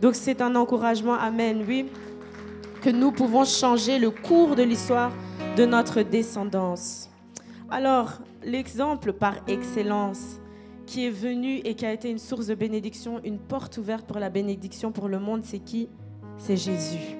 Donc 0.00 0.16
c'est 0.16 0.40
un 0.42 0.56
encouragement, 0.56 1.14
Amen, 1.14 1.64
oui, 1.68 1.86
que 2.82 2.90
nous 2.90 3.12
pouvons 3.12 3.44
changer 3.44 4.00
le 4.00 4.10
cours 4.10 4.56
de 4.56 4.64
l'histoire 4.64 5.12
de 5.56 5.64
notre 5.64 6.02
descendance. 6.02 7.08
Alors, 7.70 8.14
l'exemple 8.42 9.12
par 9.12 9.36
excellence 9.46 10.40
qui 10.84 11.06
est 11.06 11.10
venu 11.10 11.58
et 11.58 11.74
qui 11.74 11.86
a 11.86 11.92
été 11.92 12.10
une 12.10 12.18
source 12.18 12.48
de 12.48 12.56
bénédiction, 12.56 13.20
une 13.22 13.38
porte 13.38 13.78
ouverte 13.78 14.04
pour 14.04 14.18
la 14.18 14.30
bénédiction 14.30 14.90
pour 14.90 15.06
le 15.06 15.20
monde, 15.20 15.42
c'est 15.44 15.60
qui? 15.60 15.88
C'est 16.38 16.56
Jésus. 16.56 17.16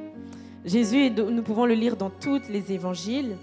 Jésus, 0.65 1.11
nous 1.11 1.43
pouvons 1.43 1.65
le 1.65 1.75
lire 1.75 1.97
dans 1.97 2.11
tous 2.11 2.43
les 2.51 2.73
évangiles. 2.73 3.37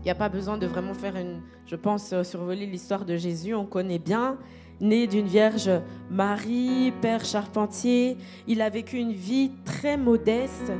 Il 0.00 0.04
n'y 0.04 0.10
a 0.10 0.16
pas 0.16 0.28
besoin 0.28 0.58
de 0.58 0.66
vraiment 0.66 0.94
faire 0.94 1.14
une, 1.14 1.42
je 1.64 1.76
pense, 1.76 2.12
euh, 2.12 2.24
survoler 2.24 2.66
l'histoire 2.66 3.04
de 3.04 3.16
Jésus, 3.16 3.54
on 3.54 3.66
connaît 3.66 4.00
bien 4.00 4.36
né 4.80 5.06
d'une 5.06 5.26
Vierge 5.26 5.70
Marie, 6.10 6.92
père 7.00 7.24
charpentier. 7.24 8.16
Il 8.46 8.60
a 8.62 8.68
vécu 8.68 8.96
une 8.96 9.12
vie 9.12 9.50
très 9.64 9.96
modeste 9.96 10.72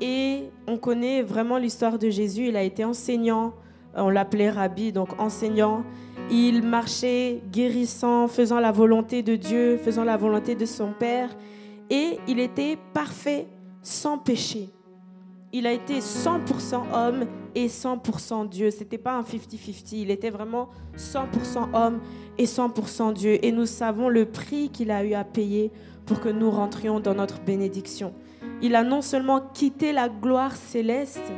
et 0.00 0.50
on 0.66 0.76
connaît 0.76 1.22
vraiment 1.22 1.58
l'histoire 1.58 1.98
de 1.98 2.10
Jésus. 2.10 2.48
Il 2.48 2.56
a 2.56 2.62
été 2.62 2.84
enseignant, 2.84 3.54
on 3.94 4.10
l'appelait 4.10 4.50
rabbi, 4.50 4.92
donc 4.92 5.18
enseignant. 5.20 5.84
Il 6.30 6.62
marchait 6.62 7.40
guérissant, 7.52 8.28
faisant 8.28 8.60
la 8.60 8.72
volonté 8.72 9.22
de 9.22 9.36
Dieu, 9.36 9.78
faisant 9.78 10.04
la 10.04 10.16
volonté 10.16 10.54
de 10.54 10.66
son 10.66 10.92
Père. 10.92 11.30
Et 11.88 12.18
il 12.26 12.40
était 12.40 12.76
parfait, 12.92 13.46
sans 13.82 14.18
péché. 14.18 14.70
Il 15.52 15.66
a 15.66 15.72
été 15.72 16.00
100% 16.00 16.92
homme 16.92 17.26
et 17.56 17.68
100% 17.68 18.48
Dieu. 18.48 18.70
Ce 18.70 18.80
n'était 18.80 18.98
pas 18.98 19.14
un 19.14 19.22
50-50. 19.22 19.96
Il 19.96 20.10
était 20.10 20.30
vraiment 20.30 20.68
100% 20.96 21.74
homme 21.74 22.00
et 22.38 22.44
100% 22.44 23.14
Dieu. 23.14 23.44
Et 23.44 23.50
nous 23.50 23.66
savons 23.66 24.08
le 24.08 24.26
prix 24.26 24.68
qu'il 24.68 24.90
a 24.90 25.02
eu 25.02 25.14
à 25.14 25.24
payer 25.24 25.72
pour 26.04 26.20
que 26.20 26.28
nous 26.28 26.50
rentrions 26.50 27.00
dans 27.00 27.14
notre 27.14 27.40
bénédiction. 27.40 28.12
Il 28.62 28.76
a 28.76 28.84
non 28.84 29.00
seulement 29.00 29.40
quitté 29.40 29.92
la 29.92 30.08
gloire 30.08 30.54
céleste, 30.54 31.32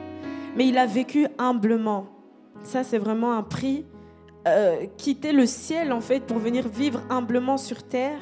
mais 0.56 0.66
il 0.66 0.76
a 0.76 0.86
vécu 0.86 1.28
humblement. 1.38 2.06
Ça, 2.64 2.82
c'est 2.82 2.98
vraiment 2.98 3.32
un 3.32 3.42
prix. 3.44 3.86
Euh, 4.46 4.86
quitter 4.96 5.32
le 5.32 5.46
ciel, 5.46 5.92
en 5.92 6.00
fait, 6.00 6.20
pour 6.20 6.38
venir 6.38 6.68
vivre 6.68 7.00
humblement 7.10 7.56
sur 7.56 7.84
terre. 7.84 8.18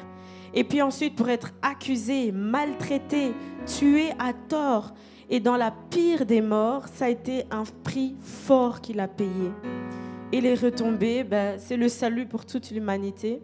Et 0.53 0.63
puis 0.63 0.81
ensuite, 0.81 1.15
pour 1.15 1.29
être 1.29 1.51
accusé, 1.61 2.31
maltraité, 2.31 3.33
tué 3.65 4.11
à 4.19 4.33
tort. 4.33 4.93
Et 5.29 5.39
dans 5.39 5.57
la 5.57 5.71
pire 5.71 6.25
des 6.25 6.41
morts, 6.41 6.87
ça 6.87 7.05
a 7.05 7.09
été 7.09 7.43
un 7.51 7.63
prix 7.83 8.15
fort 8.21 8.79
qu'il 8.79 8.99
a 8.99 9.07
payé. 9.07 9.51
Et 10.31 10.39
les 10.39 10.55
retombées, 10.55 11.23
ben, 11.23 11.57
c'est 11.57 11.77
le 11.77 11.89
salut 11.89 12.25
pour 12.25 12.45
toute 12.45 12.71
l'humanité, 12.71 13.41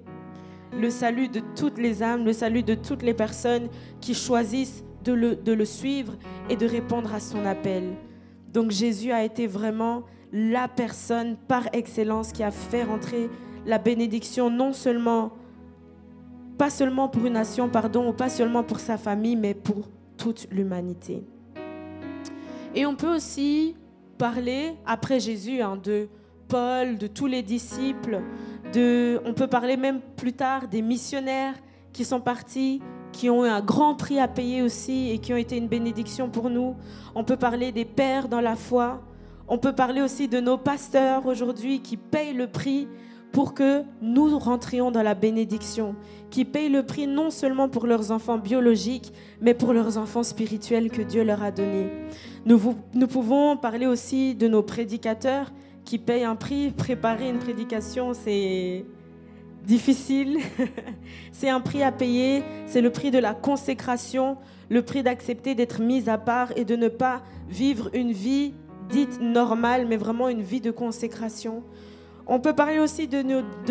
le 0.80 0.90
salut 0.90 1.28
de 1.28 1.42
toutes 1.56 1.78
les 1.78 2.02
âmes, 2.02 2.26
le 2.26 2.34
salut 2.34 2.64
de 2.64 2.76
toutes 2.76 3.04
les 3.04 3.14
personnes 3.14 3.68
qui 4.02 4.14
choisissent 4.14 4.84
de 5.04 5.14
le, 5.14 5.36
de 5.36 5.52
le 5.52 5.66
suivre 5.66 6.14
et 6.50 6.56
de 6.56 6.66
répondre 6.66 7.14
à 7.14 7.20
son 7.20 7.46
appel. 7.46 7.94
Donc 8.52 8.72
Jésus 8.72 9.12
a 9.12 9.24
été 9.24 9.48
vraiment 9.48 10.04
la 10.32 10.68
personne 10.68 11.36
par 11.48 11.68
excellence 11.74 12.32
qui 12.32 12.44
a 12.44 12.52
fait 12.52 12.84
rentrer 12.84 13.30
la 13.66 13.78
bénédiction 13.78 14.50
non 14.50 14.74
seulement, 14.74 15.34
pas 16.58 16.70
seulement 16.70 17.08
pour 17.08 17.26
une 17.26 17.34
nation, 17.34 17.70
pardon, 17.70 18.10
ou 18.10 18.14
pas 18.14 18.30
seulement 18.30 18.64
pour 18.64 18.80
sa 18.80 18.98
famille, 18.98 19.36
mais 19.36 19.54
pour 19.54 19.90
toute 20.18 20.48
l'humanité. 20.52 21.24
Et 22.76 22.86
on 22.86 22.96
peut 22.96 23.16
aussi 23.16 23.76
parler, 24.18 24.74
après 24.86 25.20
Jésus, 25.20 25.62
hein, 25.62 25.78
de 25.82 26.08
Paul, 26.48 26.98
de 26.98 27.08
tous 27.08 27.28
les 27.28 27.44
disciples, 27.44 28.22
de, 28.74 29.22
on 29.26 29.34
peut 29.34 29.48
parler 29.48 29.78
même 29.78 30.02
plus 30.16 30.34
tard 30.34 30.68
des 30.68 30.82
missionnaires 30.82 31.56
qui 31.92 32.04
sont 32.04 32.20
partis, 32.20 32.82
qui 33.12 33.30
ont 33.30 33.46
eu 33.46 33.48
un 33.48 33.62
grand 33.62 33.96
prix 33.96 34.20
à 34.20 34.28
payer 34.28 34.64
aussi 34.64 35.12
et 35.12 35.20
qui 35.20 35.34
ont 35.34 35.38
été 35.38 35.58
une 35.58 35.68
bénédiction 35.68 36.30
pour 36.30 36.50
nous. 36.50 36.76
On 37.14 37.24
peut 37.24 37.38
parler 37.38 37.72
des 37.72 37.86
pères 37.86 38.28
dans 38.28 38.42
la 38.42 38.56
foi. 38.56 39.02
On 39.48 39.60
peut 39.60 39.74
parler 39.74 40.02
aussi 40.02 40.28
de 40.28 40.40
nos 40.40 40.58
pasteurs 40.58 41.28
aujourd'hui 41.28 41.82
qui 41.82 41.96
payent 41.98 42.34
le 42.34 42.48
prix 42.48 42.88
pour 43.34 43.56
que 43.56 43.82
nous 44.00 44.38
rentrions 44.38 44.92
dans 44.92 45.02
la 45.02 45.16
bénédiction, 45.16 45.96
qui 46.30 46.46
payent 46.46 46.70
le 46.70 46.86
prix 46.86 47.08
non 47.08 47.32
seulement 47.32 47.68
pour 47.68 47.88
leurs 47.88 48.12
enfants 48.12 48.38
biologiques, 48.38 49.12
mais 49.42 49.56
pour 49.56 49.74
leurs 49.74 49.98
enfants 49.98 50.22
spirituels 50.22 50.92
que 50.92 51.02
Dieu 51.02 51.24
leur 51.24 51.42
a 51.42 51.50
donnés. 51.50 51.90
Nous, 52.46 52.76
nous 52.94 53.08
pouvons 53.08 53.58
parler 53.58 53.88
aussi 53.88 54.36
de 54.36 54.48
nos 54.48 54.62
prédicateurs 54.62 55.52
qui 55.84 55.98
paye 55.98 56.24
un 56.24 56.36
prix. 56.36 56.70
Préparer 56.70 57.28
une 57.28 57.40
prédication, 57.40 58.14
c'est 58.14 58.86
difficile. 59.66 60.38
c'est 61.32 61.50
un 61.50 61.60
prix 61.60 61.82
à 61.82 61.92
payer. 61.92 62.44
C'est 62.68 62.82
le 62.82 62.92
prix 62.92 63.10
de 63.10 63.18
la 63.18 63.34
consécration, 63.34 64.38
le 64.70 64.84
prix 64.84 65.02
d'accepter 65.02 65.56
d'être 65.56 65.82
mis 65.82 66.08
à 66.08 66.20
part 66.20 66.56
et 66.56 66.66
de 66.66 66.76
ne 66.76 66.88
pas 66.88 67.24
vivre 67.50 67.90
une 67.96 68.12
vie 68.12 68.54
dite 68.90 69.20
normale, 69.20 69.88
mais 69.88 69.98
vraiment 69.98 70.30
une 70.30 70.44
vie 70.44 70.62
de 70.62 70.70
consécration. 70.70 71.64
On 72.28 72.40
peut 72.40 72.54
parler 72.54 72.80
aussi 72.80 73.08
de 73.08 73.22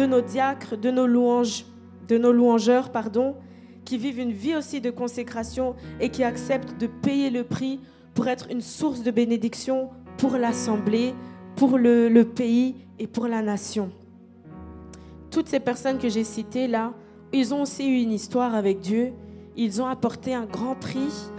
nos, 0.06 0.20
diacres, 0.20 0.76
de 0.76 0.90
nos 0.90 1.06
louanges, 1.06 1.64
de 2.08 2.18
nos 2.18 2.32
louangeurs, 2.32 2.90
pardon, 2.90 3.36
qui 3.84 3.96
vivent 3.96 4.20
une 4.20 4.32
vie 4.32 4.54
aussi 4.54 4.80
de 4.80 4.90
consécration 4.90 5.74
et 6.00 6.10
qui 6.10 6.22
acceptent 6.22 6.78
de 6.78 6.86
payer 6.86 7.30
le 7.30 7.44
prix 7.44 7.80
pour 8.14 8.28
être 8.28 8.48
une 8.50 8.60
source 8.60 9.02
de 9.02 9.10
bénédiction 9.10 9.88
pour 10.18 10.36
l'assemblée, 10.36 11.14
pour 11.56 11.78
le, 11.78 12.22
pays 12.22 12.76
et 12.98 13.06
pour 13.06 13.26
la 13.26 13.42
nation. 13.42 13.90
Toutes 15.30 15.48
ces 15.48 15.60
personnes 15.60 15.98
que 15.98 16.10
j'ai 16.10 16.24
citées 16.24 16.68
là, 16.68 16.92
ils 17.32 17.54
ont 17.54 17.62
aussi 17.62 17.88
eu 17.88 18.02
une 18.02 18.12
histoire 18.12 18.54
avec 18.54 18.80
Dieu. 18.80 19.12
Ils 19.56 19.80
ont 19.80 19.86
apporté 19.86 20.34
un 20.34 20.44
grand 20.44 20.74
prix 20.74 21.30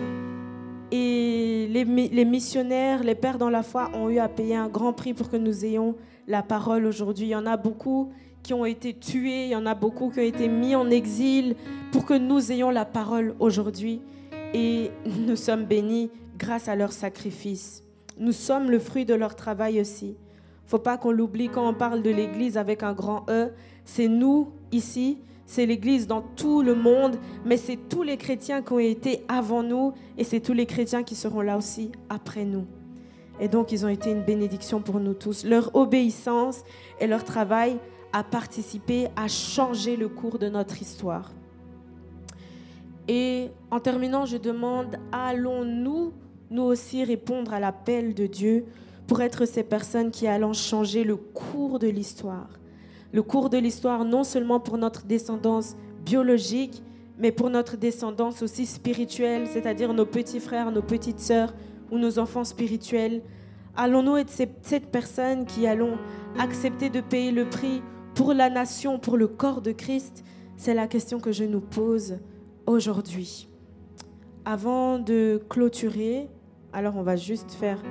Et 0.92 1.68
les, 1.70 1.84
les, 1.84 2.26
missionnaires, 2.26 3.04
les 3.04 3.16
pères 3.16 3.38
dans 3.38 3.52
la 3.52 3.62
foi 3.62 3.92
ont 3.94 4.10
eu 4.10 4.18
à 4.18 4.28
payer 4.28 4.56
un 4.56 4.68
grand 4.68 4.94
prix 4.94 5.14
pour 5.14 5.30
que 5.30 5.38
nous 5.38 5.64
ayons 5.66 5.96
la 6.28 6.44
parole 6.44 6.86
aujourd'hui. 6.86 7.28
Il 7.28 7.30
y 7.30 7.36
en 7.36 7.46
a 7.46 7.58
beaucoup 7.58 8.12
qui 8.42 8.54
ont 8.54 8.66
été 8.66 8.94
tués, 8.94 9.46
il 9.46 9.52
y 9.52 9.56
en 9.56 9.66
a 9.66 9.74
beaucoup 9.74 10.10
qui 10.10 10.20
ont 10.20 10.24
été 10.24 10.48
mis 10.48 10.76
en 10.76 10.90
exil 10.90 11.56
pour 11.92 12.06
que 12.06 12.14
nous 12.14 12.52
ayons 12.52 12.70
la 12.70 12.86
parole 12.86 13.36
aujourd'hui. 13.40 14.02
Et 14.54 14.92
nous 15.06 15.36
sommes 15.36 15.66
bénis 15.66 16.12
grâce 16.38 16.68
à 16.68 16.76
leur 16.76 16.92
sacrifice. 16.92 17.84
Nous 18.18 18.32
sommes 18.32 18.70
le 18.70 18.80
fruit 18.80 19.06
de 19.06 19.14
leur 19.14 19.36
travail 19.36 19.80
aussi. 19.82 20.16
Faut 20.68 20.80
pas 20.80 20.98
qu'on 20.98 21.12
l'oublie 21.12 21.50
quand 21.50 21.68
on 21.68 21.74
parle 21.74 22.04
de 22.04 22.10
l'Église 22.10 22.58
avec 22.58 22.84
un 22.84 22.94
grand 22.94 23.26
E. 23.30 23.52
C'est 23.86 24.08
nous 24.08 24.52
ici, 24.72 25.20
c'est 25.46 25.66
l'Église 25.66 26.08
dans 26.08 26.22
tout 26.22 26.62
le 26.62 26.76
monde, 26.76 27.18
mais 27.46 27.58
c'est 27.58 27.78
tous 27.90 28.04
les 28.04 28.18
chrétiens 28.18 28.62
qui 28.62 28.74
ont 28.74 28.80
été 28.80 29.24
avant 29.28 29.64
nous 29.64 29.94
et 30.18 30.24
c'est 30.24 30.40
tous 30.40 30.54
les 30.54 30.66
chrétiens 30.66 31.04
qui 31.04 31.16
seront 31.16 31.42
là 31.42 31.58
aussi 31.58 31.92
après 32.10 32.46
nous. 32.46 32.66
Et 33.40 33.48
donc 33.48 33.72
ils 33.72 33.86
ont 33.86 33.90
été 33.90 34.12
une 34.12 34.24
bénédiction 34.24 34.82
pour 34.82 35.00
nous 35.00 35.14
tous. 35.14 35.44
Leur 35.44 35.76
obéissance 35.76 36.64
et 37.00 37.08
leur 37.08 37.24
travail 37.24 37.78
a 38.14 38.24
participé 38.24 39.08
à 39.16 39.28
changer 39.28 39.96
le 39.96 40.08
cours 40.08 40.38
de 40.38 40.48
notre 40.48 40.82
histoire. 40.82 41.32
Et 43.08 43.50
en 43.72 43.80
terminant, 43.80 44.26
je 44.26 44.38
demande, 44.38 44.98
allons-nous 45.12 46.14
nous 46.52 46.64
aussi 46.64 47.04
répondre 47.04 47.54
à 47.54 47.60
l'appel 47.60 48.14
de 48.14 48.28
Dieu 48.28 48.66
pour 49.08 49.22
être 49.22 49.46
ces 49.46 49.64
personnes 49.64 50.12
qui 50.12 50.28
allons 50.28 50.54
changer 50.54 51.04
le 51.04 51.18
cours 51.18 51.80
de 51.80 51.88
l'histoire? 51.88 52.48
Le 53.12 53.22
cours 53.22 53.50
de 53.50 53.58
l'histoire, 53.58 54.06
non 54.06 54.24
seulement 54.24 54.60
pour 54.60 54.78
notre 54.78 55.06
descendance 55.06 55.76
biologique, 56.06 56.82
mais 57.18 57.32
pour 57.32 57.50
notre 57.50 57.78
descendance 57.78 58.42
aussi 58.42 58.66
spirituelle, 58.66 59.48
c'est-à-dire 59.48 59.94
nos 59.94 60.06
petits 60.06 60.40
frères, 60.40 60.72
nos 60.72 60.82
petites 60.82 61.20
sœurs 61.20 61.54
ou 61.92 61.98
nos 61.98 62.20
enfants 62.20 62.44
spirituels. 62.44 63.22
Allons-nous 63.76 64.18
être 64.18 64.32
cette 64.32 64.92
personne 64.92 65.46
qui 65.46 65.66
allons 65.68 65.98
accepter 66.40 66.90
de 66.90 67.02
payer 67.02 67.32
le 67.32 67.50
prix 67.50 67.82
pour 68.16 68.34
la 68.34 68.50
nation, 68.50 69.00
pour 69.00 69.18
le 69.18 69.28
corps 69.28 69.62
de 69.62 69.72
Christ? 69.72 70.24
C'est 70.58 70.74
la 70.74 70.88
question 70.88 71.20
que 71.20 71.32
je 71.32 71.44
nous 71.44 71.62
pose 71.62 72.20
aujourd'hui. 72.68 73.48
Avant 74.46 75.00
de 75.00 75.42
clôturer, 75.50 76.30
alors 76.72 76.96
on 76.96 77.04
va 77.04 77.16
juste 77.16 77.52
faire 77.52 77.82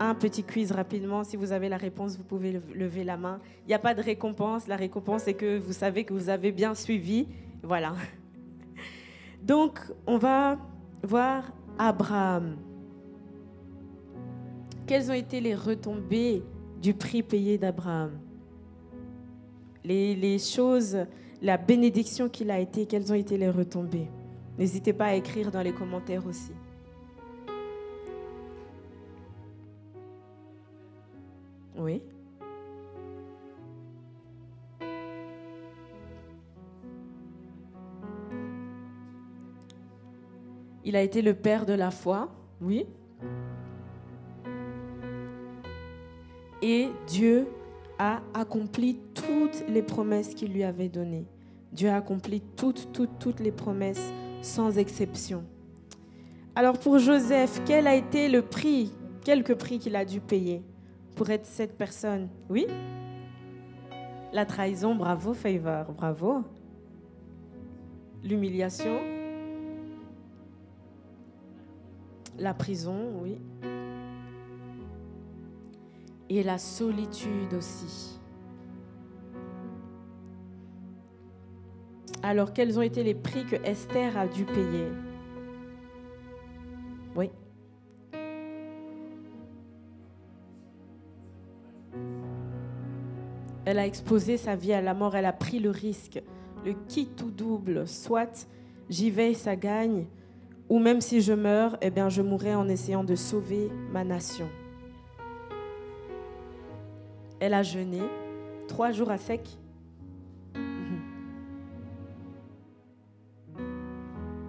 un 0.00 0.14
petit 0.14 0.42
quiz 0.42 0.72
rapidement. 0.72 1.24
Si 1.24 1.36
vous 1.36 1.52
avez 1.52 1.68
la 1.68 1.76
réponse, 1.76 2.16
vous 2.16 2.24
pouvez 2.24 2.60
lever 2.74 3.04
la 3.04 3.16
main. 3.16 3.40
Il 3.64 3.68
n'y 3.68 3.74
a 3.74 3.78
pas 3.78 3.94
de 3.94 4.02
récompense. 4.02 4.66
La 4.66 4.76
récompense 4.76 5.28
est 5.28 5.34
que 5.34 5.58
vous 5.58 5.72
savez 5.72 6.04
que 6.04 6.12
vous 6.12 6.28
avez 6.28 6.52
bien 6.52 6.74
suivi. 6.74 7.26
Voilà. 7.62 7.94
Donc, 9.42 9.80
on 10.06 10.18
va 10.18 10.58
voir 11.02 11.44
Abraham. 11.78 12.56
Quelles 14.86 15.10
ont 15.10 15.14
été 15.14 15.40
les 15.40 15.54
retombées 15.54 16.42
du 16.82 16.92
prix 16.92 17.22
payé 17.22 17.56
d'Abraham? 17.56 18.18
Les, 19.82 20.38
choses, 20.38 20.98
la 21.42 21.56
bénédiction 21.56 22.28
qu'il 22.28 22.50
a 22.50 22.58
été, 22.58 22.86
quelles 22.86 23.10
ont 23.10 23.14
été 23.14 23.38
les 23.38 23.50
retombées? 23.50 24.08
N'hésitez 24.58 24.92
pas 24.92 25.06
à 25.06 25.14
écrire 25.14 25.50
dans 25.50 25.62
les 25.62 25.72
commentaires 25.72 26.26
aussi. 26.26 26.52
Oui. 31.76 32.02
Il 40.84 40.94
a 40.94 41.02
été 41.02 41.22
le 41.22 41.34
père 41.34 41.64
de 41.64 41.72
la 41.72 41.90
foi, 41.90 42.28
oui. 42.60 42.86
Et 46.62 46.88
Dieu 47.06 47.48
a 47.98 48.20
accompli 48.32 48.98
toutes 49.14 49.64
les 49.68 49.82
promesses 49.82 50.34
qu'il 50.34 50.52
lui 50.52 50.64
avait 50.64 50.88
données. 50.88 51.26
Dieu 51.72 51.88
a 51.88 51.96
accompli 51.96 52.40
toutes, 52.56 52.92
toutes, 52.92 53.18
toutes 53.18 53.40
les 53.40 53.52
promesses 53.52 54.12
sans 54.42 54.78
exception. 54.78 55.44
Alors 56.54 56.78
pour 56.78 56.98
Joseph, 56.98 57.62
quel 57.66 57.86
a 57.86 57.94
été 57.94 58.28
le 58.28 58.42
prix, 58.42 58.92
quelques 59.24 59.56
prix 59.56 59.78
qu'il 59.78 59.96
a 59.96 60.04
dû 60.04 60.20
payer 60.20 60.62
pour 61.16 61.30
être 61.30 61.46
cette 61.46 61.76
personne? 61.76 62.28
Oui? 62.48 62.66
La 64.32 64.46
trahison, 64.46 64.94
bravo 64.94 65.34
Favor, 65.34 65.92
bravo. 65.92 66.42
L'humiliation. 68.22 69.00
La 72.38 72.54
prison, 72.54 73.20
oui. 73.22 73.38
Et 76.30 76.42
la 76.42 76.58
solitude 76.58 77.54
aussi. 77.54 78.18
Alors, 82.22 82.54
quels 82.54 82.78
ont 82.78 82.82
été 82.82 83.02
les 83.02 83.14
prix 83.14 83.44
que 83.44 83.56
Esther 83.56 84.16
a 84.16 84.26
dû 84.26 84.44
payer? 84.46 84.88
Oui. 87.14 87.30
Elle 93.66 93.78
a 93.78 93.86
exposé 93.86 94.36
sa 94.36 94.56
vie 94.56 94.72
à 94.72 94.80
la 94.80 94.94
mort, 94.94 95.16
elle 95.16 95.26
a 95.26 95.32
pris 95.32 95.58
le 95.58 95.70
risque, 95.70 96.22
le 96.64 96.72
qui 96.88 97.06
tout 97.06 97.30
double, 97.30 97.86
soit 97.86 98.48
j'y 98.88 99.10
vais, 99.10 99.34
ça 99.34 99.54
gagne, 99.56 100.06
ou 100.68 100.78
même 100.78 101.00
si 101.00 101.20
je 101.20 101.32
meurs, 101.32 101.76
eh 101.82 101.90
bien 101.90 102.08
je 102.08 102.22
mourrai 102.22 102.54
en 102.54 102.68
essayant 102.68 103.04
de 103.04 103.14
sauver 103.14 103.70
ma 103.92 104.02
nation. 104.02 104.48
Elle 107.44 107.52
a 107.52 107.62
jeûné 107.62 108.00
trois 108.68 108.90
jours 108.90 109.10
à 109.10 109.18
sec. 109.18 109.46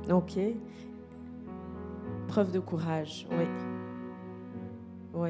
Ok. 0.09 0.39
Preuve 2.29 2.53
de 2.53 2.61
courage, 2.61 3.27
oui. 3.31 3.45
Oui. 5.13 5.29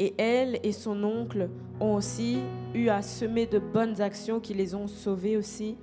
Et 0.00 0.12
elle 0.18 0.58
et 0.64 0.72
son 0.72 1.04
oncle 1.04 1.50
ont 1.78 1.94
aussi 1.94 2.40
eu 2.74 2.88
à 2.88 3.00
semer 3.00 3.46
de 3.46 3.60
bonnes 3.60 4.00
actions 4.00 4.40
qui 4.40 4.52
les 4.52 4.74
ont 4.74 4.88
sauvés 4.88 5.36
aussi 5.36 5.76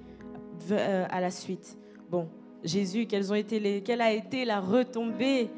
euh, 0.71 1.05
à 1.09 1.21
la 1.21 1.31
suite. 1.31 1.77
Bon, 2.09 2.27
Jésus, 2.61 3.07
quelle 3.07 4.01
a 4.01 4.11
été 4.11 4.43
la 4.43 4.59
retombée 4.59 5.49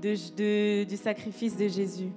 du 0.00 0.96
sacrifice 0.96 1.56
de 1.56 1.66
Jésus? 1.66 2.12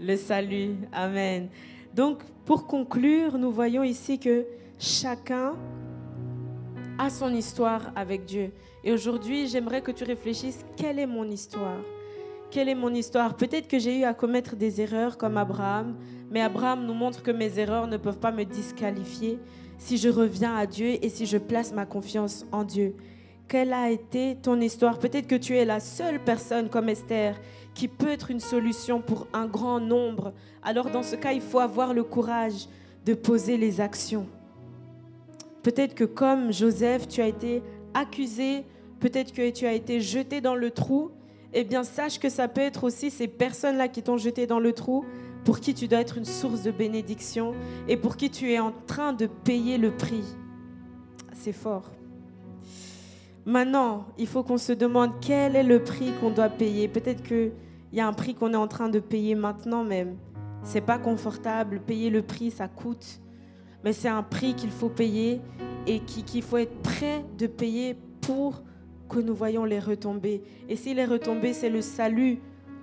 Le 0.00 0.16
salut. 0.16 0.76
Amen. 0.92 1.48
Donc, 1.94 2.18
pour 2.44 2.66
conclure, 2.66 3.38
nous 3.38 3.52
voyons 3.52 3.84
ici 3.84 4.18
que 4.18 4.44
chacun 4.78 5.54
a 6.98 7.10
son 7.10 7.32
histoire 7.32 7.92
avec 7.94 8.24
Dieu. 8.24 8.50
Et 8.82 8.92
aujourd'hui, 8.92 9.46
j'aimerais 9.46 9.82
que 9.82 9.92
tu 9.92 10.04
réfléchisses, 10.04 10.64
quelle 10.76 10.98
est 10.98 11.06
mon 11.06 11.24
histoire? 11.24 11.80
Quelle 12.50 12.68
est 12.68 12.74
mon 12.74 12.92
histoire? 12.92 13.36
Peut-être 13.36 13.68
que 13.68 13.78
j'ai 13.78 14.00
eu 14.00 14.04
à 14.04 14.14
commettre 14.14 14.56
des 14.56 14.80
erreurs 14.80 15.16
comme 15.16 15.36
Abraham, 15.36 15.96
mais 16.30 16.40
Abraham 16.40 16.86
nous 16.86 16.94
montre 16.94 17.22
que 17.22 17.30
mes 17.30 17.58
erreurs 17.58 17.86
ne 17.86 17.96
peuvent 17.96 18.18
pas 18.18 18.32
me 18.32 18.44
disqualifier 18.44 19.38
si 19.78 19.96
je 19.96 20.08
reviens 20.08 20.56
à 20.56 20.66
Dieu 20.66 20.98
et 21.02 21.08
si 21.08 21.26
je 21.26 21.38
place 21.38 21.72
ma 21.72 21.86
confiance 21.86 22.46
en 22.52 22.64
Dieu. 22.64 22.94
Quelle 23.48 23.72
a 23.72 23.90
été 23.90 24.36
ton 24.40 24.60
histoire? 24.60 24.98
Peut-être 24.98 25.26
que 25.26 25.34
tu 25.34 25.56
es 25.56 25.64
la 25.64 25.78
seule 25.78 26.22
personne 26.22 26.68
comme 26.68 26.88
Esther 26.88 27.38
qui 27.74 27.88
peut 27.88 28.08
être 28.08 28.30
une 28.30 28.40
solution 28.40 29.00
pour 29.00 29.26
un 29.32 29.46
grand 29.46 29.80
nombre. 29.80 30.32
Alors 30.62 30.90
dans 30.90 31.02
ce 31.02 31.16
cas, 31.16 31.32
il 31.32 31.40
faut 31.40 31.58
avoir 31.58 31.92
le 31.92 32.04
courage 32.04 32.68
de 33.04 33.14
poser 33.14 33.56
les 33.56 33.80
actions. 33.80 34.26
Peut-être 35.62 35.94
que 35.94 36.04
comme 36.04 36.52
Joseph, 36.52 37.08
tu 37.08 37.20
as 37.20 37.26
été 37.26 37.62
accusé, 37.94 38.64
peut-être 39.00 39.32
que 39.32 39.50
tu 39.50 39.66
as 39.66 39.72
été 39.72 40.00
jeté 40.00 40.40
dans 40.40 40.54
le 40.54 40.70
trou, 40.70 41.10
eh 41.52 41.64
bien 41.64 41.84
sache 41.84 42.18
que 42.18 42.28
ça 42.28 42.48
peut 42.48 42.60
être 42.60 42.84
aussi 42.84 43.10
ces 43.10 43.28
personnes-là 43.28 43.88
qui 43.88 44.02
t'ont 44.02 44.18
jeté 44.18 44.46
dans 44.46 44.60
le 44.60 44.72
trou, 44.72 45.04
pour 45.44 45.60
qui 45.60 45.74
tu 45.74 45.88
dois 45.88 46.00
être 46.00 46.18
une 46.18 46.24
source 46.24 46.62
de 46.62 46.70
bénédiction 46.70 47.54
et 47.86 47.96
pour 47.96 48.16
qui 48.16 48.30
tu 48.30 48.50
es 48.52 48.58
en 48.58 48.72
train 48.86 49.12
de 49.12 49.26
payer 49.26 49.78
le 49.78 49.90
prix. 49.90 50.24
C'est 51.32 51.52
fort. 51.52 51.90
Maintenant, 53.46 54.06
il 54.16 54.26
faut 54.26 54.42
qu'on 54.42 54.56
se 54.56 54.72
demande 54.72 55.12
quel 55.20 55.54
est 55.54 55.62
le 55.62 55.82
prix 55.82 56.12
qu'on 56.18 56.30
doit 56.30 56.48
payer. 56.48 56.88
Peut-être 56.88 57.22
qu'il 57.94 58.00
y 58.00 58.02
a 58.02 58.08
un 58.08 58.12
prix 58.12 58.34
qu'on 58.34 58.52
est 58.52 58.56
en 58.56 58.66
train 58.66 58.88
de 58.88 58.98
payer 58.98 59.36
maintenant 59.36 59.84
même. 59.84 60.16
C'est 60.64 60.80
pas 60.80 60.98
confortable. 60.98 61.78
Payer 61.78 62.10
le 62.10 62.22
prix, 62.22 62.50
ça 62.50 62.66
coûte. 62.66 63.20
Mais 63.84 63.92
c'est 63.92 64.08
un 64.08 64.24
prix 64.24 64.54
qu'il 64.54 64.72
faut 64.72 64.88
payer 64.88 65.40
et 65.86 66.00
qu'il 66.00 66.42
faut 66.42 66.56
être 66.56 66.76
prêt 66.82 67.24
de 67.38 67.46
payer 67.46 67.96
pour 68.20 68.64
que 69.08 69.20
nous 69.20 69.32
voyons 69.32 69.64
les 69.64 69.78
retombées. 69.78 70.42
Et 70.68 70.74
si 70.74 70.92
les 70.92 71.04
retombées, 71.04 71.52
c'est 71.52 71.70
le 71.70 71.82
salut 71.82 72.40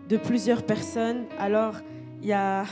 de 0.08 0.16
plusieurs 0.16 0.64
personnes, 0.64 1.26
alors 1.38 1.76
il 2.22 2.28
n'y 2.28 2.34
a, 2.34 2.64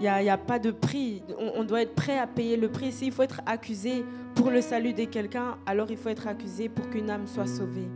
y 0.00 0.06
a, 0.06 0.22
y 0.22 0.30
a, 0.30 0.38
pas 0.38 0.60
de 0.60 0.70
prix. 0.70 1.24
On, 1.40 1.62
on, 1.62 1.64
doit 1.64 1.82
être 1.82 1.96
prêt 1.96 2.20
à 2.20 2.28
payer 2.28 2.56
le 2.56 2.68
prix. 2.68 2.92
S'il 2.92 3.10
faut 3.10 3.24
être 3.24 3.40
accusé 3.46 4.04
pour 4.36 4.52
le 4.52 4.60
salut 4.60 4.92
de 4.92 5.06
quelqu'un, 5.06 5.56
alors 5.66 5.90
il 5.90 5.96
faut 5.96 6.10
être 6.10 6.28
accusé 6.28 6.68
pour 6.68 6.88
qu'une 6.88 7.10
âme 7.10 7.26
soit 7.26 7.48
sauvée. 7.48 7.88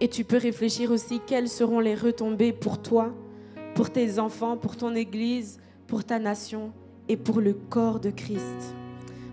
Et 0.00 0.08
tu 0.08 0.24
peux 0.24 0.38
réfléchir 0.38 0.90
aussi 0.90 1.20
quelles 1.26 1.48
seront 1.48 1.80
les 1.80 1.94
retombées 1.94 2.52
pour 2.52 2.80
toi, 2.80 3.12
pour 3.74 3.90
tes 3.90 4.18
enfants, 4.18 4.56
pour 4.56 4.76
ton 4.76 4.94
Église, 4.94 5.58
pour 5.86 6.04
ta 6.04 6.18
nation 6.18 6.72
et 7.08 7.16
pour 7.16 7.40
le 7.40 7.54
corps 7.54 7.98
de 7.98 8.10
Christ. 8.10 8.74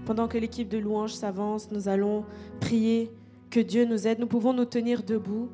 Pendant 0.06 0.28
que 0.28 0.38
l'équipe 0.38 0.70
de 0.70 0.78
louanges 0.78 1.14
s'avance, 1.14 1.70
nous 1.72 1.88
allons 1.88 2.26
prier 2.60 3.12
que 3.50 3.60
Dieu 3.60 3.86
nous 3.86 4.08
aide. 4.08 4.20
Nous 4.20 4.28
pouvons 4.28 4.54
nous 4.54 4.66
tenir 4.66 5.04
debout. 5.04 5.50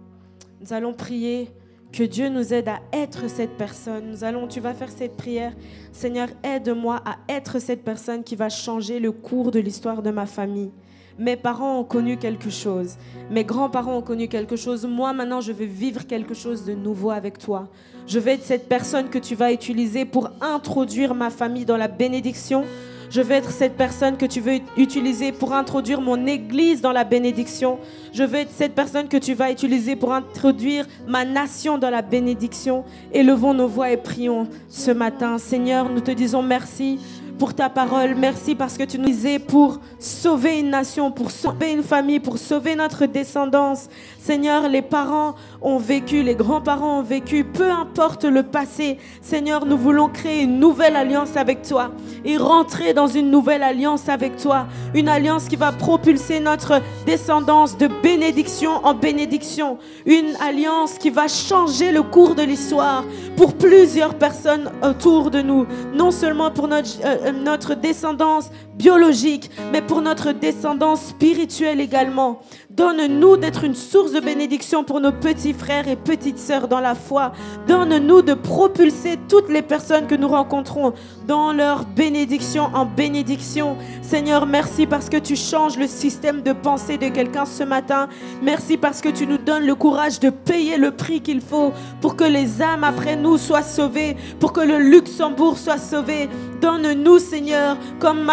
Nous 0.62 0.74
allons 0.74 0.94
prier 0.94 1.50
que 1.92 2.04
Dieu 2.04 2.30
nous 2.30 2.54
aide 2.54 2.70
à 2.70 2.80
être 2.94 3.30
cette 3.30 3.58
personne. 3.58 4.10
Nous 4.10 4.24
allons, 4.24 4.48
tu 4.48 4.60
vas 4.60 4.74
faire 4.74 4.90
cette 4.90 5.18
prière. 5.18 5.54
Seigneur, 5.92 6.30
aide-moi 6.44 7.02
à 7.06 7.18
être 7.28 7.60
cette 7.60 7.84
personne 7.84 8.24
qui 8.24 8.36
va 8.36 8.50
changer 8.50 9.00
le 9.00 9.12
cours 9.12 9.52
de 9.52 9.60
l'histoire 9.60 10.02
de 10.02 10.12
ma 10.12 10.26
famille. 10.26 10.72
Mes 11.20 11.36
parents 11.36 11.80
ont 11.80 11.84
connu 11.84 12.18
quelque 12.18 12.50
chose. 12.50 12.96
Mes 13.30 13.44
grands-parents 13.44 13.98
ont 13.98 14.02
connu 14.02 14.28
quelque 14.28 14.56
chose. 14.56 14.86
Moi, 14.86 15.14
maintenant, 15.14 15.42
je 15.42 15.52
veux 15.52 15.66
vivre 15.66 16.08
quelque 16.08 16.34
chose 16.34 16.66
de 16.66 16.74
nouveau 16.74 17.12
avec 17.12 17.38
toi. 17.38 17.68
Je 18.08 18.20
vais 18.20 18.34
être 18.34 18.44
cette 18.44 18.68
personne 18.68 19.10
que 19.10 19.20
tu 19.20 19.36
vas 19.36 19.52
utiliser 19.52 20.06
pour 20.06 20.30
introduire 20.42 21.14
ma 21.14 21.30
famille 21.30 21.66
dans 21.66 21.78
la 21.78 21.88
bénédiction. 21.88 22.66
Je 23.12 23.20
veux 23.20 23.34
être 23.34 23.52
cette 23.52 23.76
personne 23.76 24.16
que 24.16 24.26
tu 24.26 24.40
veux 24.40 24.60
utiliser 24.78 25.34
pour 25.34 25.54
introduire 25.54 26.00
mon 26.00 26.26
église 26.28 26.80
dans 26.80 26.94
la 26.94 27.04
bénédiction. 27.04 27.78
Je 28.14 28.24
veux 28.24 28.38
être 28.38 28.52
cette 28.52 28.74
personne 28.74 29.10
que 29.10 29.18
tu 29.18 29.34
vas 29.34 29.52
utiliser 29.52 29.98
pour 29.98 30.14
introduire 30.14 30.88
ma 31.08 31.26
nation 31.26 31.78
dans 31.78 31.90
la 31.90 32.02
bénédiction. 32.02 32.86
Élevons 33.12 33.54
nos 33.54 33.68
voix 33.68 33.92
et 33.92 33.98
prions 33.98 34.48
ce 34.70 34.92
matin. 34.92 35.38
Seigneur, 35.40 35.90
nous 35.90 36.00
te 36.00 36.12
disons 36.12 36.42
merci 36.42 37.00
pour 37.42 37.56
ta 37.56 37.70
parole. 37.70 38.14
Merci 38.14 38.54
parce 38.54 38.78
que 38.78 38.84
tu 38.84 39.00
nous 39.00 39.08
disais 39.08 39.40
pour 39.40 39.80
sauver 39.98 40.60
une 40.60 40.70
nation, 40.70 41.10
pour 41.10 41.32
sauver 41.32 41.72
une 41.72 41.82
famille, 41.82 42.20
pour 42.20 42.38
sauver 42.38 42.76
notre 42.76 43.08
descendance. 43.08 43.88
Seigneur, 44.20 44.70
les 44.70 44.84
parents 44.84 45.34
ont 45.64 45.80
vécu, 45.80 46.22
les 46.22 46.36
grands-parents 46.36 47.00
ont 47.00 47.02
vécu, 47.02 47.44
peu 47.44 47.72
importe 47.72 48.26
le 48.26 48.44
passé. 48.44 49.00
Seigneur, 49.24 49.66
nous 49.66 49.76
voulons 49.76 50.08
créer 50.08 50.44
une 50.44 50.60
nouvelle 50.60 50.96
alliance 50.96 51.36
avec 51.36 51.64
toi 51.64 51.90
et 52.24 52.38
rentrer 52.38 52.94
dans 52.94 53.08
une 53.08 53.32
nouvelle 53.32 53.64
alliance 53.64 54.08
avec 54.08 54.38
toi. 54.38 54.68
Une 54.94 55.10
alliance 55.10 55.46
qui 55.46 55.56
va 55.56 55.72
propulser 55.72 56.40
notre 56.40 56.80
descendance 57.08 57.76
de 57.76 57.88
bénédiction 58.04 58.86
en 58.86 58.94
bénédiction. 58.94 59.80
Une 60.06 60.36
alliance 60.40 61.00
qui 61.00 61.10
va 61.10 61.28
changer 61.28 61.92
le 61.92 62.04
cours 62.04 62.36
de 62.36 62.44
l'histoire 62.44 63.04
pour 63.36 63.56
plusieurs 63.56 64.14
personnes 64.14 64.70
autour 64.84 65.32
de 65.32 65.42
nous. 65.42 65.66
Non 65.96 66.12
seulement 66.12 66.52
pour 66.52 66.68
notre, 66.68 66.90
euh, 67.04 67.31
notre 67.32 67.76
descendance 67.76 68.52
biologique, 68.82 69.52
mais 69.72 69.84
pour 69.84 70.02
notre 70.02 70.32
descendance 70.32 71.10
spirituelle 71.10 71.80
également. 71.80 72.42
Donne-nous 72.72 73.38
d'être 73.38 73.64
une 73.64 73.76
source 73.76 74.12
de 74.12 74.20
bénédiction 74.20 74.84
pour 74.84 75.02
nos 75.02 75.12
petits 75.12 75.54
frères 75.54 75.88
et 75.88 75.96
petites 75.96 76.40
sœurs 76.40 76.68
dans 76.68 76.80
la 76.80 76.96
foi. 76.96 77.34
Donne-nous 77.68 78.22
de 78.24 78.34
propulser 78.34 79.20
toutes 79.28 79.50
les 79.50 79.62
personnes 79.62 80.08
que 80.08 80.16
nous 80.16 80.30
rencontrons 80.30 80.94
dans 81.28 81.52
leur 81.52 81.86
bénédiction 81.86 82.70
en 82.74 82.86
bénédiction. 82.86 83.78
Seigneur, 84.02 84.48
merci 84.48 84.88
parce 84.88 85.10
que 85.10 85.18
tu 85.18 85.36
changes 85.36 85.78
le 85.78 85.86
système 85.86 86.42
de 86.42 86.54
pensée 86.54 86.98
de 86.98 87.10
quelqu'un 87.10 87.46
ce 87.46 87.64
matin. 87.64 88.08
Merci 88.42 88.78
parce 88.78 89.02
que 89.02 89.10
tu 89.10 89.28
nous 89.28 89.38
donnes 89.38 89.66
le 89.66 89.76
courage 89.76 90.20
de 90.20 90.30
payer 90.30 90.78
le 90.78 90.92
prix 90.92 91.22
qu'il 91.22 91.42
faut 91.42 91.74
pour 92.00 92.16
que 92.16 92.24
les 92.24 92.62
âmes 92.62 92.86
après 92.86 93.16
nous 93.16 93.38
soient 93.38 93.64
sauvées, 93.64 94.16
pour 94.40 94.54
que 94.54 94.62
le 94.62 94.80
Luxembourg 94.80 95.58
soit 95.58 95.78
sauvé. 95.78 96.30
Donne-nous, 96.62 97.20
Seigneur, 97.20 97.76
comme 98.00 98.24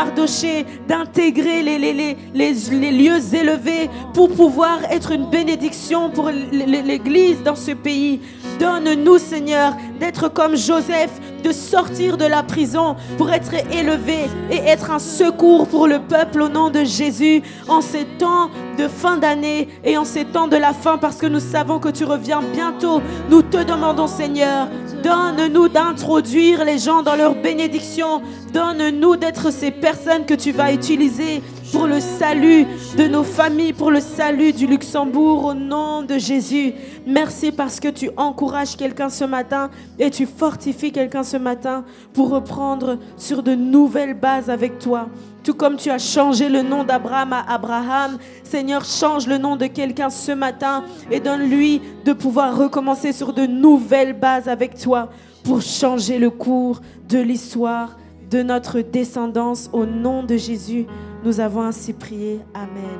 D'intégrer 0.86 1.62
les, 1.62 1.78
les, 1.78 2.90
lieux 2.92 3.34
élevés 3.34 3.90
pour 4.14 4.28
pouvoir 4.28 4.78
être 4.90 5.10
une 5.10 5.28
bénédiction 5.28 6.10
pour 6.10 6.30
l'Église 6.30 7.42
dans 7.42 7.56
ce 7.56 7.72
pays. 7.72 8.20
Donne-nous, 8.60 9.18
Seigneur, 9.18 9.74
d'être 9.98 10.28
comme 10.28 10.56
Joseph, 10.56 11.10
de 11.42 11.52
sortir 11.52 12.16
de 12.16 12.24
la 12.24 12.42
prison 12.42 12.96
pour 13.16 13.32
être 13.32 13.52
élevé 13.72 14.26
et 14.50 14.56
être 14.56 14.90
un 14.90 14.98
secours 14.98 15.66
pour 15.66 15.86
le 15.86 16.00
peuple 16.00 16.42
au 16.42 16.48
nom 16.48 16.70
de 16.70 16.84
Jésus 16.84 17.42
en 17.68 17.80
ces 17.80 18.04
temps 18.04 18.50
de 18.76 18.88
fin 18.88 19.16
d'année 19.16 19.68
et 19.84 19.96
en 19.96 20.04
ces 20.04 20.24
temps 20.24 20.48
de 20.48 20.56
la 20.56 20.72
fin 20.72 20.98
parce 20.98 21.16
que 21.16 21.26
nous 21.26 21.40
savons 21.40 21.78
que 21.78 21.88
tu 21.88 22.04
reviens 22.04 22.42
bientôt. 22.42 23.00
Nous 23.28 23.42
te 23.42 23.62
demandons, 23.62 24.06
Seigneur, 24.06 24.68
donne-nous 25.02 25.68
d'introduire 25.68 26.64
les 26.64 26.78
gens 26.78 27.02
dans 27.02 27.16
leur 27.16 27.34
bénédiction. 27.34 28.22
Donne-nous 28.52 29.16
d'être 29.16 29.52
ces 29.52 29.70
personnes 29.70 30.24
que 30.24 30.34
tu 30.34 30.52
vas 30.52 30.72
utiliser 30.72 31.42
pour 31.70 31.86
le 31.86 32.00
salut 32.00 32.66
de 32.96 33.06
nos 33.06 33.24
familles, 33.24 33.74
pour 33.74 33.90
le 33.90 34.00
salut 34.00 34.52
du 34.52 34.66
Luxembourg, 34.66 35.44
au 35.44 35.54
nom 35.54 36.02
de 36.02 36.16
Jésus. 36.16 36.72
Merci 37.06 37.52
parce 37.52 37.78
que 37.78 37.88
tu 37.88 38.10
encourages 38.16 38.76
quelqu'un 38.76 39.10
ce 39.10 39.24
matin 39.24 39.70
et 39.98 40.10
tu 40.10 40.24
fortifies 40.24 40.92
quelqu'un 40.92 41.24
ce 41.24 41.36
matin 41.36 41.84
pour 42.14 42.30
reprendre 42.30 42.98
sur 43.18 43.42
de 43.42 43.54
nouvelles 43.54 44.14
bases 44.14 44.48
avec 44.48 44.78
toi. 44.78 45.08
Tout 45.44 45.54
comme 45.54 45.76
tu 45.76 45.90
as 45.90 45.98
changé 45.98 46.48
le 46.48 46.62
nom 46.62 46.84
d'Abraham 46.84 47.34
à 47.34 47.44
Abraham, 47.52 48.18
Seigneur, 48.44 48.84
change 48.84 49.26
le 49.26 49.36
nom 49.36 49.56
de 49.56 49.66
quelqu'un 49.66 50.10
ce 50.10 50.32
matin 50.32 50.84
et 51.10 51.20
donne-lui 51.20 51.82
de 52.04 52.14
pouvoir 52.14 52.56
recommencer 52.56 53.12
sur 53.12 53.34
de 53.34 53.46
nouvelles 53.46 54.14
bases 54.14 54.48
avec 54.48 54.78
toi 54.78 55.10
pour 55.44 55.60
changer 55.60 56.18
le 56.18 56.30
cours 56.30 56.80
de 57.08 57.18
l'histoire 57.18 57.97
de 58.30 58.42
notre 58.42 58.80
descendance 58.80 59.70
au 59.72 59.86
nom 59.86 60.22
de 60.22 60.36
Jésus. 60.36 60.86
Nous 61.24 61.40
avons 61.40 61.62
ainsi 61.62 61.92
prié. 61.92 62.40
Amen. 62.54 62.98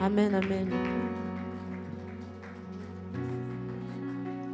Amen, 0.00 0.34
amen. 0.34 0.93